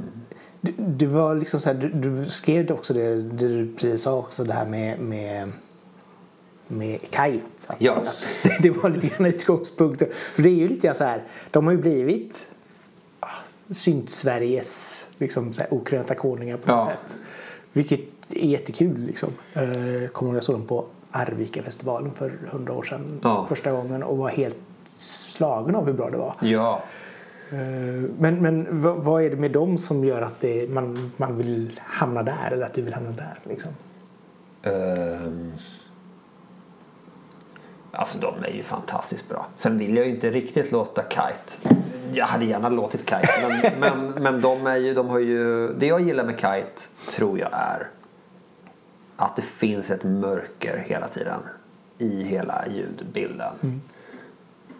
Du, 0.61 0.73
du 0.77 1.05
var 1.05 1.35
liksom 1.35 1.59
så 1.59 1.69
här, 1.69 1.75
du, 1.75 1.89
du 1.89 2.29
skrev 2.29 2.71
också 2.71 2.93
det, 2.93 3.15
det 3.15 3.47
du 3.47 3.73
precis 3.73 4.01
sa 4.01 4.17
också 4.17 4.43
det 4.43 4.53
här 4.53 4.65
med, 4.65 4.99
med, 4.99 5.51
med 6.67 6.99
Kite. 7.01 7.45
Att, 7.67 7.81
Ja. 7.81 7.93
att 8.43 8.51
det, 8.61 8.69
var 8.69 8.89
lite 8.89 9.07
grann 9.07 9.25
utgångspunkten. 9.25 10.07
För 10.11 10.43
det 10.43 10.49
är 10.49 10.55
ju 10.55 10.67
lite 10.67 10.93
så 10.93 11.03
här, 11.03 11.23
de 11.51 11.65
har 11.65 11.73
ju 11.73 11.79
blivit 11.79 12.47
synt-Sveriges 13.71 15.05
liksom 15.17 15.53
så 15.53 15.61
här, 15.61 15.73
okrönta 15.73 16.15
konungar 16.15 16.57
på 16.57 16.71
något 16.71 16.85
Ja. 16.89 16.91
sätt. 16.91 17.17
Vilket 17.73 17.99
är 18.29 18.47
jättekul 18.47 18.97
liksom. 19.05 19.29
Uh, 19.57 20.07
kommer 20.07 20.31
ihåg 20.31 20.35
jag 20.37 20.43
såg 20.43 20.55
dem 20.55 20.65
på 20.67 20.85
Arvika-festivalen 21.11 22.11
för 22.13 22.33
hundra 22.51 22.73
år 22.73 22.83
sedan 22.83 23.19
Ja. 23.23 23.45
första 23.49 23.71
gången 23.71 24.03
och 24.03 24.17
var 24.17 24.29
helt 24.29 24.57
slagen 24.87 25.75
av 25.75 25.85
hur 25.85 25.93
bra 25.93 26.09
det 26.09 26.17
var. 26.17 26.33
ja. 26.41 26.81
Eh, 27.51 27.57
Men, 28.19 28.41
men 28.41 28.81
vad, 28.81 28.95
vad 28.97 29.23
är 29.23 29.29
det 29.29 29.35
med 29.35 29.51
dem 29.51 29.77
som 29.77 30.05
gör 30.05 30.21
att 30.21 30.39
det, 30.39 30.69
man, 30.69 31.11
man 31.17 31.37
vill 31.37 31.79
hamna 31.83 32.23
där 32.23 32.51
eller 32.51 32.65
att 32.65 32.73
du 32.73 32.81
vill 32.81 32.93
hamna 32.93 33.11
där? 33.11 33.39
Liksom? 33.43 33.71
Ehm. 34.63 35.53
Alltså 37.95 38.17
de 38.17 38.43
är 38.43 38.51
ju 38.51 38.63
fantastiskt 38.63 39.29
bra. 39.29 39.45
Sen 39.55 39.77
vill 39.77 39.97
jag 39.97 40.05
ju 40.05 40.11
inte 40.11 40.29
riktigt 40.29 40.71
låta 40.71 41.03
Kite. 41.09 41.75
Jag 42.13 42.25
hade 42.25 42.45
gärna 42.45 42.69
låtit 42.69 43.09
Kite. 43.09 43.29
Men, 43.49 43.79
men, 43.79 44.23
men 44.23 44.41
de, 44.41 44.67
är 44.67 44.75
ju, 44.75 44.93
de 44.93 45.07
har 45.09 45.19
ju... 45.19 45.67
Det 45.73 45.87
jag 45.87 46.01
gillar 46.01 46.23
med 46.23 46.35
Kite 46.35 47.11
tror 47.11 47.39
jag 47.39 47.49
är 47.53 47.87
att 49.15 49.35
det 49.35 49.41
finns 49.41 49.91
ett 49.91 50.03
mörker 50.03 50.83
hela 50.87 51.07
tiden 51.07 51.39
i 51.97 52.23
hela 52.23 52.65
ljudbilden. 52.67 53.81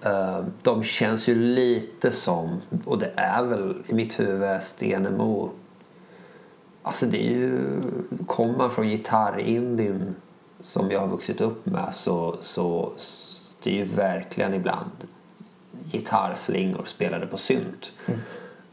Ehm, 0.02 0.46
De 0.62 0.84
känns 0.84 1.28
ju 1.28 1.36
lite 1.36 2.12
som, 2.12 2.62
och 2.86 3.00
det 3.00 3.12
är 3.16 3.44
väl 3.44 3.84
i 3.88 3.94
mitt 3.94 4.20
huvud 4.20 4.64
Stenemo 4.64 5.52
Alltså 6.86 7.06
det 7.06 7.28
är 7.28 7.30
ju, 7.30 7.60
kommer 8.28 8.58
man 8.58 8.72
från 8.72 8.90
gitarrindien 8.90 10.16
som 10.66 10.92
jag 10.92 11.00
har 11.00 11.08
vuxit 11.08 11.42
upp 11.42 11.66
med 11.66 11.96
så, 11.96 12.38
så 12.42 12.92
det 13.64 13.70
är 13.70 13.76
ju 13.76 13.84
verkligen 13.84 14.54
ibland 14.54 14.92
gitarrslingor 15.92 16.86
spelade 16.86 17.28
på 17.28 17.38
synt. 17.38 17.92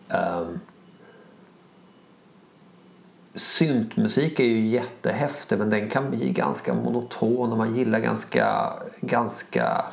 Um, 0.08 0.60
syntmusik 3.34 4.40
är 4.40 4.44
ju 4.44 4.66
jättehäftig 4.66 5.58
men 5.58 5.70
den 5.70 5.90
kan 5.90 6.10
bli 6.10 6.32
ganska 6.32 6.74
monoton 6.74 7.52
och 7.52 7.58
man 7.58 7.76
gillar 7.76 7.98
ganska, 7.98 8.72
ganska 9.00 9.84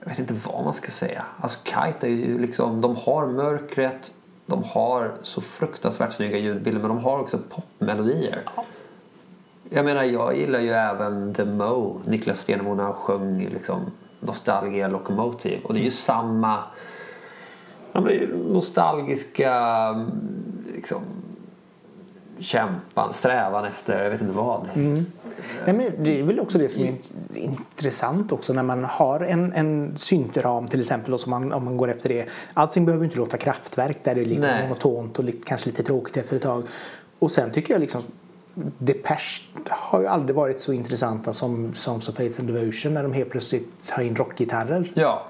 jag 0.00 0.08
vet 0.08 0.18
inte 0.18 0.34
vad 0.34 0.64
man 0.64 0.74
ska 0.74 0.90
säga. 0.90 1.24
Alltså 1.40 1.58
Kite 1.64 2.06
är 2.06 2.10
ju 2.10 2.38
liksom, 2.38 2.80
de 2.80 2.96
har 2.96 3.26
mörkret, 3.26 4.12
de 4.46 4.64
har 4.64 5.14
så 5.22 5.40
fruktansvärt 5.40 6.12
snygga 6.12 6.38
ljudbilder 6.38 6.80
men 6.80 6.88
de 6.88 6.98
har 6.98 7.18
också 7.18 7.38
popmelodier. 7.48 8.42
Jag 9.70 9.84
menar, 9.84 10.04
jag 10.04 10.36
gillar 10.36 10.60
ju 10.60 10.70
även 10.70 11.34
The 11.34 11.44
Mo, 11.44 12.00
Niklas 12.06 12.40
Stenemo 12.40 12.74
när 12.74 12.84
han 12.84 12.92
sjöng 12.92 13.48
liksom 13.52 13.80
Nostalgia 14.20 14.88
Locomotive. 14.88 15.60
Och 15.64 15.74
det 15.74 15.80
är 15.80 15.84
ju 15.84 15.90
samma 15.90 16.64
ja, 17.92 18.00
men 18.00 18.04
det 18.04 18.16
är 18.16 18.20
ju 18.20 18.52
nostalgiska 18.52 19.52
liksom, 20.74 21.02
kämpan, 22.38 23.14
strävan 23.14 23.64
efter 23.64 24.04
jag 24.04 24.10
vet 24.10 24.20
inte 24.20 24.32
vad. 24.32 24.68
Nej, 24.74 25.74
men 25.74 25.92
det 26.04 26.18
är 26.18 26.22
väl 26.22 26.40
också 26.40 26.58
det 26.58 26.68
som 26.68 26.84
är 26.84 26.96
intressant 27.34 28.32
också 28.32 28.52
när 28.52 28.62
man 28.62 28.84
har 28.84 29.20
en, 29.20 29.52
en 29.52 29.98
syntram 29.98 30.66
till 30.66 30.80
exempel 30.80 31.14
och 31.14 31.20
som 31.20 31.30
man, 31.30 31.52
om 31.52 31.64
man 31.64 31.76
går 31.76 31.90
efter 31.90 32.08
det. 32.08 32.28
Allting 32.54 32.86
behöver 32.86 33.04
inte 33.04 33.18
låta 33.18 33.36
kraftverk 33.36 33.98
där 34.02 34.14
det 34.14 34.20
är 34.20 34.24
lite 34.24 34.62
monotont 34.62 35.18
och 35.18 35.24
lite, 35.24 35.46
kanske 35.46 35.70
lite 35.70 35.82
tråkigt 35.82 36.16
efter 36.16 36.36
ett 36.36 36.42
tag. 36.42 36.62
Och 37.18 37.30
sen 37.30 37.52
tycker 37.52 37.74
jag 37.74 37.80
liksom 37.80 38.02
Depeche 38.78 39.42
har 39.68 40.00
ju 40.00 40.06
aldrig 40.06 40.36
varit 40.36 40.60
så 40.60 40.72
intressanta 40.72 41.32
som 41.32 41.74
Songs 41.74 42.08
of 42.08 42.14
Faith 42.14 42.40
and 42.40 42.48
Devotion 42.48 42.94
när 42.94 43.02
de 43.02 43.12
helt 43.12 43.30
plötsligt 43.30 43.86
tar 43.86 44.02
in 44.02 44.16
rockgitarrer. 44.16 44.92
Ja. 44.94 45.26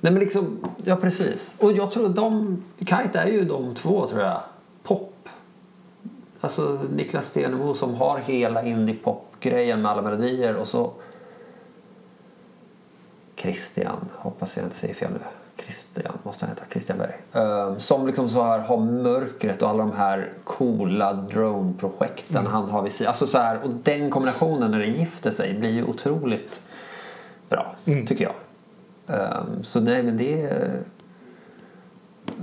Nej 0.00 0.12
men 0.12 0.20
liksom, 0.20 0.58
ja 0.84 0.96
precis. 0.96 1.54
Och 1.58 1.72
jag 1.72 1.92
tror 1.92 2.08
de, 2.08 2.62
Kite 2.78 3.18
är 3.18 3.26
ju 3.26 3.44
de 3.44 3.74
två 3.74 4.06
tror 4.06 4.20
jag. 4.20 4.40
Pop. 4.82 5.14
Alltså 6.40 6.80
Niklas 6.94 7.26
Stenemo 7.26 7.74
som 7.74 7.94
har 7.94 8.18
hela 8.18 8.64
indie-pop-grejen 8.64 9.82
med 9.82 9.90
alla 9.90 10.02
melodier 10.02 10.56
och 10.56 10.68
så 10.68 10.92
Christian, 13.36 14.08
hoppas 14.16 14.56
jag 14.56 14.66
inte 14.66 14.76
säger 14.76 14.94
fel 14.94 15.10
nu. 15.12 15.39
Christian 15.62 16.18
måste 16.22 16.46
han 16.46 16.54
heta, 16.54 16.66
Christian 16.70 16.98
Berg. 16.98 17.16
Ehm, 17.32 17.80
som 17.80 18.06
liksom 18.06 18.28
så 18.28 18.42
här 18.42 18.58
har 18.58 18.76
mörkret 18.76 19.62
och 19.62 19.68
alla 19.68 19.78
de 19.78 19.92
här 19.92 20.32
coola 20.44 21.12
drone-projekten 21.12 22.46
han 22.46 22.70
har 22.70 22.82
vid 22.82 22.92
sidan. 22.92 23.08
Alltså 23.08 23.26
så 23.26 23.38
här, 23.38 23.62
och 23.62 23.70
den 23.70 24.10
kombinationen 24.10 24.70
när 24.70 24.78
det 24.78 24.86
gifter 24.86 25.30
sig 25.30 25.54
blir 25.54 25.70
ju 25.70 25.84
otroligt 25.84 26.60
bra, 27.48 27.74
tycker 27.84 28.24
jag. 28.24 28.34
Ehm, 29.16 29.64
så 29.64 29.80
nej 29.80 30.02
men 30.02 30.16
det 30.16 30.42
är 30.42 30.80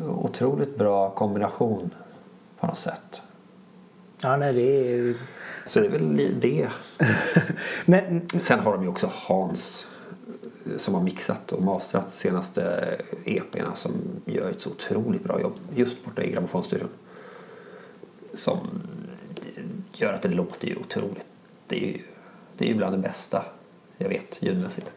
otroligt 0.08 0.78
bra 0.78 1.10
kombination 1.10 1.90
på 2.60 2.68
något 2.68 2.78
sätt. 2.78 3.22
Ja, 4.22 4.38
nej, 4.38 4.54
det 4.54 4.94
är... 4.94 5.16
Så 5.66 5.80
det 5.80 5.86
är 5.86 5.90
väl 5.90 6.40
det. 6.40 6.68
Men 7.86 8.30
Sen 8.30 8.60
har 8.60 8.74
de 8.74 8.84
ju 8.84 8.90
också 8.90 9.10
Hans 9.14 9.87
som 10.78 10.94
har 10.94 11.02
mixat 11.02 11.52
och 11.52 11.64
mastrat 11.64 12.12
senaste 12.12 12.84
EP'na 13.26 13.74
som 13.76 13.92
gör 14.26 14.50
ett 14.50 14.62
så 14.62 14.70
otroligt 14.70 15.24
bra 15.24 15.42
jobb 15.42 15.54
just 15.76 16.06
borta 16.06 16.24
i 16.24 16.32
grammofonstudion. 16.32 16.90
Som 18.34 18.58
gör 19.94 20.14
att 20.14 20.22
det 20.22 20.30
låter 20.30 20.68
ju 20.68 20.76
otroligt. 20.76 21.26
Det 21.68 21.76
är 21.76 21.88
ju, 21.88 22.02
det 22.58 22.66
är 22.66 22.70
ju 22.70 22.76
bland 22.76 22.94
det 22.94 22.98
bästa 22.98 23.46
jag 23.98 24.10
vet 24.10 24.38
ljudmässigt. 24.40 24.88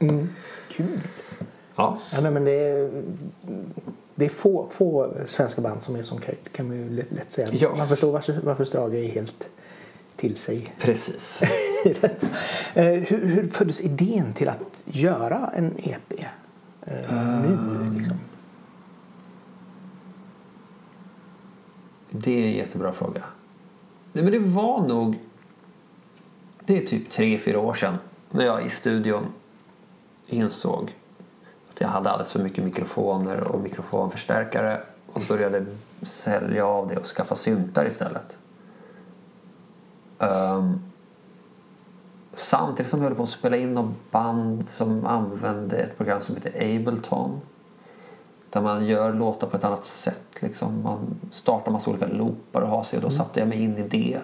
kul. 0.70 1.00
Ja. 1.76 1.98
Ja, 2.12 2.20
nej, 2.20 2.30
men 2.30 2.44
det 2.44 2.52
är, 2.52 2.90
det 4.14 4.24
är 4.24 4.28
få, 4.28 4.66
få 4.70 5.14
svenska 5.26 5.60
band 5.62 5.82
som 5.82 5.96
är 5.96 6.02
som 6.02 6.18
Kate 6.18 6.50
kan 6.52 6.68
man 6.68 6.76
ju 6.76 6.90
lätt, 6.90 7.12
lätt 7.12 7.32
säga. 7.32 7.48
Ja. 7.52 7.76
Man 7.76 7.88
förstår 7.88 8.12
varför, 8.12 8.34
varför 8.44 8.64
Strage 8.64 8.94
är 8.94 9.08
helt 9.08 9.48
till 10.20 10.36
sig. 10.36 10.74
Precis. 10.78 11.42
Eh, 12.74 12.84
hur, 12.84 13.26
hur 13.26 13.50
föddes 13.50 13.80
idén 13.80 14.32
till 14.32 14.48
att 14.48 14.82
göra 14.84 15.50
en 15.54 15.74
EP? 15.78 16.24
Eh, 16.82 17.42
nu 17.42 17.98
liksom. 17.98 18.16
Det 22.10 22.32
är 22.32 22.46
en 22.46 22.52
jättebra 22.52 22.92
fråga. 22.92 23.22
Nej, 24.12 24.24
men 24.24 24.32
det 24.32 24.38
var 24.38 24.88
nog... 24.88 25.18
Det 26.64 26.82
är 26.82 26.86
typ 26.86 27.10
tre, 27.10 27.38
fyra 27.38 27.58
år 27.58 27.74
sedan 27.74 27.98
när 28.30 28.44
jag 28.44 28.66
i 28.66 28.70
studion 28.70 29.26
insåg 30.26 30.94
att 31.72 31.80
jag 31.80 31.88
hade 31.88 32.10
alldeles 32.10 32.32
för 32.32 32.42
mycket 32.42 32.64
mikrofoner 32.64 33.40
och 33.40 33.60
mikrofonförstärkare 33.60 34.80
och 35.06 35.22
började 35.28 35.66
sälja 36.02 36.66
av 36.66 36.88
det 36.88 36.96
och 36.96 37.06
skaffa 37.06 37.36
syntar 37.36 37.86
istället. 37.86 38.36
Ehm, 40.20 40.80
samtidigt 42.36 42.90
som 42.90 43.00
jag 43.00 43.08
höll 43.08 43.16
på 43.16 43.22
att 43.22 43.28
spela 43.28 43.56
in 43.56 43.74
något 43.74 44.10
band 44.10 44.68
som 44.68 45.06
använde 45.06 45.76
ett 45.76 45.96
program 45.96 46.20
som 46.20 46.34
heter 46.34 46.76
Ableton. 46.76 47.40
Där 48.50 48.60
man 48.60 48.86
gör 48.86 49.12
låtar 49.12 49.46
på 49.46 49.56
ett 49.56 49.64
annat 49.64 49.84
sätt. 49.84 50.26
Liksom. 50.40 50.82
Man 50.82 51.20
startar 51.30 51.72
massa 51.72 51.90
olika 51.90 52.06
loopar 52.06 52.60
och 52.60 52.68
har 52.68 52.82
sig 52.82 52.96
och 52.96 53.02
då 53.02 53.10
satte 53.10 53.40
jag 53.40 53.48
mig 53.48 53.62
in 53.62 53.78
i 53.78 53.88
det. 53.88 54.20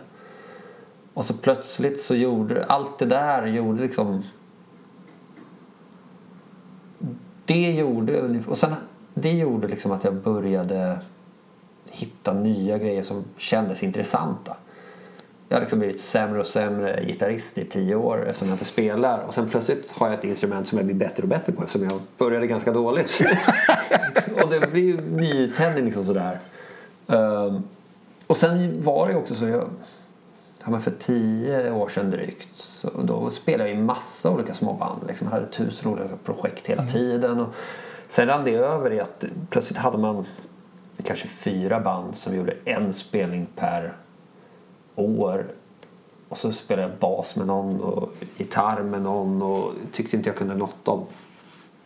Och 1.14 1.24
så 1.24 1.34
plötsligt 1.34 2.02
så 2.02 2.14
gjorde 2.14 2.64
allt 2.64 2.98
det 2.98 3.06
där 3.06 3.46
gjorde 3.46 3.82
liksom 3.82 4.22
det 7.44 7.72
gjorde 7.72 8.42
och 8.46 8.58
sen 8.58 8.74
det 9.14 9.32
gjorde 9.32 9.68
liksom 9.68 9.92
att 9.92 10.04
jag 10.04 10.14
började 10.14 10.98
hitta 11.90 12.32
nya 12.32 12.78
grejer 12.78 13.02
som 13.02 13.24
kändes 13.36 13.82
intressanta. 13.82 14.56
Jag 15.48 15.56
har 15.56 15.60
liksom 15.60 15.78
blivit 15.78 16.00
sämre 16.00 16.40
och 16.40 16.46
sämre 16.46 17.04
gitarrist 17.04 17.58
i 17.58 17.64
tio 17.64 17.94
år 17.94 18.26
eftersom 18.26 18.48
jag 18.48 18.54
inte 18.54 18.64
spelar. 18.64 19.18
Och 19.18 19.34
sen 19.34 19.48
plötsligt 19.48 19.90
har 19.90 20.06
jag 20.06 20.18
ett 20.18 20.24
instrument 20.24 20.68
som 20.68 20.78
jag 20.78 20.86
blir 20.86 20.96
bättre 20.96 21.22
och 21.22 21.28
bättre 21.28 21.52
på 21.52 21.62
eftersom 21.62 21.82
jag 21.82 22.00
började 22.18 22.46
ganska 22.46 22.72
dåligt. 22.72 23.20
och 24.42 24.50
det 24.50 24.70
blir 24.70 24.82
ju 24.82 25.00
nytändning 25.00 25.84
liksom 25.84 26.06
sådär. 26.06 26.38
Um, 27.06 27.62
och 28.26 28.36
sen 28.36 28.82
var 28.82 29.08
det 29.08 29.14
också 29.14 29.34
så 29.34 29.46
jag 29.46 29.64
Ja, 30.66 30.70
men 30.70 30.82
för 30.82 30.90
tio 30.90 31.70
år 31.70 31.88
sedan 31.88 32.10
drygt 32.10 32.48
så 32.56 32.90
då 33.02 33.30
spelade 33.30 33.70
jag 33.70 33.78
i 33.78 33.82
massa 33.82 34.30
olika 34.30 34.54
småband. 34.54 35.06
Liksom. 35.06 35.26
Jag 35.26 35.34
hade 35.34 35.46
tusen 35.46 35.92
olika 35.92 36.08
projekt 36.24 36.66
hela 36.66 36.86
tiden. 36.86 37.40
Och 37.40 37.54
sen 38.08 38.26
rann 38.26 38.44
det 38.44 38.54
över 38.54 38.92
i 38.92 39.00
att 39.00 39.24
plötsligt 39.50 39.78
hade 39.78 39.98
man 39.98 40.26
kanske 41.04 41.28
fyra 41.28 41.80
band 41.80 42.16
som 42.16 42.36
gjorde 42.36 42.54
en 42.64 42.94
spelning 42.94 43.46
per 43.56 43.92
år. 44.96 45.46
Och 46.28 46.38
så 46.38 46.52
spelade 46.52 46.88
jag 46.88 46.98
bas 46.98 47.36
med 47.36 47.46
någon 47.46 47.80
och 47.80 48.14
gitarr 48.36 48.82
med 48.82 49.02
någon 49.02 49.42
och 49.42 49.72
tyckte 49.92 50.16
inte 50.16 50.28
jag 50.28 50.36
kunde 50.36 50.54
något 50.54 50.88
av 50.88 51.06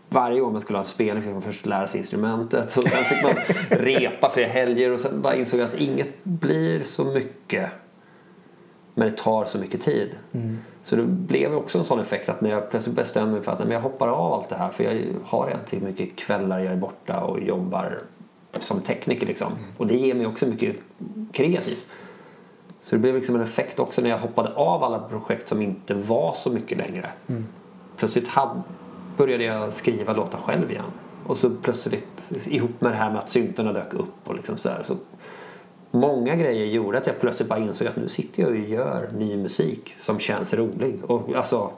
varje 0.08 0.40
gång 0.40 0.52
man 0.52 0.60
skulle 0.60 0.76
ha 0.76 0.84
en 0.84 0.88
spelning 0.88 1.22
fick 1.22 1.32
man 1.32 1.42
först 1.42 1.66
lära 1.66 1.86
sig 1.86 2.00
instrumentet 2.00 2.76
och 2.76 2.84
sen 2.84 3.04
fick 3.04 3.22
man 3.22 3.34
repa 3.70 4.30
flera 4.30 4.48
helger 4.48 4.90
och 4.90 5.00
sen 5.00 5.22
bara 5.22 5.36
insåg 5.36 5.60
jag 5.60 5.68
att 5.68 5.80
inget 5.80 6.24
blir 6.24 6.82
så 6.82 7.04
mycket 7.04 7.70
men 8.94 9.10
det 9.10 9.16
tar 9.16 9.44
så 9.44 9.58
mycket 9.58 9.82
tid. 9.82 10.10
Så 10.82 10.96
det 10.96 11.02
blev 11.02 11.54
också 11.54 11.78
en 11.78 11.84
sån 11.84 12.00
effekt 12.00 12.28
att 12.28 12.40
när 12.40 12.50
jag 12.50 12.70
plötsligt 12.70 12.96
bestämde 12.96 13.32
mig 13.32 13.42
för 13.42 13.52
att 13.52 13.58
men 13.58 13.70
jag 13.70 13.80
hoppar 13.80 14.08
av 14.08 14.32
allt 14.32 14.48
det 14.48 14.56
här 14.56 14.70
för 14.70 14.84
jag 14.84 15.02
har 15.24 15.56
till 15.68 15.82
mycket 15.82 16.16
kvällar 16.16 16.58
jag 16.58 16.72
är 16.72 16.76
borta 16.76 17.20
och 17.20 17.40
jobbar 17.40 17.98
som 18.60 18.80
tekniker 18.80 19.26
liksom. 19.26 19.52
Och 19.76 19.86
det 19.86 19.96
ger 19.96 20.14
mig 20.14 20.26
också 20.26 20.46
mycket 20.46 20.76
kreativt. 21.32 21.86
Så 22.90 22.96
det 22.96 23.00
blev 23.00 23.14
liksom 23.14 23.34
en 23.34 23.42
effekt 23.42 23.78
också 23.78 24.00
när 24.02 24.10
jag 24.10 24.18
hoppade 24.18 24.54
av 24.54 24.84
alla 24.84 24.98
projekt 24.98 25.48
som 25.48 25.62
inte 25.62 25.94
var 25.94 26.34
så 26.34 26.50
mycket 26.50 26.78
längre. 26.78 27.10
Plötsligt 27.96 28.28
hade, 28.28 28.62
började 29.16 29.44
jag 29.44 29.72
skriva 29.72 30.12
låtar 30.12 30.38
själv 30.38 30.70
igen. 30.70 30.84
Och 31.26 31.36
så 31.36 31.50
plötsligt 31.50 32.32
ihop 32.46 32.80
med 32.80 32.92
det 32.92 32.96
här 32.96 33.10
med 33.10 33.18
att 33.18 33.30
syntarna 33.30 33.72
dök 33.72 33.94
upp 33.94 34.14
och 34.24 34.34
liksom 34.34 34.56
så 34.56 34.68
här, 34.68 34.82
så 34.82 34.94
Många 35.90 36.36
grejer 36.36 36.66
gjorde 36.66 36.98
att 36.98 37.06
jag 37.06 37.20
plötsligt 37.20 37.48
bara 37.48 37.58
insåg 37.58 37.86
att 37.86 37.96
nu 37.96 38.08
sitter 38.08 38.42
jag 38.42 38.50
och 38.50 38.58
gör 38.58 39.08
ny 39.12 39.36
musik 39.36 39.94
som 39.98 40.18
känns 40.18 40.54
rolig. 40.54 41.04
Och, 41.04 41.34
alltså, 41.34 41.70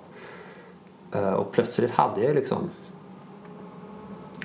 eh, 1.12 1.32
och 1.32 1.52
plötsligt 1.52 1.90
hade 1.90 2.24
jag 2.24 2.34
liksom... 2.34 2.70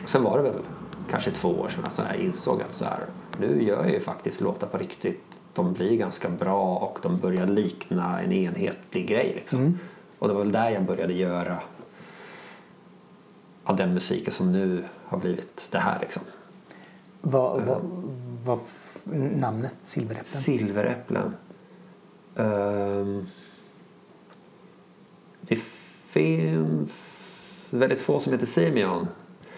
Sen 0.06 0.24
var 0.24 0.38
det 0.38 0.44
väl 0.44 0.62
kanske 1.10 1.32
två 1.32 1.50
år 1.50 1.70
sedan 1.70 1.84
att 1.84 2.02
jag 2.14 2.26
insåg 2.26 2.62
att 2.62 2.74
så 2.74 2.86
här, 2.86 3.00
nu 3.40 3.64
gör 3.64 3.84
jag 3.84 3.92
ju 3.92 4.00
faktiskt 4.00 4.42
låtar 4.42 4.68
på 4.68 4.78
riktigt. 4.78 5.37
De 5.58 5.74
blir 5.74 5.98
ganska 5.98 6.30
bra 6.30 6.76
och 6.78 7.00
de 7.04 7.18
börjar 7.18 7.48
likna 7.48 8.22
en 8.22 8.32
enhetlig 8.32 9.08
grej. 9.08 9.32
Liksom. 9.36 9.80
Och 10.20 10.28
det 10.28 10.34
var 10.34 10.42
väl 10.42 10.52
där 10.52 10.70
jag 10.70 10.84
började 10.84 11.14
göra 11.14 11.60
av 13.64 13.76
den 13.76 13.94
musiken 13.94 14.34
som 14.34 14.52
nu 14.52 14.84
har 15.06 15.18
blivit 15.18 15.68
det 15.72 15.80
här. 15.80 16.00
Liksom. 16.00 16.22
Vad, 17.22 17.62
vad, 17.62 17.82
vad 18.46 18.60
f- 18.66 19.02
namnet 19.36 19.74
Silveräpplen? 19.84 20.26
Silveräpplen. 20.42 21.34
Ehm, 22.36 23.28
det 25.42 25.56
finns 26.10 27.70
väldigt 27.74 28.02
få 28.02 28.20
som 28.20 28.32
heter 28.32 28.46
Simeon. 28.46 29.08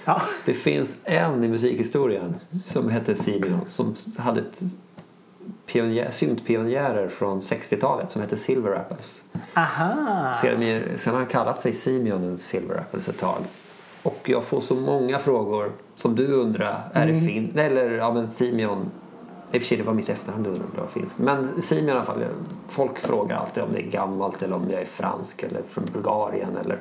Ja. 0.06 0.22
Det 0.46 0.54
finns 0.54 0.98
en 1.04 1.44
i 1.44 1.48
musikhistorien 1.48 2.36
som 2.66 2.90
hette 2.90 3.16
Simeon 3.16 3.60
som 3.68 3.96
hade 4.18 4.40
ett 4.40 4.64
pionjär, 5.66 6.12
syntpionjärer 6.12 7.10
från 7.10 7.42
60-talet 7.42 8.12
som 8.12 8.22
hette 8.22 8.38
Silver 8.38 8.76
Apples. 8.76 9.22
Aha! 9.54 10.34
Sen, 10.42 10.84
sen 10.98 11.14
har 11.14 11.20
han 11.20 11.30
kallat 11.30 11.62
sig 11.62 11.74
Simeon 11.74 12.38
Silver 12.38 12.78
Apples 12.78 13.10
ett 13.10 13.18
tag. 13.20 13.42
Och 14.04 14.30
jag 14.30 14.44
får 14.44 14.62
så 14.62 14.76
många 14.76 15.20
frågor 15.20 15.72
som 15.96 16.16
du 16.16 16.28
undrar. 16.28 16.82
Är 16.94 17.08
det 17.08 17.22
fin? 17.22 17.52
Eller 17.56 17.92
ja 17.92 18.14
men 18.14 18.28
Simeon. 18.28 18.92
I 19.52 19.58
och 19.58 19.62
för 19.62 19.68
sig 19.68 19.78
det 19.78 19.84
var 19.84 19.94
mitt 19.94 20.10
efterhand 20.10 20.44
du 20.44 20.50
undrade 20.50 20.82
om 20.82 20.88
det 20.94 21.00
finns. 21.00 21.18
Men 21.18 21.62
Simeon 21.62 21.90
i 21.90 21.92
alla 21.92 22.06
fall. 22.06 22.24
Folk 22.68 23.00
frågar 23.00 23.38
alltid 23.38 23.64
om 23.64 23.70
det 23.74 23.80
är 23.80 23.92
gammalt 23.92 24.44
eller 24.44 24.56
om 24.56 24.70
jag 24.70 24.82
är 24.82 24.86
fransk 24.86 25.44
eller 25.44 25.62
från 25.70 25.86
Bulgarien. 25.94 26.58
Eller. 26.58 26.80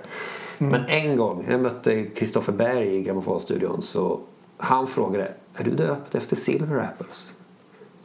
Men 0.59 0.87
en 0.87 1.17
gång, 1.17 1.47
jag 1.51 1.61
mötte 1.61 2.07
Christopher 2.17 2.53
Berg 2.53 2.97
i 2.97 3.03
Grammofonstudion 3.03 3.83
så 3.83 4.21
han 4.57 4.87
frågade 4.87 5.33
Är 5.55 5.65
du 5.65 5.71
döpt 5.71 6.15
efter 6.15 6.37
Silver 6.37 6.79
Apples? 6.79 7.35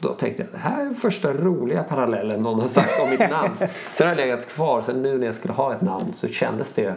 Då 0.04 0.14
tänkte 0.14 0.44
jag 0.44 0.52
det 0.52 0.58
här 0.58 0.86
är 0.86 0.94
första 0.94 1.34
roliga 1.34 1.84
parallellen 1.84 2.42
någon 2.42 2.60
har 2.60 2.68
sagt 2.68 3.02
om 3.04 3.10
mitt 3.10 3.30
namn. 3.30 3.56
Sen 3.96 4.08
har 4.08 4.16
jag 4.16 4.18
legat 4.18 4.48
kvar. 4.48 4.82
Sen 4.82 5.02
nu 5.02 5.18
när 5.18 5.26
jag 5.26 5.36
skulle 5.36 5.54
ha 5.54 5.76
ett 5.76 5.82
namn 5.82 6.14
så 6.16 6.28
kändes 6.28 6.74
det 6.74 6.96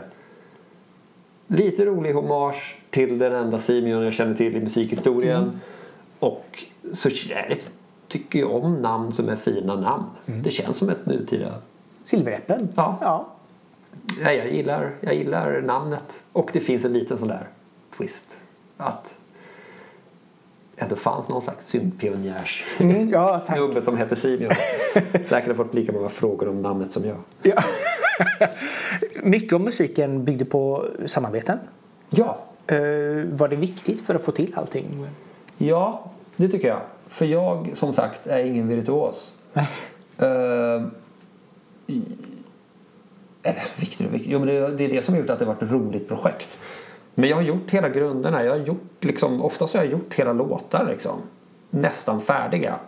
lite 1.46 1.84
rolig 1.84 2.12
hommage 2.12 2.76
till 2.90 3.18
den 3.18 3.34
enda 3.34 3.58
Simeon 3.58 4.02
jag 4.02 4.14
känner 4.14 4.34
till 4.34 4.56
i 4.56 4.60
musikhistorien. 4.60 5.42
Mm. 5.42 5.60
Och 6.18 6.64
så 6.92 7.08
det, 7.08 7.58
tycker 8.08 8.38
jag 8.38 8.64
om 8.64 8.82
namn 8.82 9.12
som 9.12 9.28
är 9.28 9.36
fina 9.36 9.76
namn. 9.76 10.04
Mm. 10.26 10.42
Det 10.42 10.50
känns 10.50 10.76
som 10.76 10.90
ett 10.90 11.06
nutida... 11.06 11.54
Silveräppeln? 12.02 12.68
Ja. 12.76 12.98
ja. 13.00 13.26
Ja, 14.22 14.32
jag, 14.32 14.52
gillar, 14.52 14.90
jag 15.00 15.14
gillar 15.14 15.62
namnet. 15.62 16.22
Och 16.32 16.50
det 16.52 16.60
finns 16.60 16.84
en 16.84 16.92
liten 16.92 17.18
sån 17.18 17.28
där 17.28 17.46
twist. 17.96 18.36
Att 18.76 19.14
ändå 20.76 20.96
fanns 20.96 21.28
någon 21.28 21.42
slags 21.42 21.66
syntpionjärs 21.66 22.64
Mm, 22.80 23.08
ja, 23.08 23.40
snubbe 23.40 23.80
som 23.80 23.96
hette 23.96 24.16
Simeon. 24.16 24.52
Säkert 25.24 25.46
har 25.46 25.54
fått 25.54 25.74
lika 25.74 25.92
många 25.92 26.08
frågor 26.08 26.48
om 26.48 26.62
namnet 26.62 26.92
som 26.92 27.04
jag. 27.04 27.16
Ja. 27.42 27.62
Mycket 29.22 29.52
av 29.52 29.60
musiken 29.60 30.24
byggde 30.24 30.44
på 30.44 30.86
samarbeten. 31.06 31.58
Ja, 32.10 32.38
Eh, 32.68 32.76
var 33.32 33.48
det 33.48 33.56
viktigt 33.56 34.00
för 34.06 34.14
att 34.14 34.24
få 34.24 34.32
till 34.32 34.52
allting? 34.56 35.06
ja 35.58 36.10
det 36.36 36.48
tycker 36.48 36.68
jag. 36.68 36.80
För 37.08 37.24
jag, 37.26 37.70
som 37.74 37.92
sagt, 37.92 38.26
är 38.26 38.38
ingen 38.38 38.68
virtuos. 38.68 39.32
Eh, 40.18 40.82
i- 41.86 42.02
eller 43.42 43.62
viktigt 43.76 44.06
och 44.08 44.14
viktigt. 44.14 44.32
Jo, 44.32 44.38
men 44.38 44.48
det, 44.48 44.70
det 44.76 44.84
är 44.84 44.88
det 44.88 45.02
som 45.02 45.14
har 45.14 45.20
gjort 45.20 45.30
att 45.30 45.38
det 45.38 45.44
varit 45.44 45.62
ett 45.62 45.70
roligt 45.70 46.08
projekt. 46.08 46.48
Men 47.18 47.28
jag 47.28 47.36
har 47.36 47.42
gjort 47.42 47.70
hela 47.70 47.88
grunderna. 47.88 48.44
Jag 48.44 48.52
har 48.52 48.66
gjort 48.66 49.04
liksom, 49.04 49.42
oftast 49.42 49.74
har 49.74 49.82
jag 49.82 49.92
gjort 49.92 50.14
hela 50.14 50.32
låtar 50.32 50.86
liksom. 50.90 51.18
Nästan 51.70 52.20
färdiga. 52.20 52.78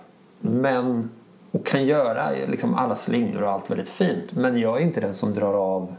Men, 0.40 1.10
och 1.50 1.66
kan 1.66 1.86
göra 1.86 2.30
liksom 2.30 2.74
alla 2.74 2.96
slingor 2.96 3.42
och 3.42 3.50
allt 3.50 3.70
väldigt 3.70 3.88
fint. 3.88 4.32
Men 4.32 4.58
jag 4.58 4.76
är 4.76 4.82
inte 4.82 5.00
den 5.00 5.14
som 5.14 5.34
drar 5.34 5.54
av 5.54 5.94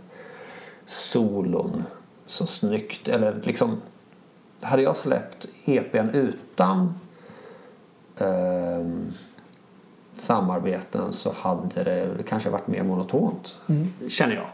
solon 0.85 1.83
så 2.25 2.45
snyggt. 2.45 3.07
Eller 3.07 3.41
liksom, 3.43 3.81
hade 4.61 4.81
jag 4.81 4.97
släppt 4.97 5.45
EPn 5.65 6.09
utan 6.13 6.93
ehm, 8.17 9.13
samarbeten 10.17 11.13
så 11.13 11.33
hade 11.37 11.83
det 11.83 12.23
kanske 12.27 12.49
varit 12.49 12.67
mer 12.67 12.83
monotont. 12.83 13.57
Känner 14.09 14.35
jag. 14.35 14.47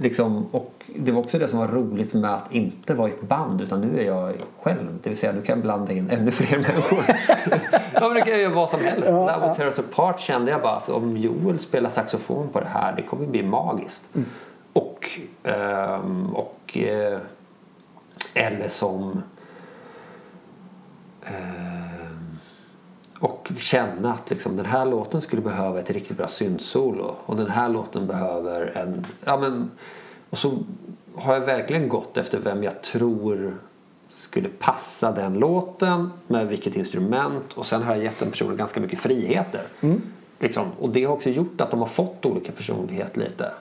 Liksom, 0.00 0.46
och 0.50 0.84
det 0.96 1.12
var 1.12 1.20
också 1.20 1.38
det 1.38 1.48
som 1.48 1.58
var 1.58 1.68
roligt 1.68 2.14
med 2.14 2.34
att 2.34 2.52
inte 2.52 2.94
vara 2.94 3.08
i 3.08 3.12
ett 3.12 3.22
band 3.22 3.60
utan 3.60 3.80
nu 3.80 4.00
är 4.00 4.04
jag 4.04 4.34
själv. 4.60 4.98
Det 5.02 5.08
vill 5.08 5.18
säga 5.18 5.32
nu 5.32 5.42
kan 5.42 5.60
blanda 5.60 5.92
in 5.92 6.10
ännu 6.10 6.30
fler 6.30 6.56
människor. 6.56 6.98
ja, 7.92 8.00
men 8.00 8.14
det 8.14 8.20
kan 8.20 8.40
göra 8.40 8.54
vad 8.54 8.70
som 8.70 8.80
helst. 8.80 9.08
Ja, 9.08 9.12
Love 9.12 9.46
ja. 9.46 9.54
Tear 9.54 9.66
Us 9.66 9.78
Apart 9.78 10.20
kände 10.20 10.50
jag 10.50 10.62
bara 10.62 10.72
alltså, 10.72 10.94
om 10.94 11.16
Joel 11.16 11.58
spelar 11.58 11.90
saxofon 11.90 12.48
på 12.48 12.60
det 12.60 12.66
här 12.66 12.94
det 12.96 13.02
kommer 13.02 13.26
bli 13.26 13.42
magiskt. 13.42 14.14
Och, 14.72 15.10
ehm, 15.42 16.34
och 16.34 16.78
eh, 16.78 17.18
eller 18.34 18.68
som 18.68 19.22
ehm, 21.24 21.97
och 23.20 23.48
känna 23.58 24.12
att 24.12 24.30
liksom, 24.30 24.56
den 24.56 24.66
här 24.66 24.86
låten 24.86 25.20
skulle 25.20 25.42
behöva 25.42 25.80
ett 25.80 25.90
riktigt 25.90 26.16
bra 26.16 26.28
syntsolo 26.28 27.14
och 27.26 27.36
den 27.36 27.50
här 27.50 27.68
låten 27.68 28.06
behöver 28.06 28.72
en... 28.76 29.04
Ja, 29.24 29.36
men, 29.36 29.70
och 30.30 30.38
så 30.38 30.58
har 31.14 31.34
jag 31.34 31.40
verkligen 31.40 31.88
gått 31.88 32.16
efter 32.16 32.38
vem 32.38 32.62
jag 32.62 32.82
tror 32.82 33.54
skulle 34.10 34.48
passa 34.48 35.12
den 35.12 35.34
låten 35.34 36.10
med 36.26 36.48
vilket 36.48 36.76
instrument 36.76 37.52
och 37.54 37.66
sen 37.66 37.82
har 37.82 37.94
jag 37.94 38.04
gett 38.04 38.20
den 38.20 38.30
personen 38.30 38.56
ganska 38.56 38.80
mycket 38.80 38.98
friheter. 38.98 39.62
Liksom. 40.38 40.66
Och 40.78 40.88
det 40.88 41.04
har 41.04 41.14
också 41.14 41.30
gjort 41.30 41.60
att 41.60 41.70
de 41.70 41.80
har 41.80 41.86
fått 41.86 42.26
olika 42.26 42.52
personlighet 42.52 43.16
lite. 43.16 43.52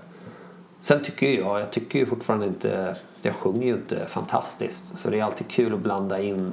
Sen 0.82 1.04
tycker 1.04 1.40
jag, 1.40 1.60
jag 1.60 1.72
tycker 1.72 2.00
ju 2.00 2.06
fortfarande 2.06 2.46
inte, 2.46 2.96
jag 3.22 3.36
sjunger 3.36 3.68
ju 3.68 3.74
inte 3.74 4.06
fantastiskt 4.06 4.98
så 4.98 5.10
det 5.10 5.20
är 5.20 5.24
alltid 5.24 5.48
kul 5.48 5.74
att 5.74 5.80
blanda 5.80 6.22
in, 6.22 6.52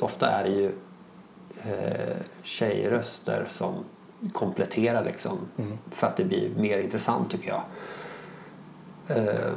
ofta 0.00 0.30
är 0.30 0.44
det 0.44 0.50
ju 0.50 0.72
eh, 1.66 2.16
tjejröster 2.42 3.46
som 3.48 3.74
kompletterar 4.32 5.04
liksom 5.04 5.38
för 5.86 6.06
att 6.06 6.16
det 6.16 6.24
blir 6.24 6.50
mer 6.56 6.78
intressant 6.78 7.30
tycker 7.30 7.48
jag. 7.48 7.62
Eh, 9.16 9.52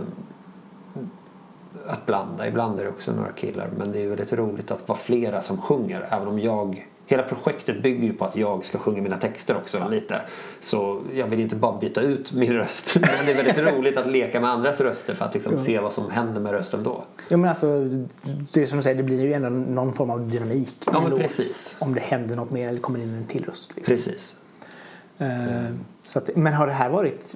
att 1.87 2.05
blanda, 2.05 2.47
ibland 2.47 2.79
är 2.79 2.83
det 2.83 2.89
också 2.89 3.11
några 3.11 3.31
killar 3.31 3.69
men 3.77 3.91
det 3.91 4.03
är 4.03 4.07
väldigt 4.07 4.33
roligt 4.33 4.71
att 4.71 4.87
vara 4.87 4.97
flera 4.99 5.41
som 5.41 5.57
sjunger. 5.57 6.07
Även 6.09 6.27
om 6.27 6.39
jag 6.39 6.87
Hela 7.11 7.23
projektet 7.23 7.83
bygger 7.83 8.07
ju 8.07 8.13
på 8.13 8.25
att 8.25 8.35
jag 8.35 8.65
ska 8.65 8.77
sjunga 8.77 9.01
mina 9.01 9.17
texter 9.17 9.57
också 9.57 9.89
lite. 9.89 10.21
Så 10.61 11.01
jag 11.13 11.27
vill 11.27 11.39
inte 11.39 11.55
bara 11.55 11.77
byta 11.77 12.01
ut 12.01 12.31
min 12.31 12.53
röst. 12.53 12.95
Men 12.95 13.25
det 13.25 13.31
är 13.31 13.43
väldigt 13.43 13.57
roligt 13.57 13.97
att 13.97 14.07
leka 14.07 14.39
med 14.39 14.49
andras 14.49 14.81
röster 14.81 15.15
för 15.15 15.25
att 15.25 15.33
liksom 15.33 15.63
se 15.63 15.79
vad 15.79 15.93
som 15.93 16.11
händer 16.11 16.41
med 16.41 16.51
rösten 16.51 16.83
då. 16.83 17.03
Ja, 17.29 17.37
men 17.37 17.49
alltså, 17.49 17.89
det 18.53 18.61
är 18.61 18.65
som 18.65 18.77
du 18.77 18.83
säger, 18.83 18.95
det 18.95 19.03
blir 19.03 19.21
ju 19.21 19.33
ändå 19.33 19.49
någon 19.49 19.93
form 19.93 20.09
av 20.09 20.29
dynamik. 20.29 20.75
Ja, 20.85 20.95
en 20.95 21.01
men 21.03 21.11
låt. 21.11 21.21
precis. 21.21 21.75
Om 21.79 21.93
det 21.93 22.01
händer 22.01 22.35
något 22.35 22.51
mer 22.51 22.69
eller 22.69 22.79
kommer 22.79 22.99
in 22.99 23.13
en 23.13 23.25
till 23.25 23.45
röst. 23.45 23.75
Liksom. 23.75 23.95
Precis. 23.95 24.35
Eh, 25.17 25.27
så 26.03 26.19
att, 26.19 26.35
men 26.35 26.53
har 26.53 26.67
det 26.67 26.73
här 26.73 26.89
varit 26.89 27.35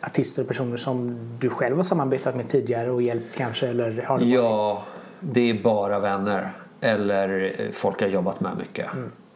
artister 0.00 0.42
och 0.42 0.48
personer 0.48 0.76
som 0.76 1.18
du 1.38 1.48
själv 1.48 1.76
har 1.76 1.84
samarbetat 1.84 2.36
med 2.36 2.48
tidigare 2.48 2.90
och 2.90 3.02
hjälpt 3.02 3.36
kanske? 3.36 3.68
Eller 3.68 4.02
har 4.02 4.18
det 4.18 4.24
varit... 4.24 4.34
Ja, 4.34 4.82
det 5.20 5.50
är 5.50 5.62
bara 5.62 5.98
vänner. 5.98 6.52
Eller 6.80 7.54
eh, 7.58 7.70
folk 7.72 8.02
jag 8.02 8.10
jobbat 8.10 8.40
med 8.40 8.56
mycket. 8.58 8.86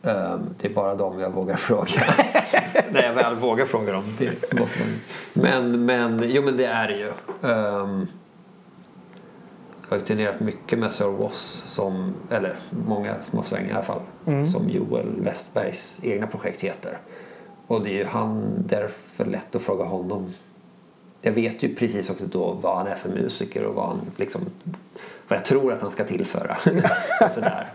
Eh, 0.02 0.38
Det 0.60 0.68
är 0.68 0.74
bara 0.74 0.94
dem 0.94 1.20
jag 1.20 1.30
vågar 1.30 1.56
fråga. 1.68 2.02
När 2.90 3.02
jag 3.02 3.14
väl 3.14 3.34
vågar 3.34 3.66
fråga 3.66 3.92
dem. 3.92 4.04
Det 4.18 4.60
måste 4.60 4.78
man. 4.78 4.88
Men, 5.32 5.84
men, 5.84 6.22
jo 6.30 6.42
men 6.42 6.56
det 6.56 6.64
är 6.66 6.88
det 6.88 6.96
ju. 6.96 7.08
Ehm, 7.52 8.06
Jag 9.90 9.98
har 9.98 10.04
turnerat 10.04 10.40
mycket 10.40 10.78
med 10.78 10.92
Sir 10.92 11.04
Woss 11.06 11.62
som, 11.66 12.14
eller 12.30 12.56
många 12.86 13.14
små 13.22 13.42
svängar 13.42 13.68
i 13.70 13.72
alla 13.72 13.82
fall. 13.82 14.00
Som 14.52 14.68
Joel 14.68 15.20
Westbergs 15.20 16.00
egna 16.02 16.26
projekt 16.26 16.60
heter. 16.60 16.98
Och 17.66 17.82
det 17.82 17.90
är 17.90 17.94
ju 17.94 18.04
han, 18.04 18.54
därför 18.66 19.24
lätt 19.24 19.54
att 19.54 19.62
fråga 19.62 19.84
honom 19.84 20.32
jag 21.24 21.32
vet 21.32 21.62
ju 21.62 21.74
precis 21.74 22.10
också 22.10 22.24
då 22.26 22.52
vad 22.62 22.76
han 22.78 22.86
är 22.86 22.94
för 22.94 23.08
musiker 23.08 23.64
och 23.64 23.74
vad 23.74 23.86
han 23.88 24.00
liksom 24.16 24.40
vad 25.32 25.38
jag 25.38 25.44
tror 25.46 25.72
att 25.72 25.82
han 25.82 25.90
ska 25.90 26.04
tillföra. 26.04 26.56
Sådär. 27.34 27.72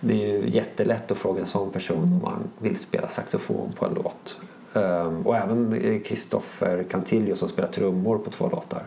Det 0.00 0.14
är 0.14 0.28
ju 0.28 0.48
jättelätt 0.50 1.10
att 1.10 1.18
fråga 1.18 1.40
en 1.40 1.46
sån 1.46 1.70
person 1.70 2.02
om 2.02 2.20
han 2.24 2.42
vill 2.58 2.78
spela 2.78 3.08
saxofon 3.08 3.72
på 3.78 3.86
en 3.86 3.94
låt. 3.94 4.40
Ehm, 4.74 5.26
och 5.26 5.36
även 5.36 6.00
Kristoffer 6.06 6.82
Cantillo 6.90 7.36
som 7.36 7.48
spelar 7.48 7.68
trummor 7.68 8.18
på 8.18 8.30
två 8.30 8.48
låtar. 8.48 8.82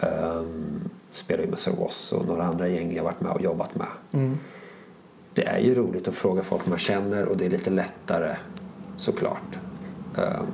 Um, 0.00 0.80
spelar 1.10 1.44
ju 1.44 1.50
med 1.50 1.58
Sir 1.58 1.72
Woss 1.72 2.12
och 2.12 2.26
några 2.26 2.44
andra 2.44 2.68
gäng 2.68 2.94
jag 2.96 3.04
varit 3.04 3.20
med 3.20 3.32
och 3.32 3.40
jobbat 3.42 3.70
med. 3.74 3.86
Det 5.34 5.44
är 5.46 5.58
ju 5.58 5.74
roligt 5.74 6.08
att 6.08 6.14
fråga 6.14 6.42
folk 6.42 6.66
man 6.66 6.78
känner 6.78 7.24
och 7.24 7.36
det 7.36 7.46
är 7.46 7.50
lite 7.50 7.70
lättare 7.70 8.36
såklart. 8.96 9.58
Ehm, 10.16 10.46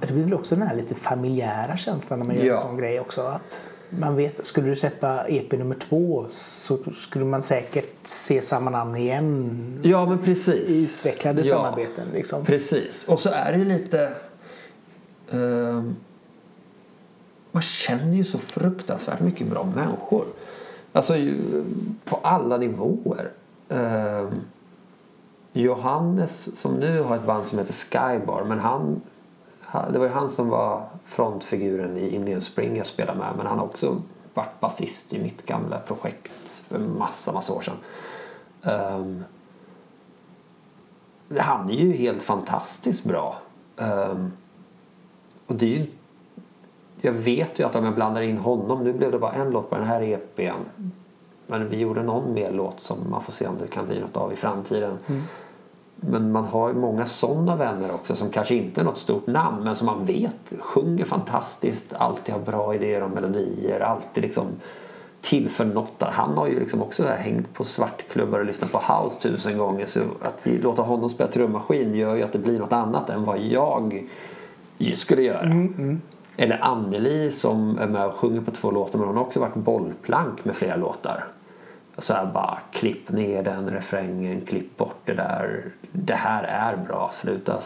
Det 0.00 0.12
blir 0.12 0.22
väl 0.24 0.34
också 0.34 0.54
den 0.56 0.68
här 0.68 0.76
lite 0.76 0.94
familjära 0.94 1.76
känslan 1.76 2.18
när 2.18 2.26
man 2.26 2.36
gör 2.36 2.44
Ja. 2.44 2.52
en 2.54 2.60
sån 2.60 2.76
grej 2.76 3.00
också. 3.00 3.22
Att 3.22 3.70
man 3.90 4.16
vet, 4.16 4.46
skulle 4.46 4.68
du 4.68 4.76
släppa 4.76 5.24
EP 5.28 5.52
nummer 5.52 5.74
två 5.74 6.26
så 6.30 6.78
skulle 6.94 7.24
man 7.24 7.42
säkert 7.42 7.94
se 8.02 8.42
samma 8.42 8.70
namn 8.70 8.96
igen 8.96 9.78
Ja, 9.82 10.06
men 10.06 10.18
precis. 10.18 10.70
i 10.70 10.84
utvecklade 10.84 11.42
Ja, 11.42 11.54
samarbeten. 11.56 12.08
Liksom. 12.12 12.44
Precis. 12.44 13.08
Och 13.08 13.20
så 13.20 13.28
är 13.28 13.52
det 13.52 13.58
ju 13.58 13.64
lite... 13.64 14.12
ehm, 15.30 15.96
man 17.52 17.62
känner 17.62 18.14
ju 18.16 18.24
så 18.24 18.38
fruktansvärt 18.38 19.20
mycket 19.20 19.46
bra 19.46 19.64
människor. 19.74 20.24
Alltså 20.92 21.16
ju, 21.16 21.36
på 22.04 22.16
alla 22.22 22.56
nivåer. 22.56 23.30
Ehm, 23.68 24.28
Johannes 25.52 26.58
som 26.60 26.74
nu 26.74 26.98
har 27.00 27.16
ett 27.16 27.26
band 27.26 27.48
som 27.48 27.58
heter 27.58 27.72
Skybar 27.72 28.44
men 28.44 28.58
han- 28.58 29.00
det 29.92 29.98
var 29.98 30.06
ju 30.06 30.12
han 30.12 30.28
som 30.28 30.48
var 30.48 30.82
frontfiguren 31.04 31.96
i 31.96 32.08
Indian 32.14 32.40
Spring 32.40 32.76
jag 32.76 32.86
spelade 32.86 33.18
med 33.18 33.32
men 33.36 33.46
han 33.46 33.58
har 33.58 33.66
också 33.66 33.96
varit 34.34 34.60
basist 34.60 35.12
i 35.12 35.18
mitt 35.18 35.46
gamla 35.46 35.78
projekt 35.78 36.62
för 36.68 36.78
massa, 36.78 37.32
massa 37.32 37.52
år 37.52 37.62
sedan. 37.62 37.76
Um, 38.62 39.24
han 41.38 41.70
är 41.70 41.74
ju 41.74 41.92
helt 41.92 42.22
fantastiskt 42.22 43.04
bra. 43.04 43.38
Um, 43.76 44.32
och 45.46 45.54
det 45.54 45.66
är 45.66 45.78
ju 45.78 45.86
jag 47.00 47.12
vet 47.12 47.58
ju 47.58 47.66
att 47.66 47.76
om 47.76 47.84
jag 47.84 47.94
blandar 47.94 48.22
in 48.22 48.38
honom, 48.38 48.84
nu 48.84 48.92
blev 48.92 49.10
det 49.10 49.18
bara 49.18 49.32
en 49.32 49.50
låt 49.50 49.70
på 49.70 49.76
den 49.76 49.86
här 49.86 50.02
EPn. 50.02 50.90
Men 51.46 51.68
vi 51.68 51.76
gjorde 51.76 52.02
någon 52.02 52.34
mer 52.34 52.52
låt 52.52 52.80
som 52.80 53.10
man 53.10 53.22
får 53.22 53.32
se 53.32 53.46
om 53.46 53.58
det 53.60 53.66
kan 53.66 53.86
bli 53.86 54.00
något 54.00 54.16
av 54.16 54.32
i 54.32 54.36
framtiden. 54.36 54.98
Mm. 55.06 55.22
Men 55.96 56.32
man 56.32 56.44
har 56.44 56.68
ju 56.68 56.74
många 56.74 57.06
sådana 57.06 57.56
vänner 57.56 57.94
också 57.94 58.16
som 58.16 58.30
kanske 58.30 58.54
inte 58.54 58.80
är 58.80 58.84
något 58.84 58.98
stort 58.98 59.26
namn 59.26 59.64
men 59.64 59.76
som 59.76 59.86
man 59.86 60.04
vet 60.04 60.52
sjunger 60.60 61.04
fantastiskt, 61.04 61.94
alltid 61.94 62.34
har 62.34 62.42
bra 62.42 62.74
idéer 62.74 63.02
om 63.02 63.10
melodier, 63.10 63.80
alltid 63.80 64.22
liksom 64.22 64.46
tillför 65.20 65.64
något 65.64 65.98
där. 65.98 66.10
Han 66.10 66.36
har 66.36 66.46
ju 66.46 66.60
liksom 66.60 66.82
också 66.82 67.02
där 67.02 67.16
hängt 67.16 67.54
på 67.54 67.64
svartklubbar 67.64 68.38
och 68.38 68.44
lyssnat 68.44 68.72
på 68.72 68.78
house 68.78 69.20
tusen 69.20 69.58
gånger 69.58 69.86
så 69.86 70.00
att 70.22 70.46
låta 70.46 70.82
honom 70.82 71.08
spela 71.08 71.30
trummaskin 71.30 71.94
gör 71.94 72.14
ju 72.14 72.22
att 72.22 72.32
det 72.32 72.38
blir 72.38 72.58
något 72.58 72.72
annat 72.72 73.10
än 73.10 73.24
vad 73.24 73.38
jag 73.38 74.04
skulle 74.94 75.22
göra. 75.22 75.68
Eller 76.36 76.64
Anneli 76.64 77.30
som 77.30 77.78
är 77.78 77.86
med 77.86 78.06
och 78.06 78.14
sjunger 78.14 78.40
på 78.40 78.50
två 78.50 78.70
låtar 78.70 78.98
men 78.98 79.08
hon 79.08 79.16
har 79.16 79.24
också 79.24 79.40
varit 79.40 79.54
bollplank 79.54 80.44
med 80.44 80.56
flera 80.56 80.76
låtar. 80.76 81.24
Så 81.98 82.14
här 82.14 82.26
bara 82.26 82.58
klipp 82.72 83.10
ner 83.10 83.42
den 83.42 83.70
refrängen, 83.70 84.40
klipp 84.40 84.76
bort 84.76 85.00
det 85.04 85.14
där. 85.14 85.64
Det 85.92 86.14
här 86.14 86.42
är 86.42 86.76
bra, 86.76 87.10
sluta 87.14 87.60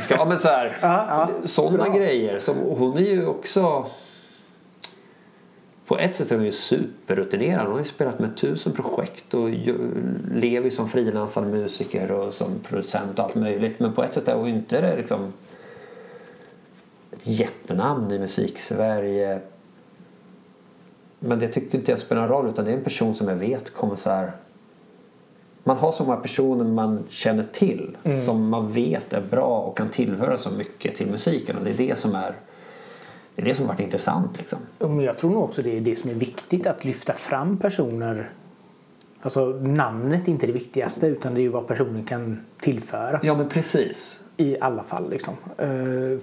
ska, 0.00 0.14
ja, 0.16 0.24
men 0.24 0.38
så 0.38 0.48
här, 0.48 0.76
Ja, 0.80 1.06
ja. 1.08 1.46
Sådana 1.48 1.84
Bra. 1.84 1.92
grejer. 1.96 2.38
Som, 2.38 2.56
hon 2.56 2.96
är 2.96 3.00
ju 3.00 3.26
också 3.26 3.86
på 5.86 5.98
ett 5.98 6.14
sätt 6.14 6.32
är 6.32 6.36
hon 6.36 6.44
ju 6.44 6.52
superrutinerad. 6.52 7.62
Hon 7.66 7.72
har 7.72 7.78
ju 7.80 7.84
spelat 7.88 8.18
med 8.18 8.36
tusen 8.36 8.72
projekt 8.72 9.34
och 9.34 9.50
lever 10.34 10.64
ju 10.64 10.70
som 10.70 10.88
frilansande 10.88 11.50
musiker 11.58 12.10
och 12.10 12.32
som 12.32 12.58
producent 12.68 13.18
och 13.18 13.24
allt 13.24 13.34
möjligt. 13.34 13.80
Men 13.80 13.92
på 13.92 14.04
ett 14.04 14.14
sätt 14.14 14.28
är 14.28 14.34
hon 14.34 14.48
ju 14.48 14.54
inte 14.54 14.80
det 14.80 14.96
liksom 14.96 15.32
ett 17.12 17.26
jättenamn 17.26 18.10
i 18.12 18.18
musik-Sverige. 18.18 19.40
Men 21.26 21.38
det 21.38 21.48
tyckte 21.48 21.76
inte 21.76 21.90
jag 21.90 22.00
spelar 22.00 22.22
någon 22.22 22.30
roll 22.30 22.48
utan 22.48 22.64
det 22.64 22.70
är 22.70 22.76
en 22.76 22.84
person 22.84 23.14
som 23.14 23.28
jag 23.28 23.36
vet 23.36 23.74
kommer 23.74 23.96
så 23.96 24.10
här 24.10 24.32
man 25.66 25.76
har 25.76 25.92
så 25.92 26.04
många 26.04 26.16
personer 26.16 26.64
man 26.64 27.04
känner 27.08 27.44
till 27.52 27.96
som 28.24 28.48
man 28.48 28.72
vet 28.72 29.12
är 29.12 29.20
bra 29.30 29.58
och 29.58 29.76
kan 29.76 29.88
tillföra 29.88 30.36
så 30.36 30.50
mycket 30.50 30.96
till 30.96 31.06
musiken 31.06 31.56
och 31.58 31.64
det 31.64 31.70
är 31.70 31.74
det 31.74 31.98
som 31.98 32.14
är 32.14 32.34
det 33.34 33.42
är 33.42 33.46
det 33.46 33.54
som 33.54 33.66
varit 33.66 33.80
intressant 33.80 34.36
liksom. 34.38 34.58
Jag 35.02 35.18
tror 35.18 35.30
nog 35.30 35.42
också 35.42 35.62
det 35.62 35.76
är 35.76 35.80
det 35.80 35.96
som 35.96 36.10
är 36.10 36.14
viktigt 36.14 36.66
att 36.66 36.84
lyfta 36.84 37.12
fram 37.12 37.56
personer. 37.56 38.30
Alltså 39.22 39.46
namnet 39.46 40.28
är 40.28 40.32
inte 40.32 40.46
det 40.46 40.52
viktigaste 40.52 41.06
utan 41.06 41.34
det 41.34 41.40
är 41.40 41.42
ju 41.42 41.48
vad 41.48 41.66
personen 41.66 42.04
kan 42.04 42.40
tillföra 42.60 43.20
Ja 43.22 43.34
men 43.34 43.48
precis. 43.48 44.20
i 44.36 44.56
alla 44.60 44.82
fall. 44.82 45.10
Liksom. 45.10 45.34
Eh, 45.58 45.68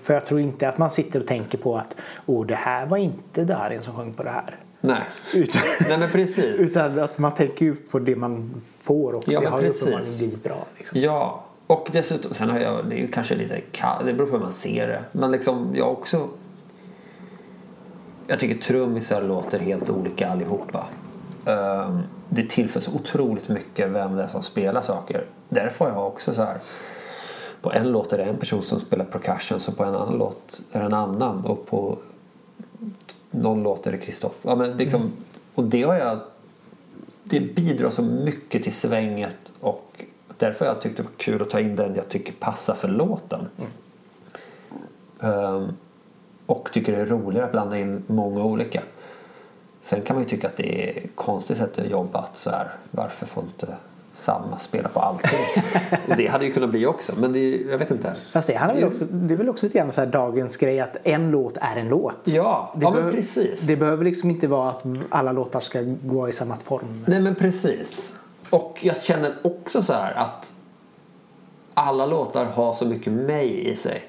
För 0.04 0.14
jag 0.14 0.26
tror 0.26 0.40
inte 0.40 0.70
att 0.70 0.78
man 0.78 0.90
sitter 0.90 1.20
och 1.20 1.28
tänker 1.28 1.58
på 1.58 1.78
att 1.78 1.96
åh 2.26 2.46
det 2.46 2.56
här 2.56 2.88
var 2.88 2.98
inte 2.98 3.46
Darin 3.46 3.82
som 3.82 3.94
sjöng 3.94 4.14
på 4.14 4.24
det 4.24 4.30
här. 4.30 4.56
Nej. 4.82 5.02
Utan, 5.34 5.62
Nej 5.90 5.98
men 5.98 6.10
precis. 6.10 6.46
utan 6.60 7.00
att 7.00 7.18
man 7.18 7.34
tänker 7.34 7.66
ju 7.66 7.76
på 7.76 8.00
det 8.00 8.16
man 8.16 8.62
får 8.82 9.14
och 9.14 9.24
Ja, 9.28 9.40
det 9.40 9.48
har 9.48 9.62
ju 9.62 9.70
uppenbarligen 9.70 10.18
blivit 10.18 10.44
bra. 10.44 10.66
Liksom. 10.78 11.00
Ja, 11.00 11.44
och 11.68 11.90
dessutom, 11.92 12.34
sen 12.34 12.50
har 12.50 12.60
jag, 12.60 12.86
det 12.90 12.96
är 12.96 13.00
ju 13.00 13.08
kanske 13.08 13.36
lite 13.36 13.62
ka- 13.72 14.06
det 14.06 14.14
beror 14.14 14.28
på 14.28 14.32
hur 14.34 14.44
man 14.44 14.54
ser 14.54 14.88
det. 14.88 15.04
Men 15.12 15.32
liksom 15.32 15.68
jag 15.76 15.92
också, 15.92 16.28
jag 18.28 18.40
tycker 18.40 18.62
trummisar 18.62 19.22
låter 19.24 19.60
helt 19.60 19.90
olika 19.90 20.30
allihopa. 20.30 20.86
Um, 21.46 22.00
det 22.30 22.50
tillför 22.50 22.80
så 22.80 22.92
otroligt 22.96 23.50
mycket 23.50 23.90
vem 23.90 24.16
det 24.16 24.24
är 24.24 24.28
som 24.28 24.44
spelar 24.44 24.82
saker. 24.82 25.26
Därför 25.50 25.86
har 25.86 25.92
jag 25.92 26.08
också 26.08 26.34
så 26.34 26.42
här, 26.44 26.58
på 27.62 27.72
en 27.72 27.92
låt 27.92 28.14
är 28.14 28.18
det 28.18 28.24
en 28.24 28.38
person 28.38 28.64
som 28.64 28.80
spelar 28.80 29.06
percussion 29.06 29.60
så 29.60 29.72
på 29.72 29.84
en 29.84 29.96
annan 29.96 30.18
låt 30.18 30.62
är 30.72 30.80
det 30.80 30.86
en 30.86 30.94
annan 30.94 31.46
och 31.46 31.68
på 31.68 31.98
någon 33.32 33.64
låt 33.64 33.88
är 33.88 33.92
det 33.92 33.98
Kristoffer. 33.98 34.50
Ja, 34.50 34.56
men 34.56 34.78
liksom, 34.78 35.12
och 35.56 35.64
det 35.64 35.84
har 35.84 35.96
jag 35.96 36.20
det 37.24 37.40
bidrar 37.40 37.90
så 37.90 38.02
mycket 38.02 38.64
till 38.64 38.74
svänget 38.74 39.54
och 39.60 40.04
därför 40.38 40.66
har 40.66 40.74
jag 40.74 40.82
tyckt 40.82 40.98
det 40.98 41.04
var 41.04 41.12
kul 41.18 41.42
att 41.42 41.50
ta 41.50 41.60
in 41.60 41.76
den 41.76 41.96
jag 41.96 42.10
tycker 42.10 42.34
passar 42.34 42.74
för 42.74 42.88
låten. 42.88 43.48
Ehm, 45.20 45.68
och 46.46 46.70
tycker 46.74 46.92
det 46.92 47.02
är 47.02 47.06
roligare 47.06 47.46
att 47.46 47.52
blanda 47.52 47.80
in 47.80 48.04
många 48.08 48.44
olika. 48.44 48.84
Sen 49.84 50.02
kan 50.02 50.16
man 50.16 50.24
ju 50.24 50.30
tycka 50.30 50.48
att 50.48 50.58
det 50.58 50.90
är 50.90 51.08
konstigt 51.16 51.58
sätt 51.58 51.80
att 51.80 51.90
jobba. 51.90 52.20
Att 52.20 52.38
så 52.38 52.50
här, 52.50 52.72
varför 52.92 53.26
får 53.26 53.44
inte 53.44 53.76
samma 54.22 54.60
spela 54.60 54.90
på 54.90 55.00
allting? 55.00 55.40
och 56.10 56.16
det 56.18 56.28
hade 56.28 56.46
ju 56.46 56.52
kunnat 56.54 56.70
bli 56.70 56.86
också. 56.86 57.14
Men 57.18 57.34
det, 57.34 57.58
jag 57.58 57.78
vet 57.78 57.92
inte. 57.92 58.14
Fast 58.32 58.48
det, 58.48 58.56
handlar 58.56 58.82
Det- 58.82 58.88
också, 58.88 59.06
det 59.06 59.34
är 59.34 59.38
väl 59.38 59.50
också 59.50 59.66
lite 59.66 59.78
grann 59.78 59.92
så 59.92 60.02
här 60.02 60.08
dagens 60.08 60.58
grej 60.58 60.80
att 60.80 60.98
en 61.04 61.32
låt 61.32 61.58
är 61.62 61.76
en 61.76 61.88
låt. 61.88 62.18
Ja, 62.24 62.72
Det 62.76 62.84
ja 62.84 62.90
men 62.90 62.94
behöver- 63.00 63.12
precis. 63.16 63.62
Det 63.62 63.76
behöver 63.76 64.04
liksom 64.06 64.30
inte 64.30 64.48
vara 64.48 64.70
att 64.70 64.86
alla 65.10 65.32
låtar 65.32 65.60
ska 65.60 65.82
gå 66.04 66.30
i 66.30 66.34
samma 66.34 66.56
form. 66.56 67.06
Nej 67.08 67.20
men 67.22 67.36
precis. 67.36 68.14
Och 68.50 68.78
jag 68.82 69.02
känner 69.02 69.34
också 69.42 69.82
så 69.82 69.94
här 69.94 70.14
att 70.14 70.54
alla 71.74 72.06
låtar 72.06 72.46
har 72.46 72.74
så 72.74 72.86
mycket 72.86 73.14
mig 73.14 73.70
i 73.72 73.76
sig. 73.76 74.04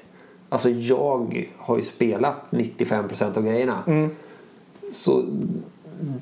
Alltså 0.49 0.69
jag 0.69 1.47
har 1.57 1.75
ju 1.77 1.81
spelat 1.83 2.37
95% 2.49 3.37
av 3.37 3.43
grejerna. 3.43 3.83
Mm. 3.87 4.09
Så 4.93 5.23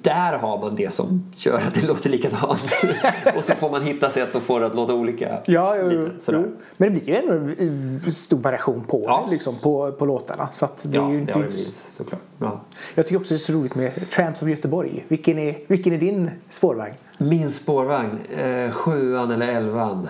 där 0.02 0.38
har 0.38 0.58
man 0.60 0.76
det 0.76 0.94
som 0.94 1.32
gör 1.38 1.58
att 1.68 1.74
det 1.74 1.82
låter 1.88 2.10
likadant. 2.10 2.62
och 3.38 3.44
så 3.46 3.54
får 3.54 3.70
man 3.70 3.82
hitta 3.84 4.10
sätt 4.10 4.36
att 4.36 4.44
få 4.44 4.60
det 4.60 4.66
att 4.66 4.76
låta 4.76 4.94
olika. 4.94 5.38
Ja, 5.46 5.76
jo, 5.78 5.90
lite, 5.90 6.26
sådär. 6.26 6.44
jo. 6.48 6.52
Men 6.78 6.94
det 6.94 7.00
blir 7.04 7.10
ju 7.10 7.16
ändå 7.16 7.34
en 7.60 8.12
stor 8.12 8.38
variation 8.38 8.84
på 8.88 9.02
Ja. 9.06 9.28
liksom, 9.32 9.56
på, 9.56 9.92
på 9.92 10.06
låtarna. 10.06 10.50
Så 10.52 10.68
det 10.84 10.98
Ja, 10.98 11.06
är 11.08 11.10
ju 11.12 11.16
det 11.16 11.22
inte... 11.22 11.34
har 11.34 11.42
det 11.44 11.48
blivit 11.50 11.90
såklart. 11.94 12.22
Ja. 12.40 12.62
Jag 12.96 13.06
tycker 13.08 13.20
också 13.20 13.34
det 13.34 13.38
är 13.38 13.40
så 13.40 13.54
roligt 13.54 13.76
med 13.76 14.10
Tramps 14.10 14.42
of 14.42 14.48
Göteborg. 14.50 15.06
Vilken 15.08 15.40
är, 15.40 15.56
vilken 15.68 15.94
är 15.94 15.98
din 15.98 16.30
spårvagn? 16.50 16.94
Min 17.18 17.52
spårvagn, 17.52 18.20
eh, 18.38 18.72
sjuan 18.72 19.32
eller 19.32 19.48
elvan 19.48 20.08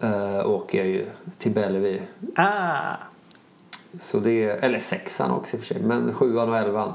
eh, 0.00 0.50
åker 0.50 0.78
jag 0.78 0.86
ju 0.86 1.06
till 1.38 1.52
Bellevue. 1.52 2.00
Ah, 2.36 2.94
Så 4.00 4.18
det 4.18 4.44
eller 4.44 4.78
sexan 4.78 5.30
också 5.30 5.56
i 5.56 5.60
och 5.60 5.64
för 5.64 5.74
sig, 5.74 5.82
men 5.82 6.14
sjuan 6.14 6.48
och 6.48 6.56
elvan. 6.58 6.92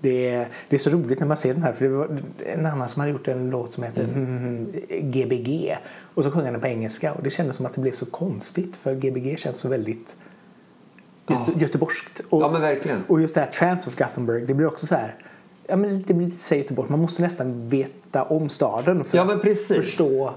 Det, 0.00 0.28
är, 0.28 0.48
det 0.68 0.76
är 0.76 0.80
så 0.80 0.90
roligt 0.90 1.20
när 1.20 1.26
man 1.26 1.36
ser 1.36 1.54
den 1.54 1.62
här. 1.62 1.72
För 1.72 1.84
det 1.84 1.90
var 1.90 2.22
en 2.46 2.66
annan 2.66 2.88
som 2.88 3.00
hade 3.00 3.12
gjort 3.12 3.28
en 3.28 3.50
låt 3.50 3.72
som 3.72 3.82
heter 3.82 4.04
mm. 4.04 4.72
Gbg. 4.88 5.76
Och 6.14 6.24
så 6.24 6.30
sjöng 6.30 6.44
han 6.44 6.52
den 6.52 6.60
på 6.60 6.66
engelska. 6.66 7.12
Och 7.12 7.22
det 7.22 7.30
kändes 7.30 7.56
som 7.56 7.66
att 7.66 7.74
det 7.74 7.80
blev 7.80 7.92
så 7.92 8.06
konstigt. 8.06 8.76
För 8.76 8.94
Gbg 8.94 9.38
känns 9.38 9.58
så 9.58 9.68
väldigt 9.68 10.16
göte, 11.28 11.52
göteborgskt. 11.60 12.20
Och, 12.28 12.42
Ja 12.42 12.50
men 12.50 12.60
verkligen. 12.60 13.04
och 13.08 13.20
just 13.20 13.34
det 13.34 13.40
här 13.40 13.50
Tramps 13.50 13.86
of 13.86 13.96
Gothenburg. 13.96 14.46
Det 14.46 14.54
blir 14.54 14.66
också 14.66 14.86
så 14.86 14.94
här. 14.94 15.14
Ja, 15.66 15.76
men 15.76 16.02
det 16.06 16.14
blir 16.14 16.26
lite 16.26 16.56
Göteborg. 16.56 16.90
Man 16.90 17.00
måste 17.00 17.22
nästan 17.22 17.68
veta 17.68 18.22
om 18.22 18.48
staden 18.48 19.04
för 19.04 19.18
Ja, 19.18 19.34
att 19.34 19.58
förstå. 19.66 20.34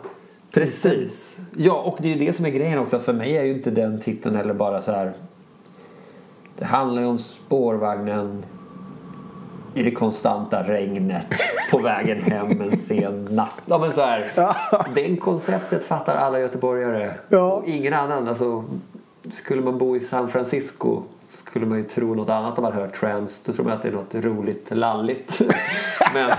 Precis. 0.54 1.38
Ja, 1.58 1.82
och 1.82 1.98
det 2.02 2.14
är 2.14 2.18
ju 2.18 2.26
det 2.26 2.34
som 2.34 2.46
är 2.46 2.50
grejen 2.50 2.80
också. 2.80 3.00
För 3.00 3.14
mig 3.14 3.38
är 3.38 3.44
ju 3.44 3.52
inte 3.52 3.72
den 3.72 4.00
titeln 4.00 4.36
heller 4.36 4.54
bara 4.54 4.82
så 4.82 4.92
här. 4.92 5.14
Det 6.58 6.66
handlar 6.66 7.02
ju 7.02 7.08
om 7.08 7.20
spårvagnen 7.20 8.44
i 9.74 9.84
det 9.84 9.92
konstanta 9.92 10.64
regnet 10.64 11.26
på 11.72 11.78
vägen 11.78 12.22
hem 12.22 12.62
en 12.62 12.78
sen 12.78 13.28
natt. 13.32 13.62
Ja, 13.66 13.78
men 13.78 13.94
så 13.94 14.02
här, 14.02 14.24
Det 14.96 15.16
konceptet 15.18 15.84
fattar 15.84 16.16
alla 16.16 16.40
göteborgare. 16.40 17.14
Ja. 17.30 17.54
Och 17.54 17.68
ingen 17.68 17.94
annan. 17.94 18.28
Alltså, 18.28 18.64
skulle 19.32 19.62
man 19.62 19.78
bo 19.78 19.96
i 19.96 20.00
San 20.00 20.30
Francisco 20.30 21.04
skulle 21.32 21.66
man 21.66 21.78
ju 21.78 21.84
tro 21.84 22.16
något 22.16 22.30
annat 22.30 22.58
om 22.58 22.62
man 22.64 22.74
hört 22.74 23.00
trams. 23.00 23.42
Då 23.46 23.54
tror 23.54 23.66
man 23.66 23.74
att 23.74 23.82
det 23.82 23.88
är 23.88 23.92
något 23.92 24.16
roligt 24.16 24.68
lalligt. 24.72 25.42
Men 26.14 26.32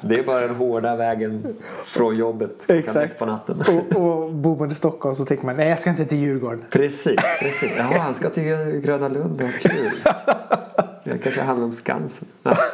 det 0.00 0.18
är 0.18 0.22
bara 0.22 0.40
den 0.40 0.56
hårda 0.56 0.96
vägen 0.96 1.56
från 1.84 2.16
jobbet 2.16 2.70
Exakt. 2.70 3.18
på 3.18 3.26
natten. 3.26 3.62
Och, 3.68 3.96
och 4.02 4.32
bor 4.32 4.56
man 4.58 4.70
i 4.72 4.74
Stockholm 4.74 5.14
så 5.14 5.24
tänker 5.24 5.46
man 5.46 5.56
nej 5.56 5.68
jag 5.68 5.78
ska 5.78 5.90
inte 5.90 6.04
till 6.04 6.18
Djurgården. 6.18 6.64
Precis, 6.70 7.20
precis. 7.40 7.74
Jaha, 7.78 7.98
han 7.98 8.14
ska 8.14 8.30
till 8.30 8.44
Gröna 8.84 9.08
Lund. 9.08 9.40
Vad 9.42 9.52
kul. 9.52 9.90
Det 11.04 11.18
kanske 11.18 11.42
handlar 11.42 11.66
om 11.66 11.72
Skansen. 11.72 12.28
Ja. 12.42 12.56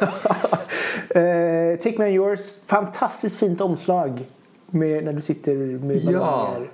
Eh, 1.09 1.77
Take 1.77 1.97
Me 1.97 2.05
On 2.05 2.13
Yours, 2.13 2.39
fantastiskt 2.65 3.39
fint 3.39 3.61
omslag 3.61 4.25
med, 4.67 5.03
när 5.05 5.13
du 5.13 5.21
sitter 5.21 5.55
med 5.55 5.97
Ja. 6.03 6.11
ballonger. 6.19 6.69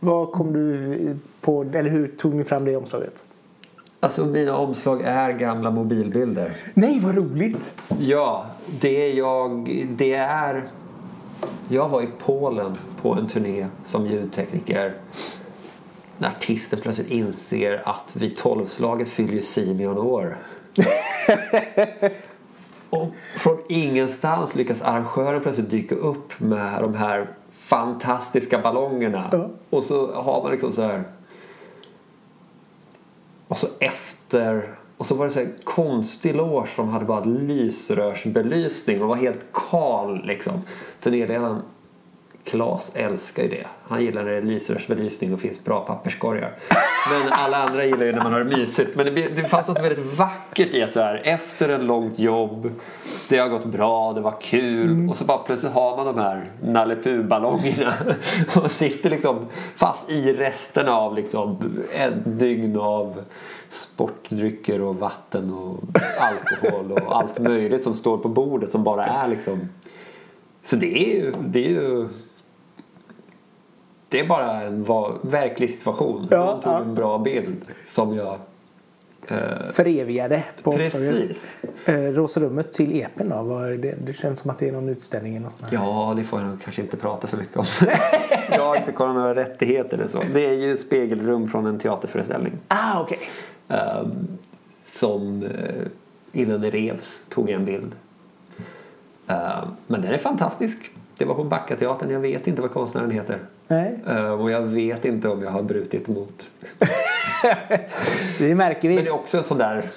Vad 0.00 0.32
kom 0.32 0.52
du 0.52 1.16
på, 1.40 1.62
eller 1.62 1.90
hur 1.90 2.08
tog 2.08 2.34
ni 2.34 2.44
fram 2.44 2.64
det 2.64 2.76
omslaget? 2.76 3.24
Alltså 4.02 4.26
mina 4.26 4.56
omslag 4.56 5.02
är 5.02 5.32
gamla 5.32 5.70
mobilbilder. 5.70 6.56
Nej 6.74 7.00
vad 7.00 7.14
roligt! 7.14 7.74
Ja, 7.98 8.46
det 8.80 9.08
jag. 9.12 9.86
Det 9.90 10.14
är... 10.14 10.64
Jag 11.68 11.88
var 11.88 12.02
i 12.02 12.08
Polen 12.24 12.76
på 13.02 13.14
en 13.14 13.26
turné 13.26 13.66
som 13.84 14.06
ljudtekniker. 14.06 14.94
När 16.18 16.28
artisten 16.28 16.78
plötsligt 16.82 17.10
inser 17.10 17.82
att 17.84 18.16
vid 18.16 18.36
tolvslaget 18.36 19.08
fyller 19.08 19.42
Simeon 19.42 19.98
år. 19.98 20.36
Och 22.90 23.08
från 23.36 23.58
ingenstans 23.68 24.54
lyckas 24.54 24.82
arrangören 24.82 25.42
plötsligt 25.42 25.70
dyka 25.70 25.94
upp 25.94 26.40
med 26.40 26.82
de 26.82 26.94
här 26.94 27.28
fantastiska 27.52 28.58
ballongerna. 28.58 29.28
Ja. 29.32 29.48
Och 29.70 29.84
så 29.84 30.12
har 30.12 30.42
man 30.42 30.52
liksom 30.52 30.72
så 30.72 30.82
här... 30.82 31.04
Och 33.50 33.56
så 33.56 33.66
efter 33.78 34.74
Och 34.96 35.06
så 35.06 35.14
var 35.14 35.26
det 35.26 35.32
så 35.32 35.40
här 35.40 35.48
konstig 35.64 36.36
loge 36.36 36.68
som 36.76 36.88
hade 36.88 37.04
bara 37.04 37.24
lysrörsbelysning 37.24 39.02
och 39.02 39.08
var 39.08 39.16
helt 39.16 39.46
kal 39.70 40.26
liksom. 40.26 40.62
Turnéledaren 41.00 41.62
Klas 42.44 42.92
älskar 42.94 43.42
ju 43.42 43.48
det. 43.48 43.66
Han 43.88 44.04
gillar 44.04 44.24
när 44.24 44.30
det 44.30 44.36
är 44.36 44.42
lysrörsbelysning 44.42 45.34
och 45.34 45.40
finns 45.40 45.64
bra 45.64 45.80
papperskorgar. 45.80 46.52
Men 47.10 47.32
alla 47.32 47.56
andra 47.56 47.84
gillar 47.84 48.06
ju 48.06 48.12
när 48.12 48.22
man 48.22 48.32
har 48.32 48.44
det 48.44 48.56
mysigt. 48.56 48.96
Men 48.96 49.06
det, 49.06 49.28
det 49.36 49.48
fanns 49.48 49.68
något 49.68 49.82
väldigt 49.82 50.18
vackert 50.18 50.74
i 50.74 50.82
att 50.82 50.92
så 50.92 51.00
här, 51.00 51.22
efter 51.24 51.68
ett 51.68 51.82
långt 51.82 52.18
jobb, 52.18 52.70
det 53.28 53.38
har 53.38 53.48
gått 53.48 53.64
bra, 53.64 54.12
det 54.12 54.20
var 54.20 54.40
kul 54.40 55.08
och 55.08 55.16
så 55.16 55.24
bara 55.24 55.38
plötsligt 55.38 55.72
har 55.72 55.96
man 55.96 56.06
de 56.06 56.18
här 56.18 56.44
Nalle 56.62 56.96
Puh-ballongerna 56.96 57.94
och 58.62 58.70
sitter 58.70 59.10
liksom 59.10 59.46
fast 59.76 60.10
i 60.10 60.32
resterna 60.32 60.92
av 60.92 61.16
liksom 61.16 61.58
ett 61.94 62.14
dygn 62.24 62.78
av 62.78 63.24
sportdrycker 63.68 64.80
och 64.80 64.96
vatten 64.96 65.54
och 65.54 65.78
alkohol 66.20 66.92
och 66.92 67.16
allt 67.16 67.38
möjligt 67.38 67.82
som 67.82 67.94
står 67.94 68.18
på 68.18 68.28
bordet 68.28 68.72
som 68.72 68.84
bara 68.84 69.06
är 69.06 69.28
liksom 69.28 69.68
så 70.62 70.76
det 70.76 70.98
är 70.98 71.14
ju, 71.14 71.32
det 71.40 71.64
är 71.64 71.70
ju 71.70 72.08
det 74.10 74.20
är 74.20 74.26
bara 74.26 74.60
en 74.60 74.84
va- 74.84 75.18
verklig 75.22 75.70
situation. 75.70 76.28
Ja, 76.30 76.44
De 76.52 76.62
tog 76.62 76.72
ja. 76.72 76.78
en 76.80 76.94
bra 76.94 77.18
bild 77.18 77.56
som 77.86 78.14
jag... 78.16 78.38
Eh, 79.28 79.38
Förevigade 79.72 80.44
på 80.62 80.72
precis. 80.72 81.56
Eh, 81.84 81.94
Rosa-rummet 81.94 82.72
till 82.72 83.00
epen 83.02 83.28
då? 83.28 83.42
Var 83.42 83.70
det, 83.70 83.94
det 84.06 84.12
känns 84.12 84.38
som 84.38 84.50
att 84.50 84.58
det 84.58 84.68
är 84.68 84.72
någon 84.72 84.88
utställning 84.88 85.36
eller 85.36 85.46
något. 85.46 85.62
Ja, 85.72 86.12
det 86.16 86.24
får 86.24 86.40
jag 86.40 86.48
nog 86.48 86.62
kanske 86.62 86.82
inte 86.82 86.96
prata 86.96 87.26
för 87.26 87.36
mycket 87.36 87.56
om. 87.56 87.64
jag 88.50 88.64
har 88.64 88.76
inte 88.76 88.92
kollat 88.92 89.14
några 89.14 89.34
rättigheter 89.34 89.94
eller 89.98 90.08
så. 90.08 90.22
Det 90.34 90.46
är 90.46 90.52
ju 90.52 90.76
spegelrum 90.76 91.48
från 91.48 91.66
en 91.66 91.78
teaterföreställning. 91.78 92.52
Ah, 92.68 93.00
okej. 93.00 93.18
eh, 93.68 94.02
som 94.82 95.42
eh, 95.42 95.50
innan 96.32 96.60
det 96.60 96.70
revs 96.70 97.20
tog 97.28 97.50
jag 97.50 97.54
en 97.54 97.64
bild. 97.64 97.92
Eh, 99.26 99.64
men 99.86 100.02
den 100.02 100.12
är 100.12 100.18
fantastisk. 100.18 100.90
Det 101.18 101.24
var 101.24 101.34
på 101.34 101.44
Backateatern. 101.44 102.10
Jag 102.10 102.20
vet 102.20 102.46
inte 102.46 102.62
vad 102.62 102.70
konstnären 102.70 103.10
heter. 103.10 103.38
Nej, 103.70 103.98
Eh, 104.06 104.30
och 104.30 104.50
jag 104.50 104.62
vet 104.62 105.04
inte 105.04 105.28
om 105.28 105.42
jag 105.42 105.50
har 105.50 105.62
brutit 105.62 106.08
mot 106.08 106.50
det 108.38 108.54
märker 108.54 108.88
vi. 108.88 108.94
Men 108.94 109.04
det 109.04 109.10
är 109.10 109.14
också 109.14 109.38
en 109.38 109.44
sån 109.44 109.58
där 109.58 109.90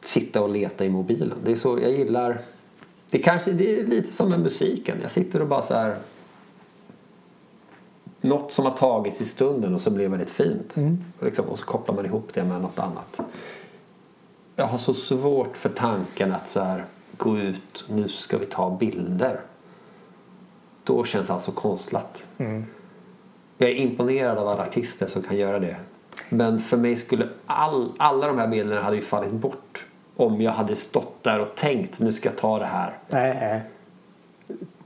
sitta 0.00 0.42
och 0.42 0.48
leta 0.48 0.84
i 0.84 0.88
mobilen. 0.88 1.38
Det 1.44 1.50
är 1.50 1.56
så 1.56 1.78
jag 1.82 1.92
gillar. 1.92 2.40
Det 3.10 3.18
kanske 3.18 3.52
det 3.52 3.80
är 3.80 3.86
lite 3.86 4.12
som 4.12 4.28
med 4.28 4.40
musiken. 4.40 4.98
Jag 5.02 5.10
sitter 5.10 5.42
och 5.42 5.48
bara 5.48 5.62
så 5.62 5.74
här. 5.74 5.96
Något 8.20 8.52
som 8.52 8.64
har 8.64 8.76
tagits 8.76 9.20
i 9.20 9.24
stunden 9.24 9.74
och 9.74 9.80
så 9.80 9.90
blir 9.90 10.08
väldigt 10.08 10.30
fint. 10.30 10.76
Och, 11.18 11.24
liksom, 11.24 11.46
och 11.46 11.58
så 11.58 11.64
kopplar 11.64 11.94
man 11.94 12.06
ihop 12.06 12.30
det 12.34 12.44
med 12.44 12.62
något 12.62 12.78
annat. 12.78 13.20
Jag 14.56 14.66
har 14.66 14.78
så 14.78 14.94
svårt 14.94 15.56
för 15.56 15.68
tanken 15.68 16.32
att 16.32 16.48
så 16.48 16.60
här 16.60 16.84
gå 17.16 17.38
ut. 17.38 17.84
Nu 17.88 18.08
ska 18.08 18.38
vi 18.38 18.46
ta 18.46 18.76
bilder. 18.76 19.40
Då 20.86 21.04
känns 21.04 21.30
allt 21.30 21.44
så 21.44 21.52
konstlat. 21.52 22.22
Jag 23.58 23.70
är 23.70 23.74
imponerad 23.74 24.38
av 24.38 24.48
alla 24.48 24.62
artister 24.66 25.06
som 25.06 25.22
kan 25.22 25.36
göra 25.36 25.58
det. 25.58 25.76
Men 26.28 26.62
för 26.62 26.76
mig 26.76 26.96
skulle 26.96 27.28
all, 27.46 27.92
alla 27.98 28.26
de 28.26 28.38
här 28.38 28.48
bilderna 28.48 28.80
hade 28.82 28.96
ju 28.96 29.02
fallit 29.02 29.32
bort 29.32 29.84
om 30.16 30.40
jag 30.42 30.52
hade 30.52 30.76
stått 30.76 31.24
där 31.24 31.40
och 31.40 31.54
tänkt 31.56 32.00
nu 32.00 32.12
ska 32.12 32.28
jag 32.28 32.36
ta 32.38 32.58
det 32.58 32.64
här. 32.66 32.98
Nej, 33.08 33.36
nej. 33.40 33.60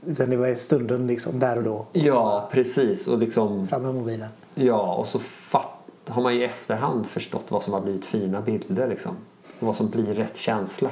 Utan 0.07 0.29
det 0.29 0.37
var 0.37 0.53
stunden 0.53 1.07
liksom, 1.07 1.39
där 1.39 1.57
och 1.57 1.63
då. 1.63 1.73
Och 1.73 1.87
Ja, 1.91 2.49
precis. 2.51 3.07
Och 3.07 3.17
liksom, 3.17 3.67
Fram 3.67 3.81
med 3.81 3.95
mobilen. 3.95 4.29
ja, 4.53 4.93
och 4.95 5.07
så 5.07 5.19
fatt, 5.19 5.89
har 6.07 6.23
man 6.23 6.33
ju 6.35 6.41
i 6.41 6.43
efterhand 6.45 7.07
förstått 7.07 7.45
vad 7.49 7.63
som 7.63 7.73
har 7.73 7.81
blivit 7.81 8.05
fina 8.05 8.41
bilder 8.41 8.87
liksom. 8.87 9.11
Och 9.59 9.67
vad 9.67 9.75
som 9.75 9.89
blir 9.89 10.13
rätt 10.13 10.37
känsla. 10.37 10.89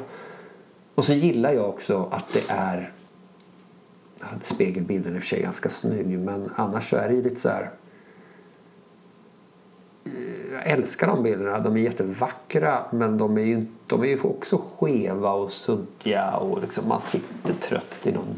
Och 0.95 1.05
så 1.05 1.14
gillar 1.14 1.51
jag 1.53 1.70
också 1.70 2.07
att 2.12 2.34
det 2.34 2.43
är 2.49 2.91
spegelbilden 4.42 5.12
är 5.12 5.16
i 5.16 5.20
och 5.20 5.24
för 5.24 5.30
sig 5.30 5.42
ganska 5.42 5.70
snygg 5.70 6.20
men 6.20 6.50
annars 6.56 6.90
så 6.90 6.96
är 6.96 7.08
det 7.08 7.14
ju 7.14 7.24
lite 7.24 7.42
så 7.42 7.50
här 7.50 7.70
eh, 10.06 10.12
jag 10.54 10.68
älskar 10.68 11.08
de 11.08 11.24
bilderna. 11.24 11.60
De 11.60 11.78
är 11.78 11.82
jättevackra 11.82 12.86
men 12.92 13.18
de 13.18 13.38
är 13.38 13.42
ju, 13.42 13.66
de 13.88 14.04
är 14.04 14.08
ju 14.08 14.22
också 14.22 14.62
skeva 14.78 15.32
och 15.32 15.52
suddiga 15.52 16.32
och 16.32 16.62
liksom 16.62 16.88
man 16.88 17.02
sitter 17.02 17.54
trött 17.54 18.08
i 18.08 18.12
någon 18.12 18.36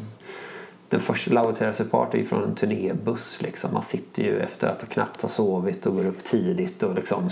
den 0.91 0.99
första 0.99 1.33
Lauterse 1.33 1.83
Party 1.83 2.19
är 2.19 2.25
från 2.25 2.43
en 2.43 2.55
turnébuss 2.55 3.41
liksom. 3.41 3.73
Man 3.73 3.83
sitter 3.83 4.23
ju 4.23 4.39
efter 4.39 4.67
att 4.67 4.89
knappt 4.89 5.21
ha 5.21 5.29
sovit 5.29 5.85
och 5.85 5.95
går 5.95 6.05
upp 6.05 6.23
tidigt 6.23 6.83
och 6.83 6.95
liksom 6.95 7.29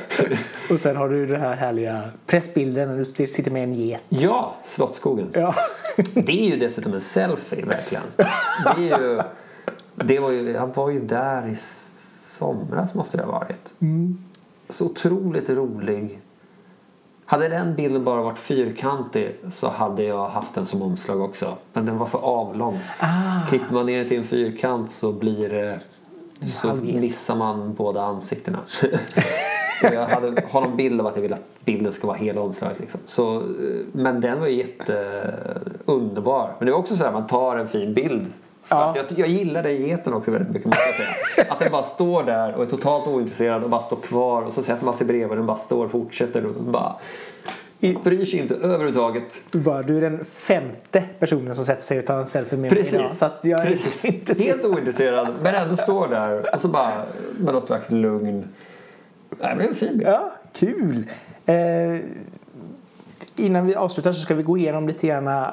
Och 0.70 0.80
sen 0.80 0.96
har 0.96 1.08
du 1.08 1.26
den 1.26 1.40
här 1.40 1.54
härliga 1.54 2.02
pressbilden 2.26 2.88
när 2.88 2.96
du 2.96 3.26
sitter 3.26 3.50
med 3.50 3.62
en 3.62 3.74
get. 3.74 4.02
Ja, 4.08 4.54
Slottsskogen. 4.64 5.30
Ja. 5.32 5.54
Det 6.14 6.32
är 6.32 6.50
ju 6.50 6.56
dessutom 6.56 6.94
en 6.94 7.00
selfie 7.00 7.64
verkligen. 7.64 8.04
Det 8.76 8.90
är 8.90 8.98
ju, 8.98 9.22
det 9.94 10.18
var 10.18 10.30
ju, 10.30 10.50
jag 10.50 10.74
var 10.74 10.90
ju 10.90 11.00
där 11.00 11.48
i 11.48 11.56
somras 12.38 12.94
måste 12.94 13.16
det 13.16 13.22
ha 13.22 13.32
varit. 13.32 13.72
Så 14.68 14.86
otroligt 14.86 15.50
rolig. 15.50 16.20
Hade 17.30 17.48
den 17.48 17.74
bilden 17.74 18.04
bara 18.04 18.22
varit 18.22 18.38
fyrkantig 18.38 19.36
så 19.52 19.68
hade 19.68 20.02
jag 20.02 20.28
haft 20.28 20.54
den 20.54 20.66
som 20.66 20.82
omslag 20.82 21.20
också. 21.20 21.54
Men 21.72 21.86
den 21.86 21.98
var 21.98 22.06
för 22.06 22.18
avlång. 22.18 22.78
Ah. 22.98 23.46
Klipper 23.48 23.74
man 23.74 23.86
ner 23.86 23.98
den 23.98 24.08
till 24.08 24.18
en 24.18 24.24
fyrkant 24.24 24.90
så 24.90 25.12
blir 25.12 25.48
det 25.48 25.80
så 26.62 26.74
missar 26.74 27.36
man 27.36 27.74
båda 27.74 28.02
ansiktena. 28.02 28.58
Jag 29.82 30.06
hade, 30.06 30.42
har 30.50 30.60
någon 30.60 30.76
bild 30.76 31.00
av 31.00 31.06
att 31.06 31.16
jag 31.16 31.22
vill 31.22 31.32
att 31.32 31.64
bilden 31.64 31.92
ska 31.92 32.06
vara 32.06 32.16
hela 32.16 32.40
omslaget. 32.40 32.80
Liksom. 32.80 33.00
Så, 33.06 33.36
eh, 33.36 33.42
men 33.92 34.20
den 34.20 34.40
var 34.40 34.46
ju 34.46 34.54
jätteunderbar. 34.54 36.54
Men 36.58 36.66
det 36.66 36.72
är 36.72 36.76
också 36.76 36.96
så 36.96 37.04
här 37.04 37.12
man 37.12 37.26
tar 37.26 37.56
en 37.56 37.68
fin 37.68 37.94
bild. 37.94 38.32
Ja. 38.70 38.84
att 38.84 38.96
jag, 38.96 39.18
jag 39.18 39.28
gillar 39.28 39.62
den 39.62 39.76
geten 39.76 40.12
också 40.14 40.30
väldigt 40.30 40.50
mycket 40.50 40.66
måste 40.66 40.82
jag 40.86 40.94
säga. 40.94 41.52
Att 41.52 41.58
den 41.58 41.72
bara 41.72 41.82
står 41.82 42.22
där 42.22 42.54
och 42.54 42.62
är 42.62 42.66
totalt 42.66 43.06
ointresserad 43.06 43.64
och 43.64 43.70
bara 43.70 43.80
står 43.80 43.96
kvar 43.96 44.42
och 44.42 44.52
så 44.52 44.62
sätter 44.62 44.84
man 44.84 44.94
sig 44.94 45.06
bredvid 45.06 45.30
och 45.30 45.36
den 45.36 45.46
bara 45.46 45.56
står 45.56 45.84
och 45.84 45.90
fortsätter 45.90 46.46
och 46.46 46.54
bara 46.54 46.96
bryr 48.04 48.24
sig 48.24 48.38
inte 48.38 48.54
överhuvudtaget. 48.54 49.40
Du, 49.50 49.58
bara, 49.58 49.82
du 49.82 49.96
är 49.96 50.00
den 50.00 50.24
femte 50.24 51.02
personen 51.18 51.54
som 51.54 51.64
sätter 51.64 51.82
sig 51.82 51.98
och 51.98 52.06
tar 52.06 52.18
en 52.18 52.26
selfie 52.26 52.58
med 52.58 52.72
mig 52.72 52.80
idag. 52.88 53.00
Precis. 53.02 53.18
Så 53.18 53.24
att 53.24 53.44
jag 53.44 53.60
är 53.60 53.66
Precis. 53.66 54.04
intresserad. 54.14 54.48
Helt 54.48 54.64
ointresserad 54.64 55.28
men 55.42 55.54
ändå 55.54 55.76
står 55.76 56.08
där 56.08 56.54
och 56.54 56.60
så 56.60 56.68
bara 56.68 56.92
med 57.38 57.54
något 57.54 57.66
slags 57.66 57.90
lugn. 57.90 58.48
Det 59.30 59.44
är 59.44 59.60
en 59.60 59.74
fin 59.74 59.98
bild. 59.98 60.08
Ja, 60.08 60.32
kul. 60.52 61.04
Eh, 61.46 62.00
innan 63.36 63.66
vi 63.66 63.74
avslutar 63.74 64.12
så 64.12 64.20
ska 64.20 64.34
vi 64.34 64.42
gå 64.42 64.58
igenom 64.58 64.88
lite 64.88 65.06
grann 65.06 65.28
eh, 65.28 65.46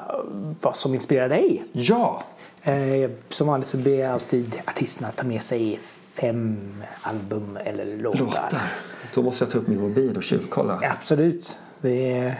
vad 0.60 0.76
som 0.76 0.94
inspirerar 0.94 1.28
dig. 1.28 1.64
Ja, 1.72 2.22
Eh, 2.62 3.10
som 3.28 3.46
vanligt 3.46 3.68
så 3.68 3.76
ber 3.76 4.00
jag 4.00 4.10
alltid 4.10 4.62
artisterna 4.66 5.10
ta 5.10 5.26
med 5.26 5.42
sig 5.42 5.78
fem 6.20 6.74
album 7.02 7.58
eller 7.64 7.96
låtar. 7.96 8.20
låtar. 8.20 8.72
Då 9.14 9.22
måste 9.22 9.44
jag 9.44 9.52
ta 9.52 9.58
upp 9.58 9.68
min 9.68 9.80
mobil 9.80 10.16
och 10.16 10.22
tjuvkolla. 10.22 10.80
Absolut. 10.82 11.58
Det 11.80 12.12
är... 12.12 12.34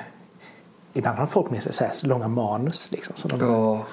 Ibland 0.93 1.19
har 1.19 1.27
folk 1.27 1.51
med 1.51 1.63
sig 1.63 1.73
så 1.73 1.85
här 1.85 1.93
långa 2.03 2.29
manus. 2.29 2.89
Liksom, 2.91 3.17
så 3.17 3.29
de... 3.29 3.41
Ja, 3.41 3.87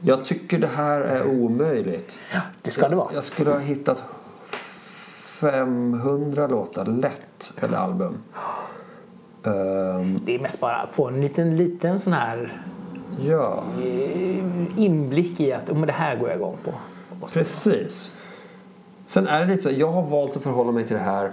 jag 0.00 0.24
tycker 0.24 0.58
det 0.58 0.66
här 0.66 1.00
är 1.00 1.26
omöjligt. 1.26 2.18
Ja, 2.32 2.40
det 2.62 2.70
ska 2.70 2.88
det 2.88 2.96
vara. 2.96 3.14
Jag 3.14 3.24
skulle 3.24 3.50
ha 3.50 3.58
hittat 3.58 4.02
500 5.40 6.46
låtar 6.46 6.84
lätt, 6.84 7.52
eller 7.60 7.76
album. 7.76 8.18
Det 10.24 10.34
är 10.34 10.38
mest 10.38 10.60
bara 10.60 10.76
att 10.76 10.90
få 10.90 11.08
en 11.08 11.20
liten, 11.20 11.56
liten 11.56 12.00
sån 12.00 12.12
här 12.12 12.62
ja, 13.20 13.64
eh, 13.82 14.78
inblick 14.78 15.40
i 15.40 15.52
att 15.52 15.70
oh, 15.70 15.76
men 15.76 15.86
det 15.86 15.92
här 15.92 16.16
går 16.16 16.28
jag 16.28 16.36
igång 16.36 16.56
på. 16.64 16.72
Precis. 17.26 18.12
Sen 19.06 19.26
är 19.26 19.40
det 19.40 19.46
lite 19.46 19.62
så, 19.62 19.70
jag 19.70 19.92
har 19.92 20.02
valt 20.02 20.36
att 20.36 20.42
förhålla 20.42 20.72
mig 20.72 20.86
till 20.86 20.96
det 20.96 21.02
här. 21.02 21.32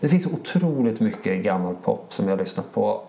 Det 0.00 0.08
finns 0.08 0.26
otroligt 0.26 1.00
mycket 1.00 1.44
gammal 1.44 1.74
pop 1.74 2.06
som 2.14 2.28
jag 2.28 2.38
lyssnat 2.38 2.72
på 2.72 3.02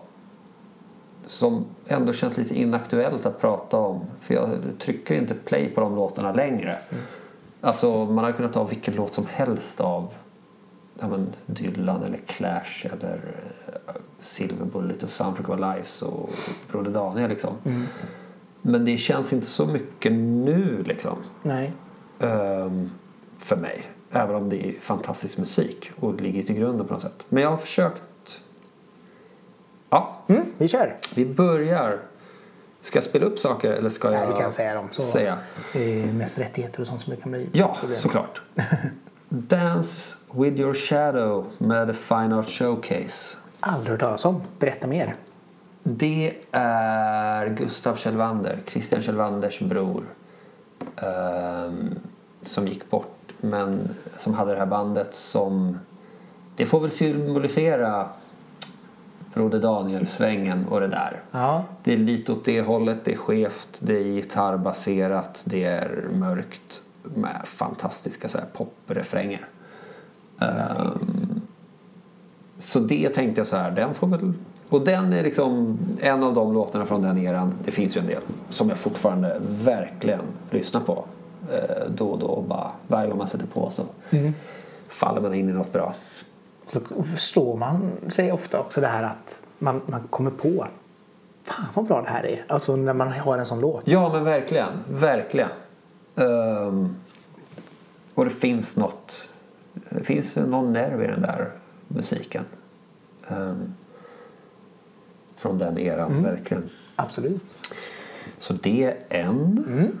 som 1.26 1.64
ändå 1.86 2.12
känns 2.12 2.36
lite 2.36 2.54
inaktuellt 2.54 3.26
att 3.26 3.40
prata 3.40 3.76
om. 3.76 4.00
För 4.20 4.34
jag 4.34 4.58
trycker 4.78 5.14
inte 5.14 5.34
play 5.34 5.68
på 5.68 5.80
de 5.80 5.96
låtarna 5.96 6.32
längre. 6.32 6.78
Alltså 7.60 8.04
man 8.04 8.24
har 8.24 8.32
kunnat 8.32 8.52
ta 8.52 8.64
vilken 8.64 8.94
låt 8.94 9.14
som 9.14 9.26
helst 9.26 9.80
av 9.80 10.08
ja, 11.00 11.08
men 11.08 11.32
Dylan 11.46 12.02
eller 12.02 12.18
Clash 12.26 12.86
eller 12.92 13.20
eh, 13.66 13.94
Silver 14.22 14.64
Bullet 14.64 15.02
och 15.02 15.10
Soundtrack 15.10 15.48
of 15.48 15.56
Lives 15.60 16.02
och 16.02 16.30
Broder 16.70 16.90
Daniel 16.90 17.28
liksom. 17.30 17.86
Men 18.62 18.84
det 18.84 18.98
känns 18.98 19.32
inte 19.32 19.46
så 19.46 19.66
mycket 19.66 20.12
nu 20.12 20.82
liksom. 20.86 21.16
Nej. 21.42 21.72
Ehm, 22.20 22.90
för 23.38 23.56
mig. 23.56 23.82
Även 24.12 24.34
om 24.36 24.48
det 24.48 24.68
är 24.68 24.72
fantastisk 24.80 25.38
musik 25.38 25.90
och 26.00 26.20
ligger 26.20 26.42
till 26.42 26.54
grunden 26.54 26.86
på 26.86 26.92
något 26.92 27.02
sätt. 27.02 27.24
Men 27.28 27.42
jag 27.42 27.50
har 27.50 27.56
försökt... 27.56 28.02
Ja, 29.90 30.16
Mm, 30.26 30.46
vi 30.58 30.68
kör. 30.68 30.96
vi 31.14 31.26
börjar. 31.26 31.98
Ska 32.80 32.96
jag 32.96 33.04
spela 33.04 33.26
upp 33.26 33.38
saker 33.38 33.70
eller 33.72 33.90
ska 33.90 34.12
jag 34.12 34.20
Nej, 34.20 34.28
du 34.36 34.42
kan 34.42 34.52
säga 34.52 34.74
dem. 34.74 34.88
Så 34.90 35.02
säga? 35.02 35.38
Mest 36.12 36.38
rättigheter 36.38 36.80
och 36.80 36.86
sånt 36.86 37.00
som 37.02 37.10
det 37.14 37.20
kan 37.20 37.32
bli 37.32 37.48
Ja, 37.52 37.76
problem. 37.80 37.98
såklart. 37.98 38.42
Dance 39.28 40.16
with 40.32 40.60
your 40.60 40.74
shadow 40.74 41.44
med 41.58 41.88
The 41.88 41.94
Fine 41.94 42.34
Art 42.34 42.48
Showcase. 42.48 43.36
Aldrig 43.60 43.90
hört 43.90 44.00
talas 44.00 44.24
om. 44.24 44.42
Berätta 44.58 44.86
mer. 44.86 45.14
Det 45.82 46.34
är 46.52 47.48
Gustav 47.48 47.96
Kjellvander, 47.96 48.58
Christian 48.66 49.02
Kjellvanders 49.02 49.60
bror. 49.60 50.04
ehm, 50.96 51.98
som 52.42 52.68
gick 52.68 52.90
bort 52.90 53.32
men 53.40 53.88
som 54.16 54.34
hade 54.34 54.52
det 54.52 54.58
här 54.58 54.66
bandet 54.66 55.14
som... 55.14 55.78
Det 56.56 56.66
får 56.66 56.80
väl 56.80 56.90
symbolisera 56.90 58.08
Broder 59.34 59.60
Daniel-svängen 59.60 60.66
och 60.70 60.80
det 60.80 60.86
där. 60.86 61.22
Ja. 61.30 61.64
Det 61.84 61.92
är 61.92 61.96
lite 61.96 62.32
åt 62.32 62.44
det 62.44 62.60
hållet, 62.62 62.98
det 63.04 63.12
är 63.12 63.16
skevt, 63.16 63.68
det 63.78 63.96
är 63.98 64.04
gitarrbaserat, 64.04 65.42
det 65.44 65.64
är 65.64 66.08
mörkt 66.12 66.82
med 67.02 67.40
fantastiska 67.44 68.28
så 68.28 68.38
här, 68.38 68.46
poprefränger. 68.52 69.46
Ehm, 70.40 70.98
så 72.58 72.80
det 72.80 73.08
tänkte 73.08 73.40
jag 73.40 73.48
så 73.48 73.56
här, 73.56 73.70
den 73.70 73.94
får 73.94 74.06
väl... 74.06 74.32
Och 74.68 74.80
den 74.80 75.12
är 75.12 75.22
liksom 75.22 75.78
en 76.00 76.22
av 76.22 76.34
de 76.34 76.52
låtarna 76.52 76.86
från 76.86 77.02
den 77.02 77.18
eran, 77.18 77.54
det 77.64 77.70
finns 77.70 77.96
ju 77.96 78.00
en 78.00 78.06
del, 78.06 78.22
som 78.50 78.68
jag 78.68 78.78
fortfarande 78.78 79.40
verkligen 79.40 80.20
lyssnar 80.50 80.80
på. 80.80 81.04
Eh, 81.52 81.90
då 81.96 82.08
och 82.08 82.18
då, 82.18 82.44
bara 82.48 82.70
varje 82.86 83.08
gång 83.08 83.18
man 83.18 83.28
sätter 83.28 83.46
på 83.46 83.70
så 83.70 83.82
faller 84.88 85.20
man 85.20 85.34
in 85.34 85.48
i 85.48 85.52
något 85.52 85.72
bra. 85.72 85.94
Så 86.66 86.80
förstår 87.04 87.56
man 87.56 87.90
sig 88.08 88.32
ofta 88.32 88.60
också 88.60 88.80
det 88.80 88.86
här 88.86 89.02
att 89.02 89.38
man, 89.58 89.80
man 89.86 90.00
kommer 90.10 90.30
på 90.30 90.62
att 90.62 90.80
fan 91.42 91.66
vad 91.74 91.86
bra 91.86 92.02
det 92.02 92.10
här 92.10 92.26
är. 92.26 92.44
Alltså 92.48 92.76
när 92.76 92.94
man 92.94 93.12
har 93.12 93.38
en 93.38 93.46
sån 93.46 93.60
låt. 93.60 93.82
Ja, 93.84 94.12
men 94.12 94.24
verkligen. 94.24 94.72
Verkligen. 94.88 95.48
Ehm, 96.16 96.96
och 98.14 98.24
det 98.24 98.30
finns 98.30 98.76
något. 98.76 99.28
Det 99.72 100.04
finns 100.04 100.36
någon 100.36 100.72
nerv 100.72 101.02
i 101.04 101.06
den 101.06 101.22
där 101.22 101.52
musiken. 101.88 102.44
Ehm, 103.28 103.74
från 105.36 105.58
den 105.58 105.78
eran, 105.78 106.22
verkligen. 106.22 106.70
Absolut. 106.96 107.42
Så 108.38 108.52
det 108.52 108.84
är 108.84 109.24
en. 109.24 109.98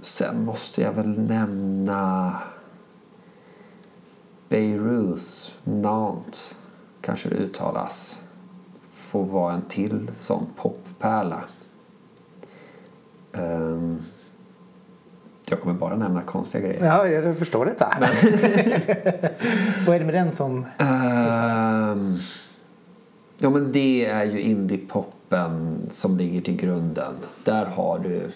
Sen 0.00 0.44
måste 0.44 0.82
jag 0.82 0.92
väl 0.92 1.20
nämna 1.20 2.38
Beirut, 4.48 5.54
Nantes 5.64 6.54
kanske 7.00 7.28
det 7.28 7.34
uttalas. 7.34 8.22
Får 8.92 9.24
vara 9.24 9.54
en 9.54 9.62
till 9.62 10.10
sån 10.18 10.46
poppärla. 10.56 11.44
Ehm, 13.32 14.02
jag 15.52 15.60
kommer 15.60 15.74
bara 15.74 15.96
nämna 15.96 16.22
konstiga 16.22 16.66
grejer. 16.66 16.84
Ja, 16.84 17.06
jag 17.06 17.38
förstår 17.38 17.64
detta. 17.64 17.92
vad 19.86 19.96
är 19.96 19.98
det 19.98 20.04
med 20.04 20.14
den 20.14 20.32
som... 20.32 20.66
Ehm, 20.78 22.18
ja 23.38 23.50
men 23.50 23.72
det 23.72 24.06
är 24.06 24.24
ju 24.24 24.40
indiepoppen 24.40 25.78
som 25.92 26.18
ligger 26.18 26.40
till 26.40 26.56
grunden. 26.56 27.14
Där 27.44 27.64
har 27.64 27.98
du, 27.98 28.30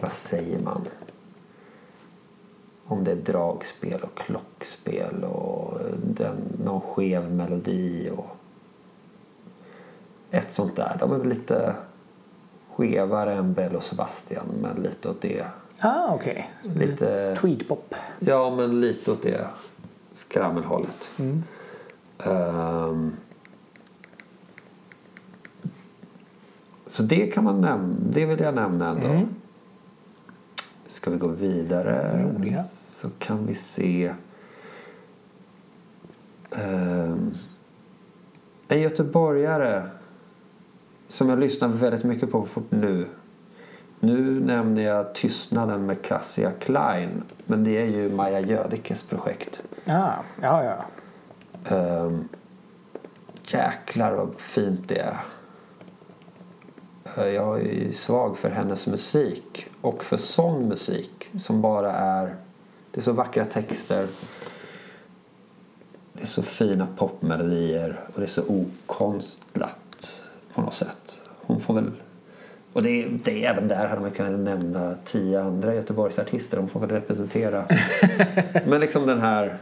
vad 0.00 0.12
säger 0.12 0.58
man? 0.58 0.84
Om 2.86 3.04
det 3.04 3.12
är 3.12 3.16
dragspel 3.16 4.00
och 4.02 4.18
klockspel 4.18 5.24
och 5.24 5.80
den, 6.04 6.36
någon 6.64 6.80
skev 6.80 7.32
melodi 7.32 8.10
och 8.16 8.36
ett 10.30 10.52
sånt 10.52 10.76
där. 10.76 10.96
De 11.00 11.12
är 11.12 11.18
väl 11.18 11.28
lite 11.28 11.74
skevare 12.76 13.34
än 13.34 13.52
Bell 13.52 13.76
och 13.76 13.84
Sebastian 13.84 14.46
men 14.60 14.82
lite 14.82 15.08
åt 15.08 15.20
det. 15.20 15.44
Ah, 15.80 16.14
okej. 16.14 16.50
Lite... 16.62 17.36
Tweedpop. 17.40 17.94
Ja, 18.18 18.54
men 18.56 18.80
lite 18.80 19.12
åt 19.12 19.22
det 19.22 19.46
skrammelhållet. 20.14 21.10
Ehm, 22.18 23.12
så 26.86 27.02
det 27.02 27.26
kan 27.26 27.44
man 27.44 27.60
nämna. 27.60 27.96
Det 28.10 28.26
vill 28.26 28.40
jag 28.40 28.54
nämna 28.54 28.88
ändå. 28.88 29.26
Ska 30.86 31.10
vi 31.10 31.16
gå 31.18 31.28
vidare 31.28 32.22
Roliga. 32.22 32.64
så 32.64 33.08
kan 33.18 33.46
vi 33.46 33.54
se. 33.54 34.14
Ehm, 36.50 37.34
en 38.68 38.80
göteborgare 38.80 39.88
som 41.08 41.28
jag 41.28 41.38
lyssnar 41.38 41.68
väldigt 41.68 42.04
mycket 42.04 42.30
på 42.30 42.46
nu. 42.70 43.06
Nu 44.00 44.40
nämner 44.40 44.82
jag 44.82 45.14
Tystnaden 45.14 45.86
med 45.86 46.02
Cassia 46.02 46.52
Klein. 46.52 47.22
Men 47.46 47.64
det 47.64 47.78
är 47.82 47.86
ju 47.86 48.08
Maja 48.10 48.40
Gödikes 48.40 49.02
projekt. 49.02 49.60
Ah, 49.86 50.12
ja, 50.42 50.64
ja. 50.64 50.84
Um, 51.76 52.28
jäklar 53.48 54.12
vad 54.12 54.34
fint 54.38 54.88
det 54.88 54.98
är. 54.98 55.16
Eh, 57.16 57.26
Jag 57.26 57.60
är 57.66 57.92
svag 57.92 58.38
för 58.38 58.50
hennes 58.50 58.86
musik 58.86 59.66
och 59.80 60.04
för 60.04 60.16
sån 60.16 60.68
musik 60.68 61.26
som 61.38 61.60
bara 61.62 61.92
är... 61.92 62.36
Det 62.90 63.00
är 63.00 63.02
så 63.02 63.12
vackra 63.12 63.44
texter. 63.44 64.08
Det 66.12 66.22
är 66.22 66.26
så 66.26 66.42
fina 66.42 66.86
popmelodier 66.96 68.00
och 68.14 68.20
det 68.20 68.26
är 68.26 68.26
så 68.26 68.42
okonstlat 68.48 70.20
på 70.54 70.60
något 70.60 70.74
sätt. 70.74 71.20
Hon 71.40 71.60
får 71.60 71.74
väl... 71.74 71.92
Och 72.76 72.82
det 72.82 73.02
är, 73.02 73.18
det 73.24 73.44
även 73.44 73.68
där 73.68 73.86
hade 73.86 74.00
man 74.00 74.10
kunnat 74.10 74.40
nämna 74.40 74.94
tio 75.04 75.42
andra 75.42 75.74
Göteborgsartister. 75.74 76.56
De 76.56 76.68
får 76.68 76.80
väl 76.80 76.90
representera. 76.90 77.64
Men 78.66 78.80
liksom 78.80 79.06
den 79.06 79.20
här 79.20 79.58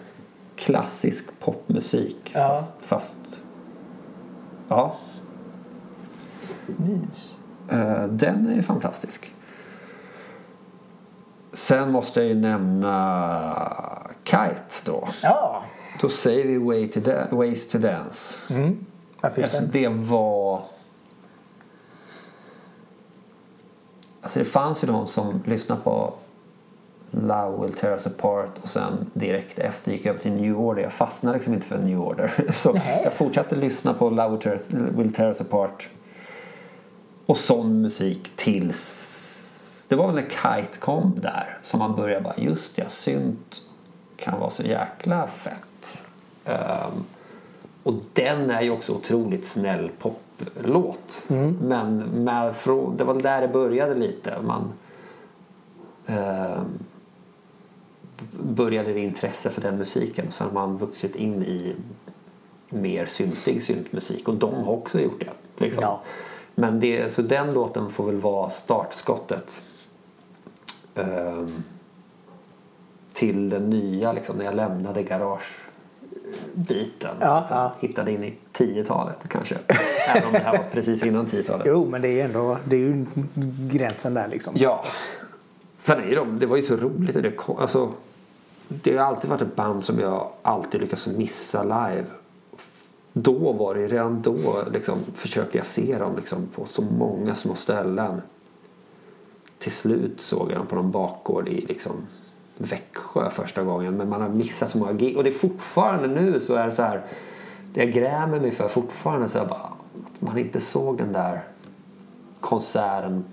klassisk 0.57 1.41
popmusik. 1.41 2.31
Ja. 2.33 2.49
Fast, 2.61 2.75
fast... 2.81 3.41
Ja, 4.69 4.97
Mys. 6.67 7.37
Eh, 7.71 8.05
Den 8.05 8.59
är 8.59 8.63
fantastisk. 8.63 9.33
Sen 11.53 11.91
måste 11.93 12.21
jag 12.21 12.29
ju 12.29 12.35
nämna 12.35 14.13
Kite 14.25 14.55
då. 14.85 15.09
Ja. 15.23 15.63
Då 16.01 16.09
säger 16.09 16.45
vi 16.45 16.59
Way 16.59 16.89
to 16.89 17.01
da- 17.01 17.29
Ways 17.31 17.69
to 17.69 17.79
Dance. 17.79 18.37
Mm. 18.51 18.85
Det 19.73 19.89
var... 19.89 20.65
Alltså 24.25 24.39
det 24.39 24.45
fanns 24.45 24.83
ju 24.85 24.87
de 24.87 25.07
som 25.07 25.43
lyssnade 25.47 25.81
på 25.81 26.15
Love 27.11 27.63
Will 27.63 27.75
Tear 27.75 27.93
Us 27.93 28.07
Apart 28.07 28.59
och 28.63 28.69
sen 28.69 29.11
direkt 29.13 29.59
efter 29.59 29.93
gick 29.93 30.05
jag 30.05 30.11
över 30.11 30.23
till 30.23 30.33
New 30.33 30.57
Order. 30.57 30.83
Jag 30.83 30.93
fastnade 30.93 31.37
liksom 31.37 31.55
inte 31.55 31.67
för 31.67 31.79
New 31.79 32.01
Order. 32.01 32.33
Så 32.53 32.73
Nej. 32.73 33.01
jag 33.05 33.13
fortsatte 33.13 33.57
lyssna 33.57 33.95
på 33.95 34.11
Love 34.11 34.29
Will 34.29 34.41
Tear, 34.41 34.53
Us, 34.53 34.71
Will 34.73 35.15
Tear 35.15 35.27
Us 35.27 35.41
Apart 35.41 35.89
och 37.27 37.37
sån 37.37 37.81
musik 37.81 38.33
tills... 38.37 39.87
Det 39.89 39.97
var 39.97 40.07
väl 40.07 40.15
när 40.15 40.23
Kite 40.23 40.79
kom 40.79 41.19
där 41.23 41.59
som 41.63 41.79
man 41.79 41.97
började 41.97 42.21
bara 42.21 42.37
just 42.37 42.79
ja, 42.79 42.89
synt 42.89 43.63
kan 44.17 44.41
vara 44.41 44.51
så 44.51 44.63
jäkla 44.63 45.27
fett. 45.27 46.03
Ehm, 46.45 47.05
och 47.83 47.95
den 48.13 48.51
är 48.51 48.63
ju 48.63 48.71
också 48.71 48.93
otroligt 48.93 49.47
snäll 49.47 49.91
poplåt. 50.39 51.25
Men 51.61 51.97
med, 51.99 52.55
det 52.97 53.05
var 53.05 53.15
där 53.15 53.41
det 53.41 53.49
började 53.49 53.95
lite. 53.95 54.37
Man 54.43 54.73
ehm, 56.07 56.67
började 58.43 58.93
det 58.93 59.01
intresse 59.01 59.51
för 59.51 59.61
den 59.61 59.79
musiken. 59.79 60.27
Och 60.27 60.35
sen 60.35 60.47
har 60.47 60.55
man 60.55 60.77
vuxit 60.77 61.17
in 61.17 61.43
i 61.43 61.75
mer 62.69 63.07
syntig 63.07 63.63
syntmusik. 63.63 64.29
Och 64.29 64.35
de 64.35 64.55
har 64.55 64.73
också 64.73 65.01
gjort 65.01 65.21
det. 65.21 65.65
Liksom. 65.65 65.83
Ja. 65.83 66.01
Men 66.55 66.81
det, 66.81 67.13
så 67.13 67.23
den 67.23 67.53
låten 67.53 67.91
får 67.91 68.07
väl 68.07 68.21
vara 68.21 68.51
startskottet. 68.51 69.63
ehm, 70.95 71.63
till 73.15 73.49
den 73.49 73.71
nya, 73.71 74.13
liksom, 74.13 74.37
när 74.37 74.45
jag 74.45 74.55
lämnade 74.55 75.03
garagebiten. 76.55 77.17
Ja, 77.21 77.41
Liksom, 77.41 77.57
ja. 77.57 77.73
Hittade 77.81 78.13
in 78.13 78.25
i 78.25 78.35
10-talet 78.53 79.29
kanske. 79.29 79.59
Även 80.09 80.27
om 80.27 80.33
det 80.33 80.39
här 80.39 80.59
var 80.59 80.65
precis 80.73 81.03
innan 81.03 81.27
10-talet. 81.27 81.67
Jo, 81.67 81.89
men 81.89 82.03
det 82.03 82.21
är 82.21 82.25
ändå 82.25 82.59
det 82.65 82.77
är 82.77 82.81
ju 82.81 83.07
gränsen 83.71 84.15
där 84.15 84.29
liksom. 84.29 84.55
Ja. 84.57 84.85
Sen 85.79 86.03
är 86.03 86.17
de, 86.17 86.39
det 86.39 86.47
var 86.47 86.57
ju 86.57 86.63
så 86.63 86.77
roligt. 86.77 87.15
Det, 87.15 87.33
alltså, 87.59 87.93
det 88.69 88.97
har 88.97 89.07
alltid 89.07 89.31
varit 89.31 89.43
ett 89.43 89.57
band 89.57 89.85
som 89.85 89.99
jag 89.99 90.29
alltid 90.43 90.81
lyckas 90.81 91.07
missa 91.07 91.63
live. 91.63 92.05
Då 93.13 93.53
var 93.53 93.75
det, 93.75 93.89
redan 93.89 94.23
då 94.23 94.63
liksom, 94.73 94.99
försökte 95.15 95.59
jag 95.59 95.67
se 95.67 95.99
dem 95.99 96.17
liksom, 96.17 96.47
på 96.55 96.67
så 96.67 96.83
många 96.83 97.35
små 97.35 97.55
ställen. 97.55 98.23
Till 99.59 99.73
slut 99.73 100.21
såg 100.21 100.51
jag 100.51 100.59
dem 100.59 100.67
på 100.67 100.75
någon 100.77 100.91
bakgård 100.91 101.49
i 101.49 101.61
liksom, 101.61 102.07
Växjö 102.57 103.31
första 103.31 103.63
gången. 103.63 103.97
Men 103.97 104.09
man 104.09 104.23
har 104.23 104.29
missat 104.29 104.71
så 104.71 104.79
många 104.79 104.93
gig. 104.93 105.17
Och 105.17 105.25
det 105.25 105.31
är 105.31 105.35
fortfarande 105.35 106.09
nu 106.09 106.41
så 106.41 106.55
är 106.55 106.67
det 106.67 106.73
så 106.73 106.83
här. 106.83 107.03
Det 107.73 107.81
jag 107.85 107.93
grämer 107.93 108.41
mig 108.41 108.51
för 108.51 108.69
fortfarande 108.69 109.29
så 109.29 109.39
är 109.39 109.47
bara 109.47 109.59
att 109.59 110.21
man 110.21 110.39
inte 110.39 110.61
såg 110.61 110.99
den 110.99 111.13
där 111.13 111.41
konserten, 112.41 113.25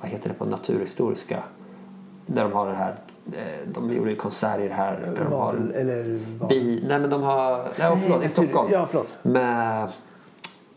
vad 0.00 0.10
heter 0.10 0.28
det 0.28 0.34
på 0.34 0.44
Naturhistoriska? 0.44 1.42
Där 2.26 2.42
de 2.42 2.52
har 2.52 2.66
det 2.66 2.74
här, 2.74 2.94
eh, 3.32 3.68
de 3.72 3.92
gjorde 3.92 4.10
ju 4.10 4.16
konserter 4.16 4.68
här. 4.68 5.00
Där 5.00 5.24
de 5.24 5.30
Val, 5.30 5.56
har 5.56 5.80
eller 5.80 6.20
val. 6.38 6.48
bi, 6.48 6.84
nej 6.88 6.98
men 6.98 7.10
de 7.10 7.22
har, 7.22 7.68
nej 7.78 7.98
förlåt, 8.02 8.24
i 8.24 8.28
Stockholm. 8.28 8.72
Ja, 8.72 8.86
förlåt. 8.90 9.14
Med 9.22 9.90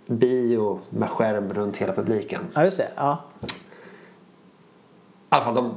bio 0.06 0.80
med 0.89 1.10
skärm 1.10 1.54
runt 1.54 1.78
hela 1.78 1.93
publiken. 1.93 2.41
Ja, 2.54 2.66
just 2.66 2.78
det. 2.78 2.88
Ja. 2.95 3.18
Alla 5.30 5.43
fall, 5.43 5.55
de 5.55 5.73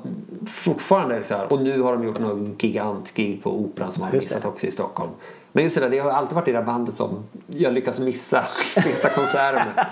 fortfarande 0.46 1.24
så 1.24 1.34
här. 1.34 1.52
Och 1.52 1.62
nu 1.62 1.80
har 1.80 1.92
de 1.92 2.04
gjort 2.04 2.18
någon 2.18 2.56
gigant-gig 2.58 3.42
på 3.42 3.50
Operan 3.50 3.92
som 3.92 4.02
har 4.02 4.12
missat 4.12 4.44
också 4.44 4.66
i 4.66 4.70
Stockholm. 4.70 5.10
Men 5.52 5.64
just 5.64 5.74
det 5.74 5.80
där, 5.80 5.90
det 5.90 5.98
har 5.98 6.10
alltid 6.10 6.34
varit 6.34 6.44
det 6.44 6.52
där 6.52 6.62
bandet 6.62 6.96
som 6.96 7.24
jag 7.46 7.72
lyckas 7.72 8.00
missa 8.00 8.44
vissa 8.76 9.08
konserter 9.08 9.64
med. 9.76 9.86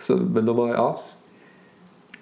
Så, 0.00 0.16
men 0.16 0.46
de 0.46 0.58
har, 0.58 0.68
ja. 0.68 1.00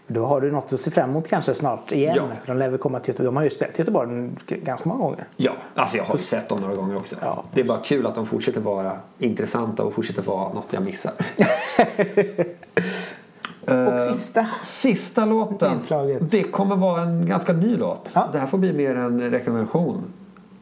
Då 0.07 0.25
har 0.27 0.41
du 0.41 0.51
något 0.53 0.73
att 0.73 0.81
se 0.81 0.91
fram 0.91 1.11
emot 1.11 1.29
kanske 1.29 1.55
snart 1.55 1.93
igen. 1.93 2.17
Ja. 2.17 2.29
De 2.47 2.57
lär 2.57 2.69
väl 2.69 2.79
komma 2.79 3.01
till 3.01 3.09
Göteborg. 3.09 3.27
De 3.27 3.37
har 3.37 3.45
ju 3.45 3.51
spelat 3.51 3.75
i 3.75 3.79
Göteborg 3.79 4.31
ganska 4.47 4.89
många 4.89 5.05
gånger. 5.05 5.29
Ja, 5.37 5.53
alltså 5.75 5.97
jag 5.97 6.05
har 6.05 6.15
ju 6.15 6.19
sett 6.19 6.49
dem 6.49 6.61
några 6.61 6.75
gånger 6.75 6.97
också. 6.97 7.17
Ja. 7.21 7.45
Det 7.55 7.61
är 7.61 7.65
bara 7.65 7.81
kul 7.81 8.07
att 8.07 8.15
de 8.15 8.27
fortsätter 8.27 8.61
vara 8.61 8.99
intressanta 9.19 9.85
och 9.85 9.95
fortsätter 9.95 10.23
vara 10.23 10.53
något 10.53 10.73
jag 10.73 10.83
missar. 10.83 11.13
Och 13.67 14.01
sista. 14.01 14.47
Sista 14.63 15.25
låten. 15.25 15.73
Inslaget. 15.73 16.31
Det 16.31 16.43
kommer 16.43 16.77
vara 16.77 17.03
en 17.03 17.27
ganska 17.27 17.53
ny 17.53 17.77
låt. 17.77 18.11
Ja. 18.15 18.29
Det 18.33 18.39
här 18.39 18.47
får 18.47 18.59
bli 18.59 18.73
mer 18.73 18.97
en 18.97 19.31
rekommendation. 19.31 20.05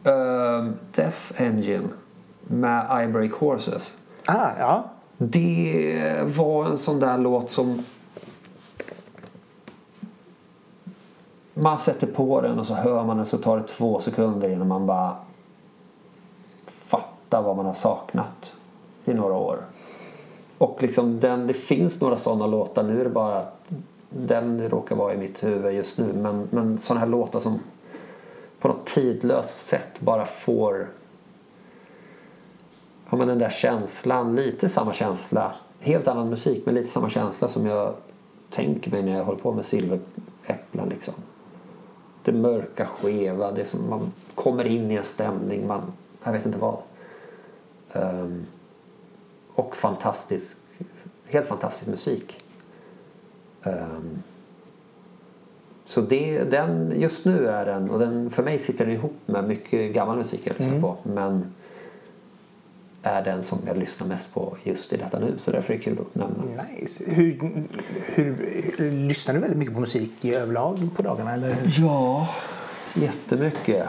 Uh, 0.07 0.73
Death 0.93 1.43
Engine 1.43 1.89
med 2.43 3.05
I 3.05 3.07
Break 3.07 3.33
Horses. 3.33 3.97
Ah, 4.27 4.49
ja. 4.59 4.85
Det 5.19 6.23
var 6.37 6.67
en 6.67 6.79
sån 6.79 7.01
där 7.01 7.19
låt 7.19 7.51
som 7.51 7.85
man 11.55 11.79
sätter 11.79 12.07
på 12.07 12.41
den 12.41 12.59
och 12.59 12.67
så 12.67 12.75
hör 12.75 13.05
man 13.05 13.17
den 13.17 13.27
så 13.27 13.39
tar 13.39 13.57
det 13.57 13.63
två 13.63 14.01
sekunder 14.01 14.49
innan 14.49 14.69
man 14.69 14.87
bara 14.87 15.17
fattar 16.67 17.43
vad 17.43 17.57
man 17.57 17.67
har 17.67 17.75
saknat 17.75 18.55
i 19.05 19.15
några 19.15 19.35
år. 19.35 19.59
Och 20.61 20.83
liksom 20.83 21.21
den, 21.21 21.47
det 21.47 21.55
finns 21.55 22.01
några 22.01 22.17
sådana 22.17 22.47
låtar. 22.47 22.83
Nu 22.83 23.01
är 23.01 23.05
det 23.05 23.11
bara 23.11 23.39
att 23.39 23.65
den 24.09 24.69
råkar 24.69 24.97
vara 24.97 25.15
i 25.15 25.17
mitt 25.17 25.45
huvud 25.45 25.75
just 25.75 25.99
nu. 25.99 26.13
Men, 26.13 26.49
men 26.51 26.79
sådana 26.79 27.01
här 27.01 27.07
låtar 27.07 27.41
som 27.41 27.61
på 28.59 28.69
något 28.69 28.87
tidlöst 28.87 29.69
sätt 29.69 30.01
bara 30.01 30.27
får 30.27 30.89
ja, 33.11 33.17
men 33.17 33.29
den 33.29 33.39
där 33.39 33.51
känslan, 33.51 34.37
lite 34.37 34.69
samma 34.69 34.93
känsla. 34.93 35.55
Helt 35.81 36.09
annan 36.09 36.31
musik 36.31 36.67
men 36.67 36.75
lite 36.75 36.89
samma 36.89 37.11
känsla 37.11 37.49
som 37.49 37.67
jag 37.67 37.95
tänker 38.51 38.91
mig 38.91 39.03
när 39.03 39.17
jag 39.17 39.25
håller 39.25 39.41
på 39.41 39.53
med 39.53 39.65
silveräpplen 39.65 40.89
liksom. 40.89 41.15
Det 42.25 42.33
mörka, 42.33 42.87
skeva, 42.87 43.53
det 43.53 43.65
som 43.65 43.91
man 43.91 44.13
kommer 44.35 44.65
in 44.65 44.91
i 44.91 44.95
en 44.95 45.05
stämning, 45.05 45.67
man, 45.67 45.81
jag 46.25 46.33
vet 46.33 46.47
inte 46.47 46.59
vad. 46.59 46.77
Um, 47.93 48.47
och 49.61 49.77
fantastisk, 49.77 50.57
helt 51.27 51.47
fantastisk 51.47 51.87
musik. 51.87 52.45
Ehm, 53.63 54.23
så 55.87 56.01
det, 56.01 56.45
den, 56.45 56.93
just 56.97 57.25
nu 57.25 57.47
är 57.47 57.67
den, 57.67 57.91
och 57.91 57.99
den, 57.99 58.31
för 58.31 58.43
mig 58.43 58.59
sitter 58.59 58.87
den 58.87 58.95
ihop 58.95 59.19
med 59.27 59.49
mycket 59.49 59.95
gammal 59.95 60.17
musik 60.17 60.41
jag 60.45 60.59
lyssnar 60.59 60.81
på. 60.81 60.97
Men 61.03 61.55
är 63.03 63.25
den 63.25 63.43
som 63.43 63.59
jag 63.67 63.79
lyssnar 63.79 64.07
mest 64.07 64.35
på 64.35 64.57
just 64.63 64.93
i 64.93 64.97
detta 64.97 65.19
nu. 65.19 65.35
Så 65.39 65.51
därför 65.51 65.75
är 65.75 65.79
det 65.79 65.85
kul 65.85 65.99
att 66.01 66.15
nämna. 66.15 66.63
Nice. 66.79 67.05
Hur, 67.07 67.65
hur, 68.07 68.91
lyssnar 68.91 69.35
du 69.35 69.41
väldigt 69.41 69.59
mycket 69.59 69.75
på 69.75 69.81
musik 69.81 70.25
i 70.25 70.35
överlag 70.35 70.89
på 70.97 71.03
dagarna? 71.03 71.33
Eller? 71.35 71.57
Ja, 71.79 72.29
jättemycket. 72.95 73.87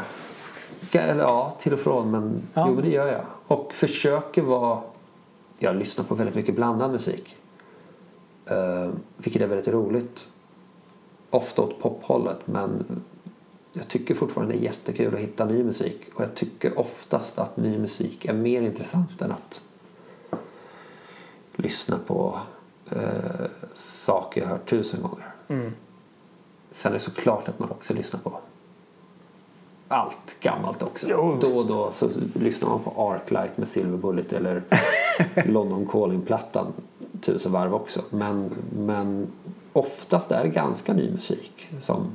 Eller 0.92 1.24
ja, 1.24 1.58
till 1.62 1.74
och 1.74 1.80
från. 1.80 2.12
Men 2.12 2.42
Ja. 2.54 2.66
jo, 2.68 2.76
men 2.76 2.84
det 2.84 2.92
gör 2.92 3.08
jag. 3.08 3.26
Och 3.48 3.74
försöker 3.74 4.42
vara... 4.42 4.82
Jag 5.64 5.76
lyssnar 5.76 6.06
på 6.06 6.16
väldigt 6.16 6.36
mycket 6.36 6.56
blandad 6.56 6.92
musik. 6.92 7.36
Uh, 8.52 8.94
vilket 9.18 9.42
är 9.42 9.48
väldigt 9.48 9.68
roligt. 9.68 10.28
Ofta 11.30 11.62
åt 11.62 11.80
pophållet. 11.80 12.48
Men 12.48 12.86
jag 13.74 13.88
tycker 13.88 14.16
fortfarande 14.16 14.54
det 14.54 14.60
är 14.60 14.64
jättekul 14.64 15.14
att 15.14 15.20
hitta 15.20 15.46
ny 15.46 15.64
musik. 15.64 16.02
Och 16.14 16.24
jag 16.24 16.36
tycker 16.36 16.80
oftast 16.80 17.40
att 17.40 17.58
ny 17.58 17.78
musik 17.78 18.26
är 18.26 18.34
mer 18.34 18.62
intressant 18.62 19.22
än 19.22 19.32
att 19.32 19.62
lyssna 21.56 22.00
på 22.08 22.40
eh, 22.90 23.46
saker 23.76 24.42
jag 24.42 24.48
hört 24.48 24.70
tusen 24.70 25.02
gånger. 25.02 25.32
Sen 26.72 26.92
är 26.92 26.94
det 26.94 27.00
såklart 27.00 27.48
att 27.48 27.60
man 27.60 27.70
också 27.70 27.94
lyssnar 27.94 28.20
på 28.20 28.40
allt 29.92 30.40
gammalt 30.40 30.84
också. 30.84 31.08
Jo. 31.10 31.38
Då 31.42 31.58
och 31.58 31.66
då 31.66 31.92
så 31.92 32.10
lyssnar 32.34 32.70
man 32.70 32.80
på 32.80 33.12
Arclight 33.12 33.58
med 33.58 33.68
Silver 33.68 33.98
Bullet 33.98 34.34
eller 34.34 34.62
London 35.46 35.88
Calling-plattan 35.92 36.74
tusen 37.22 37.52
varv 37.52 37.74
också. 37.74 38.02
Men, 38.10 38.52
men 38.78 39.28
oftast 39.74 40.32
är 40.32 40.44
det 40.44 40.50
ganska 40.50 40.94
ny 40.94 41.12
musik 41.12 41.68
som 41.82 42.08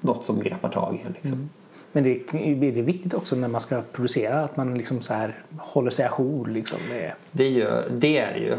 något 0.00 0.26
som 0.26 0.42
greppar 0.42 0.68
tag 0.68 0.94
i. 0.94 1.12
Liksom. 1.22 1.50
Men 1.92 2.04
det 2.04 2.32
är 2.32 2.72
det 2.72 2.82
viktigt 2.82 3.14
också 3.14 3.36
när 3.36 3.48
man 3.48 3.60
ska 3.60 3.82
producera 3.92 4.40
att 4.40 4.56
man 4.56 4.78
liksom 4.78 5.02
så 5.02 5.14
här 5.14 5.42
håller 5.58 5.90
sig 5.90 6.06
ajour. 6.06 6.46
Liksom 6.46 6.78
med, 6.88 7.12
Det, 7.32 7.48
gör, 7.48 7.88
det 7.90 8.18
är 8.18 8.32
det 8.32 8.38
ju. 8.38 8.56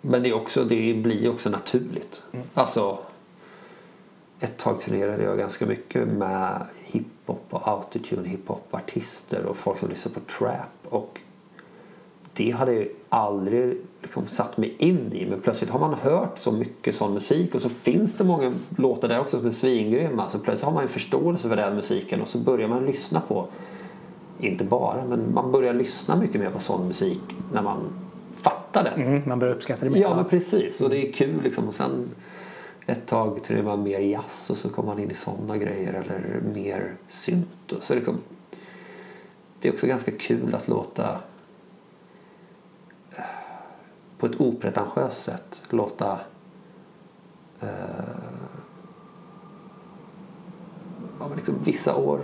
Men 0.00 0.22
det, 0.22 0.28
är 0.28 0.34
också, 0.34 0.64
det 0.64 0.94
blir 0.94 1.30
också 1.30 1.50
naturligt. 1.50 2.22
Alltså, 2.54 2.98
ett 4.40 4.56
tag 4.56 4.80
turnerade 4.80 5.22
jag 5.22 5.38
ganska 5.38 5.66
mycket 5.66 6.08
med 6.08 6.66
hiphop 6.92 7.46
och 7.50 7.68
autotune 7.68 8.28
hiphop-artister 8.28 9.44
och 9.44 9.56
folk 9.56 9.78
som 9.78 9.88
lyssnar 9.88 10.12
på 10.12 10.20
trap. 10.20 10.94
Och 10.94 11.20
det 12.34 12.50
hade 12.50 12.72
jag 12.72 12.88
aldrig 13.08 13.76
liksom 14.02 14.26
satt 14.26 14.56
mig 14.56 14.74
in 14.78 15.12
i. 15.12 15.26
Men 15.26 15.40
plötsligt 15.40 15.70
har 15.70 15.78
man 15.80 15.94
hört 15.94 16.38
så 16.38 16.52
mycket 16.52 16.94
sån 16.94 17.14
musik 17.14 17.54
och 17.54 17.60
så 17.60 17.68
finns 17.68 18.16
det 18.16 18.24
många 18.24 18.52
låtar 18.76 19.08
där 19.08 19.20
också 19.20 19.38
som 19.38 19.46
är 19.46 19.52
svingrymma. 19.52 20.30
Så 20.30 20.38
plötsligt 20.38 20.64
har 20.64 20.72
man 20.72 20.82
en 20.82 20.88
förståelse 20.88 21.48
för 21.48 21.56
den 21.56 21.74
musiken 21.74 22.20
och 22.20 22.28
så 22.28 22.38
börjar 22.38 22.68
man 22.68 22.86
lyssna 22.86 23.20
på, 23.20 23.46
inte 24.40 24.64
bara, 24.64 25.04
men 25.04 25.34
man 25.34 25.52
börjar 25.52 25.74
lyssna 25.74 26.16
mycket 26.16 26.40
mer 26.40 26.50
på 26.50 26.60
sån 26.60 26.86
musik 26.86 27.20
när 27.52 27.62
man 27.62 27.78
fattar 28.32 28.84
den. 28.84 29.02
mm, 29.02 29.22
man 29.26 29.38
börjar 29.38 29.54
uppskatta 29.54 29.84
det 29.84 29.90
mer. 29.90 30.00
Ja 30.00 30.16
men 30.16 30.24
precis 30.24 30.80
och 30.80 30.90
det 30.90 31.08
är 31.08 31.12
kul 31.12 31.42
liksom. 31.42 31.68
Och 31.68 31.74
sen 31.74 32.08
ett 32.86 33.06
tag 33.06 33.44
jag 33.44 33.64
man 33.64 33.82
mer 33.82 34.00
jazz 34.00 34.50
och 34.50 34.56
så 34.56 34.70
kommer 34.70 34.94
man 34.94 35.02
in 35.02 35.10
i 35.10 35.14
sådana 35.14 35.56
grejer 35.56 35.92
eller 35.92 36.40
mer 36.54 36.94
synt. 37.08 37.72
Och 37.72 37.82
Så 37.82 37.94
liksom, 37.94 38.18
det 39.60 39.68
är 39.68 39.72
också 39.72 39.86
ganska 39.86 40.10
kul 40.10 40.54
att 40.54 40.68
låta 40.68 41.18
eh, 43.16 43.24
på 44.18 44.26
ett 44.26 44.40
opretentiöst 44.40 45.22
sätt 45.22 45.60
låta 45.68 46.20
eh, 47.60 47.68
ja, 51.20 51.28
men 51.28 51.36
liksom, 51.36 51.54
vissa 51.64 51.96
år 51.96 52.20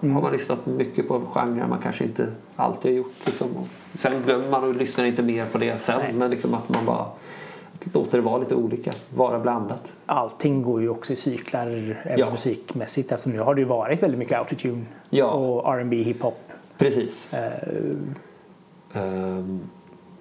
har 0.00 0.22
man 0.22 0.32
lyssnat 0.32 0.66
mycket 0.66 1.08
på 1.08 1.20
genrer 1.20 1.66
man 1.66 1.78
kanske 1.82 2.04
inte 2.04 2.32
alltid 2.56 2.92
har 2.92 2.96
gjort. 2.96 3.26
Liksom. 3.26 3.48
Sen 3.94 4.22
glömmer 4.22 4.50
man 4.50 4.64
och 4.64 4.74
lyssnar 4.74 5.04
inte 5.04 5.22
mer 5.22 5.46
på 5.46 5.58
det 5.58 5.82
sen. 5.82 5.98
Nej. 5.98 6.12
Men 6.12 6.30
liksom 6.30 6.54
att 6.54 6.68
man 6.68 6.84
bara 6.86 7.06
låter 7.94 8.18
det 8.18 8.24
vara 8.24 8.38
lite 8.38 8.54
olika, 8.54 8.92
vara 9.14 9.38
blandat. 9.38 9.92
Allting 10.06 10.62
går 10.62 10.80
ju 10.80 10.88
också 10.88 11.12
i 11.12 11.16
cyklar 11.16 11.66
även 12.02 12.18
Ja. 12.18 12.30
musikmässigt. 12.30 13.12
Alltså, 13.12 13.30
nu 13.30 13.40
har 13.40 13.54
det 13.54 13.60
ju 13.60 13.66
varit 13.66 14.02
väldigt 14.02 14.18
mycket 14.18 14.38
autotune 14.38 14.84
Ja. 15.10 15.26
och 15.26 15.74
R&B 15.74 15.96
hiphop. 16.02 16.40
Precis. 16.78 17.32
Eh, 17.34 17.52
Ehm, 18.92 19.60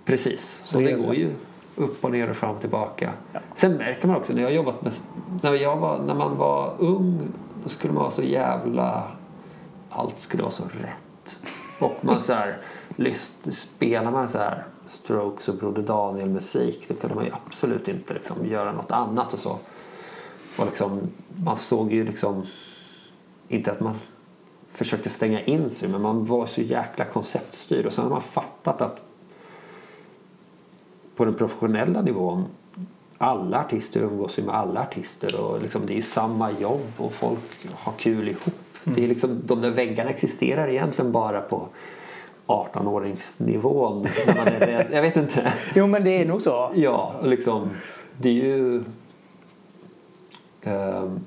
precis. 0.06 0.62
Så 0.66 0.80
det 0.80 0.86
det 0.86 0.94
går 0.94 1.16
ju 1.16 1.32
upp 1.76 2.04
och 2.04 2.12
ner 2.12 2.30
och 2.30 2.36
fram 2.36 2.56
och 2.56 2.62
tillbaka. 2.62 3.10
Sen 3.56 3.74
märker 3.74 4.08
man 4.08 4.18
också 4.18 4.34
när 4.34 4.42
jag 4.42 4.54
jobbat 4.54 4.82
med... 4.82 4.94
När, 5.42 5.54
jag 5.54 5.78
var, 5.78 6.00
när 6.00 6.16
man 6.16 6.38
var 6.38 6.74
ung 6.80 7.20
då 7.64 7.70
skulle 7.70 7.94
man 7.94 8.02
vara 8.04 8.12
så 8.12 8.24
jävla... 8.24 9.04
Allt 9.90 10.20
skulle 10.20 10.44
vara 10.44 10.52
så 10.52 10.64
rätt. 10.64 11.36
Och 11.80 11.96
man 12.02 12.22
så 12.22 12.34
här... 12.34 12.58
Lyst, 12.96 13.34
spelar 13.54 14.12
man 14.12 14.30
så 14.30 14.38
här 14.38 14.64
Strokes 14.90 15.50
och 15.50 15.56
Broder 15.56 15.82
Daniel 15.82 16.30
musik 16.30 16.86
då 16.88 16.94
kunde 16.94 17.16
man 17.16 17.26
ju 17.26 17.32
absolut 17.46 17.88
inte 17.88 18.14
liksom 18.14 18.48
göra 18.48 18.72
något 18.72 18.92
annat 18.92 19.34
och 19.34 19.40
så. 19.40 19.58
Och 20.58 20.66
liksom, 20.66 21.00
man 21.44 21.58
såg 21.58 21.94
ju 21.94 22.04
liksom... 22.04 22.46
Inte 23.48 23.72
att 23.72 23.80
man 23.80 23.96
försökte 24.72 25.10
stänga 25.10 25.42
in 25.42 25.70
sig 25.70 25.90
men 25.90 26.02
man 26.02 26.26
var 26.26 26.46
så 26.46 26.62
jäkla 26.62 27.06
konceptstyrd 27.06 27.86
och 27.86 27.94
sen 27.94 28.04
har 28.04 28.12
man 28.12 28.22
fattat 28.22 28.82
att 28.82 29.00
på 31.16 31.26
den 31.26 31.34
professionella 31.34 32.02
nivån 32.02 32.46
alla 33.18 33.60
artister 33.60 34.02
umgås 34.02 34.40
ju 34.40 34.44
med 34.44 34.56
alla 34.56 34.82
artister 34.82 35.42
och 35.42 35.62
liksom 35.62 35.86
det 35.86 35.98
är 35.98 36.02
samma 36.02 36.52
jobb 36.52 36.92
och 36.98 37.14
folk 37.14 37.40
har 37.74 37.94
kul 37.94 38.28
ihop. 38.28 38.54
Det 38.84 39.04
är 39.04 39.08
liksom, 39.08 39.42
de 39.46 39.62
där 39.62 39.70
väggarna 39.70 40.10
existerar 40.10 40.68
egentligen 40.68 41.12
bara 41.12 41.42
på 41.42 41.68
18-åringsnivån. 42.50 44.08
när 44.28 44.36
man 44.36 44.48
är 44.48 44.60
rädd. 44.60 44.88
Jag 44.92 45.02
vet 45.02 45.18
inte. 45.18 45.54
jo 45.76 45.88
men 45.88 46.04
det 46.04 46.22
är 46.22 46.26
nog 46.26 46.42
så. 46.42 46.72
Ja, 46.76 47.14
liksom 47.24 47.70
det 48.18 48.30
är 48.30 48.34
ju 48.34 48.84
ehm, 50.64 51.20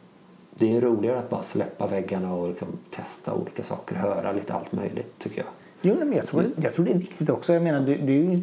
det 0.54 0.76
är 0.76 0.80
roligare 0.80 1.18
att 1.18 1.30
bara 1.30 1.42
släppa 1.42 1.86
väggarna 1.86 2.34
och 2.34 2.48
liksom 2.48 2.68
testa 2.90 3.34
olika 3.34 3.62
saker, 3.64 3.96
höra 3.96 4.32
lite 4.32 4.54
allt 4.54 4.72
möjligt 4.72 5.18
tycker 5.18 5.38
jag. 5.38 5.46
Jo, 5.82 5.96
men 5.98 6.12
jag 6.12 6.26
tror, 6.26 6.50
jag 6.62 6.74
tror 6.74 6.84
det 6.84 6.90
är 6.90 6.98
viktigt 6.98 7.30
också. 7.30 7.52
Jag 7.52 7.62
menar, 7.62 7.80
du, 7.80 7.96
du, 7.96 8.42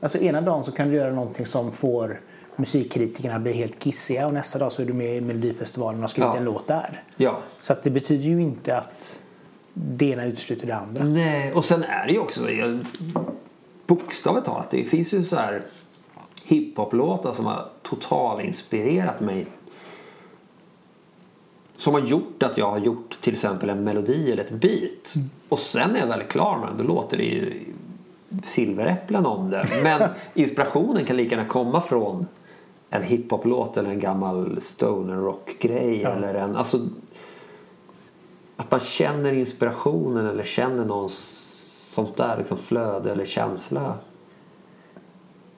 alltså 0.00 0.18
ena 0.18 0.40
dagen 0.40 0.64
så 0.64 0.72
kan 0.72 0.88
du 0.88 0.96
göra 0.96 1.12
någonting 1.12 1.46
som 1.46 1.72
får 1.72 2.20
musikkritikerna 2.56 3.34
att 3.36 3.42
bli 3.42 3.52
helt 3.52 3.78
kissiga 3.82 4.26
och 4.26 4.34
nästa 4.34 4.58
dag 4.58 4.72
så 4.72 4.82
är 4.82 4.86
du 4.86 4.92
med 4.92 5.16
i 5.16 5.20
Melodifestivalen 5.20 5.94
och 5.98 6.02
har 6.02 6.08
skrivit 6.08 6.30
Ja. 6.32 6.36
en 6.36 6.44
låt 6.44 6.66
där. 6.66 7.02
Ja. 7.16 7.38
Så 7.62 7.72
att 7.72 7.82
det 7.82 7.90
betyder 7.90 8.24
ju 8.24 8.40
inte 8.42 8.76
att 8.76 9.18
det 9.80 10.06
ena 10.06 10.24
utesluter 10.24 10.66
det 10.66 10.76
andra. 10.76 11.04
Nej, 11.04 11.52
och 11.52 11.64
sen 11.64 11.82
är 11.82 12.06
det 12.06 12.12
ju 12.12 12.18
också 12.18 12.40
bokstavligt 13.86 14.46
talat, 14.46 14.70
det 14.70 14.84
finns 14.84 15.14
ju 15.14 15.22
så 15.22 15.36
här 15.36 15.62
hiphop-låtar 16.44 17.32
som 17.32 17.46
har 17.46 17.68
totalinspirerat 17.82 19.20
mig. 19.20 19.46
Som 21.76 21.94
har 21.94 22.00
gjort 22.00 22.42
att 22.42 22.58
jag 22.58 22.70
har 22.70 22.78
gjort 22.78 23.18
till 23.20 23.32
exempel 23.34 23.70
en 23.70 23.84
melodi 23.84 24.32
eller 24.32 24.44
ett 24.44 24.50
beat. 24.50 25.14
Och 25.48 25.58
sen 25.58 25.96
är 25.96 26.00
jag 26.00 26.06
väl 26.06 26.22
klar 26.22 26.58
med 26.58 26.68
den, 26.68 26.76
då 26.76 26.94
låter 26.94 27.16
det 27.16 27.24
ju 27.24 27.64
silveräpplen 28.44 29.26
om 29.26 29.50
det. 29.50 29.66
Men 29.82 30.08
inspirationen 30.34 31.04
kan 31.04 31.16
lika 31.16 31.36
gärna 31.36 31.48
komma 31.48 31.80
från 31.80 32.26
en 32.90 33.02
hiphop-låt 33.02 33.76
eller 33.76 33.90
en 33.90 34.00
gammal 34.00 34.60
stoner 34.60 35.16
rock-grej. 35.16 36.00
Ja. 36.02 36.08
Eller 36.08 36.34
en, 36.34 36.56
alltså, 36.56 36.80
att 38.58 38.70
man 38.70 38.80
känner 38.80 39.32
inspirationen 39.32 40.26
eller 40.26 40.44
känner 40.44 40.84
någon 40.84 41.08
sånt 41.08 42.16
där 42.16 42.36
liksom 42.38 42.58
flöde 42.58 43.12
eller 43.12 43.26
känsla. 43.26 43.94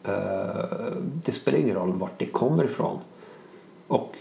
Eh, 0.04 0.92
det 1.24 1.32
spelar 1.32 1.58
ingen 1.58 1.74
roll 1.76 1.92
vart 1.92 2.18
det 2.18 2.26
kommer 2.26 2.64
ifrån. 2.64 2.98
Och 3.86 4.14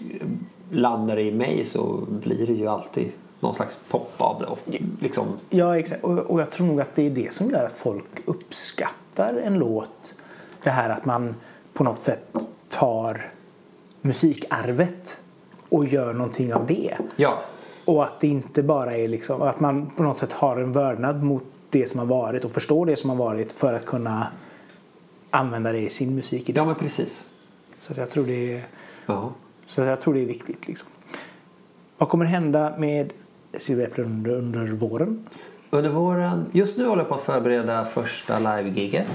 landar 0.72 1.16
det 1.16 1.22
i 1.22 1.32
mig 1.32 1.66
så 1.66 2.04
blir 2.10 2.48
det 2.48 2.54
ju 2.54 2.68
alltid 2.68 3.12
någon 3.40 3.56
slags 3.56 3.78
pop 3.90 4.14
av 4.18 4.40
det. 4.40 4.46
Och 4.46 4.60
liksom, 5.02 5.26
Ja, 5.50 5.78
exakt. 5.78 6.04
Och, 6.04 6.18
och 6.18 6.42
jag 6.42 6.52
tror 6.52 6.68
nog 6.68 6.82
att 6.82 6.96
det 6.96 7.06
är 7.06 7.10
det 7.10 7.34
som 7.34 7.50
gör 7.50 7.66
att 7.66 7.78
folk 7.78 8.06
uppskattar 8.26 9.34
en 9.34 9.54
låt. 9.54 10.14
Det 10.64 10.70
här 10.70 10.90
att 10.90 11.06
man 11.06 11.36
på 11.74 11.84
något 11.84 12.02
sätt 12.02 12.36
tar 12.70 13.32
musikarvet 14.02 15.20
och 15.70 15.86
gör 15.86 16.14
någonting 16.14 16.54
av 16.54 16.68
det. 16.68 16.98
ja, 17.16 17.40
Och 17.90 18.04
att 18.04 18.20
det 18.20 18.28
inte 18.28 18.64
bara 18.64 18.98
är 18.98 19.08
liksom, 19.08 19.42
att 19.42 19.60
man 19.60 19.90
på 19.90 20.04
något 20.04 20.18
sätt 20.18 20.34
har 20.34 20.58
en 20.58 20.72
vördnad 20.72 21.24
mot 21.24 21.44
det 21.70 21.90
som 21.90 22.00
har 22.00 22.06
varit 22.06 22.46
och 22.46 22.52
förstår 22.52 22.86
det 22.86 22.96
som 22.96 23.10
har 23.10 23.18
varit 23.18 23.52
för 23.52 23.74
att 23.74 23.86
kunna 23.86 24.28
använda 25.30 25.72
det 25.72 25.80
i 25.80 25.90
sin 25.90 26.16
musik 26.16 26.50
idag. 26.50 26.62
ja 26.62 26.66
men 26.66 26.76
precis. 26.76 27.26
Så 27.82 27.94
jag 27.98 28.10
tror 28.10 28.26
det 28.26 28.54
är, 28.54 28.64
Ja. 29.06 29.32
så 29.66 29.82
jag 29.82 30.02
tror 30.02 30.14
det 30.14 30.20
är 30.22 30.26
viktigt. 30.26 30.68
Liksom. 30.68 30.88
Vad 31.98 32.10
kommer 32.10 32.26
hända 32.26 32.74
med 32.78 33.14
Silveräpplen 33.54 34.06
under, 34.06 34.32
under 34.36 34.68
våren? 34.68 35.28
Under 35.70 35.90
våren, 35.90 36.46
just 36.52 36.78
nu 36.78 36.86
håller 36.88 37.02
jag 37.02 37.10
på 37.10 37.16
att 37.16 37.22
förbereda 37.22 37.86
första 37.86 38.40
live-giget 38.40 39.08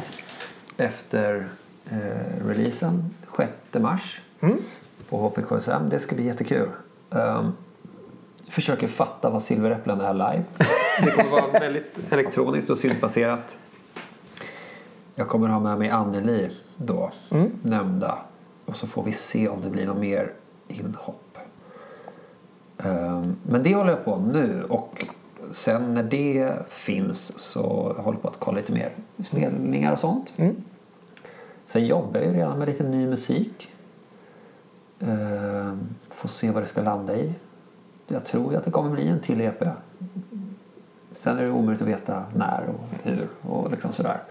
efter 0.77 1.49
eh, 1.91 2.47
releasen 2.47 3.11
6 3.37 3.53
mars 3.73 4.21
på 5.09 5.17
HPKSM. 5.19 5.89
Det 5.91 5.99
ska 5.99 6.15
bli 6.15 6.27
jättekul. 6.27 6.69
Um, 7.11 7.53
försöker 8.55 8.87
fatta 8.89 9.31
vad 9.31 9.43
Silveräpplen 9.43 10.01
är 10.01 10.15
live. 10.15 10.43
Det 11.05 11.11
kommer 11.11 11.31
vara 11.31 11.51
väldigt 11.61 12.01
elektroniskt 12.13 12.71
och 12.71 12.79
syntbaserat. 12.79 13.59
Jag 15.15 15.29
kommer 15.29 15.49
ha 15.49 15.61
med 15.61 15.79
mig 15.79 15.91
Anneli 15.91 16.51
då, 16.77 17.11
nämnda. 17.63 18.19
Och 18.65 18.77
så 18.77 18.87
får 18.87 19.03
vi 19.03 19.13
se 19.13 19.49
om 19.49 19.61
det 19.63 19.71
blir 19.71 19.87
något 19.87 19.97
mer 19.97 20.33
inhopp. 20.69 21.39
Ehm, 22.79 23.37
Men 23.49 23.63
det 23.63 23.75
håller 23.75 23.91
jag 23.91 24.05
på 24.05 24.17
nu 24.19 24.65
och 24.69 25.05
sen 25.51 25.95
när 25.95 26.03
det 26.03 26.53
finns 26.69 27.33
så 27.41 27.63
håller 27.97 28.13
jag 28.17 28.23
på 28.23 28.29
att 28.29 28.39
kolla 28.39 28.57
lite 28.59 28.73
mer 28.73 28.93
spelningar 29.19 29.93
och 29.93 29.99
sånt. 29.99 30.33
Sen 31.67 31.87
jobbar 31.87 32.21
jag 32.21 32.29
ju 32.29 32.33
redan 32.37 32.59
med 32.59 32.69
lite 32.69 32.85
ny 32.85 33.07
musik. 33.07 33.69
Ehm, 35.01 35.89
Får 36.11 36.29
se 36.29 36.51
vad 36.51 36.63
det 36.63 36.67
ska 36.67 36.83
landa 36.83 37.17
i. 37.17 37.33
Jag 38.07 38.25
tror 38.25 38.53
ju 38.53 38.59
att 38.59 38.65
det 38.65 38.71
kommer 38.71 38.91
bli 38.91 39.09
en 39.09 39.21
till 39.21 39.41
EP. 39.41 39.63
Sen 41.13 41.39
är 41.39 41.43
det 41.43 41.51
omöjligt 41.51 41.83
att 41.83 41.89
veta 41.89 42.25
när 42.37 42.65
och 42.69 42.81
hur 43.03 43.29
och 43.43 43.71
liksom 43.71 43.93
sådär. 43.93 44.23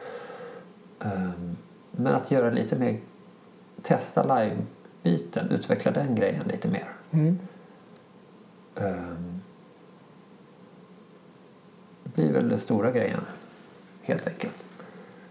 Ehm, 0.99 1.55
Men 1.91 2.15
att 2.15 2.31
göra 2.31 2.49
lite 2.51 2.75
mer, 2.75 2.99
testa 3.81 4.23
live-biten, 4.39 5.49
utveckla 5.51 5.91
den 5.91 6.15
grejen 6.15 6.47
lite 6.47 6.67
mer. 6.67 6.87
Ehm, 8.75 9.41
Det 12.03 12.15
blir 12.15 12.33
väl 12.33 12.49
den 12.49 12.59
stora 12.59 12.91
grejen 12.91 13.19
helt 14.01 14.27
enkelt. 14.27 14.55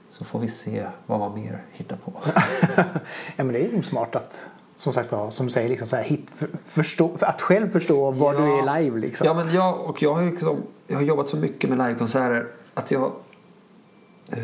Så 0.09 0.24
får 0.24 0.38
vi 0.38 0.49
se 0.49 0.86
vad 1.07 1.18
man 1.18 1.34
mer 1.34 1.62
hittar 1.72 1.97
på. 1.97 2.12
Ja, 3.36 3.45
men 3.45 3.53
det 3.53 3.66
är 3.68 3.72
nog 3.72 3.84
smart 3.84 4.16
att 4.16 4.47
som 4.76 4.92
sagt 4.92 5.12
var, 5.12 5.30
som 5.30 5.48
säger, 5.48 5.68
liksom 5.68 5.86
så 5.86 5.96
här, 5.96 6.02
hit, 6.02 6.30
för, 6.34 6.48
förstå, 6.64 7.16
för 7.16 7.26
att 7.26 7.42
själv 7.42 7.70
förstå 7.70 8.10
var 8.10 8.34
du 8.34 8.42
är 8.42 8.80
live. 8.80 8.98
Liksom. 8.98 9.26
Ja, 9.26 9.34
men 9.34 9.54
jag, 9.54 9.80
och 9.80 10.02
jag, 10.02 10.14
har 10.14 10.22
liksom, 10.22 10.62
jag 10.86 10.96
har 10.96 11.02
jobbat 11.02 11.28
så 11.28 11.36
mycket 11.36 11.70
med 11.70 11.78
livekonserter 11.78 12.46
att 12.74 12.90
jag... 12.90 13.12
Eh, 14.30 14.38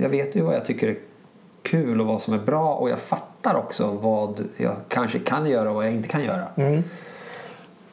jag 0.00 0.08
vet 0.08 0.36
ju 0.36 0.40
vad 0.40 0.54
jag 0.54 0.66
tycker 0.66 0.88
är 0.88 0.96
kul 1.62 2.00
och 2.00 2.06
vad 2.06 2.22
som 2.22 2.34
är 2.34 2.38
bra 2.38 2.74
och 2.74 2.90
jag 2.90 2.98
fattar 2.98 3.54
också 3.54 3.90
vad 3.90 4.44
jag 4.56 4.76
kanske 4.88 5.18
kan 5.18 5.46
göra 5.46 5.68
och 5.68 5.74
vad 5.74 5.86
jag 5.86 5.92
inte 5.92 6.08
kan 6.08 6.24
göra. 6.24 6.46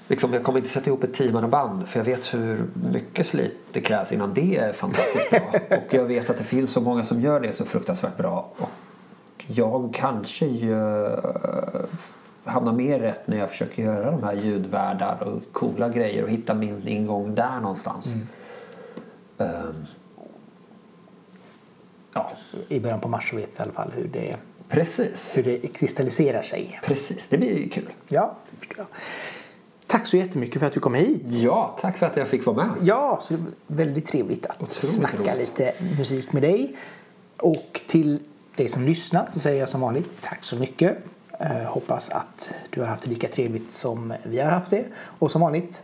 Liksom, 0.08 0.34
jag 0.34 0.44
kommer 0.44 0.60
inte 0.60 0.72
sätta 0.72 0.88
ihop 0.88 1.04
ett 1.04 1.14
teamannaband 1.14 1.88
för 1.88 2.00
jag 2.00 2.06
vet 2.06 2.34
hur 2.34 2.66
mycket 2.92 3.28
slit 3.28 3.58
det 3.72 3.82
krävs 3.82 4.12
innan 4.12 4.34
det 4.34 4.58
är 4.58 4.74
fantastiskt 4.74 5.30
bra. 5.30 5.54
och 5.88 5.94
jag 5.94 6.06
vet 6.06 6.30
att 6.30 6.38
det 6.38 6.44
finns 6.44 6.72
så 6.72 6.82
många 6.82 7.06
som 7.06 7.22
gör 7.22 7.40
det 7.40 7.54
så 7.54 7.66
fruktansvärt 7.66 8.18
bra. 8.18 8.50
Och 8.58 8.70
jag 9.48 9.94
kanske 9.94 10.46
gör, 10.46 11.86
hamnar 12.44 12.74
mer 12.74 13.00
rätt 13.00 13.28
när 13.28 13.38
jag 13.38 13.50
försöker 13.50 13.84
göra 13.84 14.12
de 14.12 14.24
här 14.24 14.34
ljudvärdar 14.34 15.24
och 15.24 15.54
coola 15.54 15.90
grejer 15.90 16.24
och 16.24 16.30
hitta 16.30 16.54
min 16.54 16.88
ingång 16.88 17.36
där 17.36 17.60
någonstans. 17.60 18.08
Ehm, 19.38 19.86
ja, 22.14 22.32
I 22.68 22.80
början 22.80 23.00
på 23.00 23.08
mars 23.08 23.34
vet 23.34 23.50
vi 23.56 23.60
i 23.60 23.62
alla 23.62 23.72
fall 23.72 23.92
hur 23.96 24.08
det, 24.14 24.36
precis. 24.70 25.38
hur 25.38 25.44
det 25.44 25.58
kristalliserar 25.60 26.42
sig. 26.42 26.80
Precis, 26.84 27.28
det 27.30 27.38
blir 27.38 27.70
kul. 27.70 27.90
Ja, 28.10 28.36
förstår. 28.60 28.86
Tack 29.88 30.08
så 30.08 30.18
jättemycket 30.18 30.60
för 30.60 30.68
att 30.68 30.74
du 30.74 30.80
kom 30.80 30.94
hit. 30.94 31.22
Ja, 31.26 31.78
tack 31.82 31.98
för 31.98 32.06
att 32.06 32.18
jag 32.18 32.28
fick 32.28 32.46
vara 32.46 32.56
med. 32.56 32.70
Ja, 32.82 33.20
så 33.22 33.34
det 33.34 33.40
var 33.40 33.52
väldigt 33.68 34.08
trevligt 34.08 34.46
att 34.46 34.62
Otroligt 34.62 34.84
snacka 34.84 35.18
roligt. 35.18 35.38
lite 35.38 35.74
musik 35.98 36.34
med 36.34 36.42
dig. 36.44 36.76
Och 37.38 37.82
till 37.88 38.20
dig 38.56 38.68
som 38.68 38.84
lyssnat 38.84 39.32
så 39.32 39.40
säger 39.40 39.60
jag 39.60 39.70
som 39.70 39.82
vanligt 39.82 40.10
tack 40.22 40.44
så 40.44 40.56
mycket. 40.56 40.98
Eh, 41.40 41.64
hoppas 41.64 42.10
att 42.10 42.52
du 42.70 42.80
har 42.82 42.88
haft 42.88 43.04
det 43.04 43.10
lika 43.10 43.28
trevligt 43.28 43.72
som 43.72 44.14
vi 44.24 44.40
har 44.40 44.52
haft 44.52 44.72
det. 44.72 44.86
Och 44.96 45.32
som 45.32 45.42
vanligt, 45.42 45.82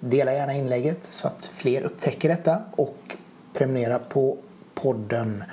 dela 0.00 0.32
gärna 0.32 0.54
inlägget 0.54 1.06
så 1.10 1.28
att 1.28 1.44
fler 1.44 1.82
upptäcker 1.82 2.28
detta 2.28 2.62
och 2.70 3.16
prenumerera 3.54 3.98
på 3.98 4.38
podden 4.74 5.44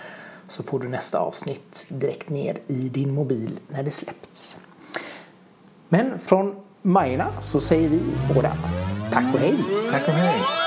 så 0.47 0.63
får 0.63 0.79
du 0.79 0.89
nästa 0.89 1.19
avsnitt 1.19 1.85
direkt 1.89 2.29
ner 2.29 2.57
i 2.67 2.89
din 2.89 3.13
mobil 3.13 3.59
när 3.67 3.83
det 3.83 3.91
släppts. 3.91 4.57
Men 5.89 6.19
från 6.19 6.55
Majorna 6.81 7.27
så 7.41 7.59
säger 7.59 7.89
vi 7.89 8.01
båda 8.33 8.51
tack 9.11 9.33
och 9.33 9.39
hej! 9.39 9.57
Tack 9.91 10.07
och 10.07 10.13
hej. 10.13 10.64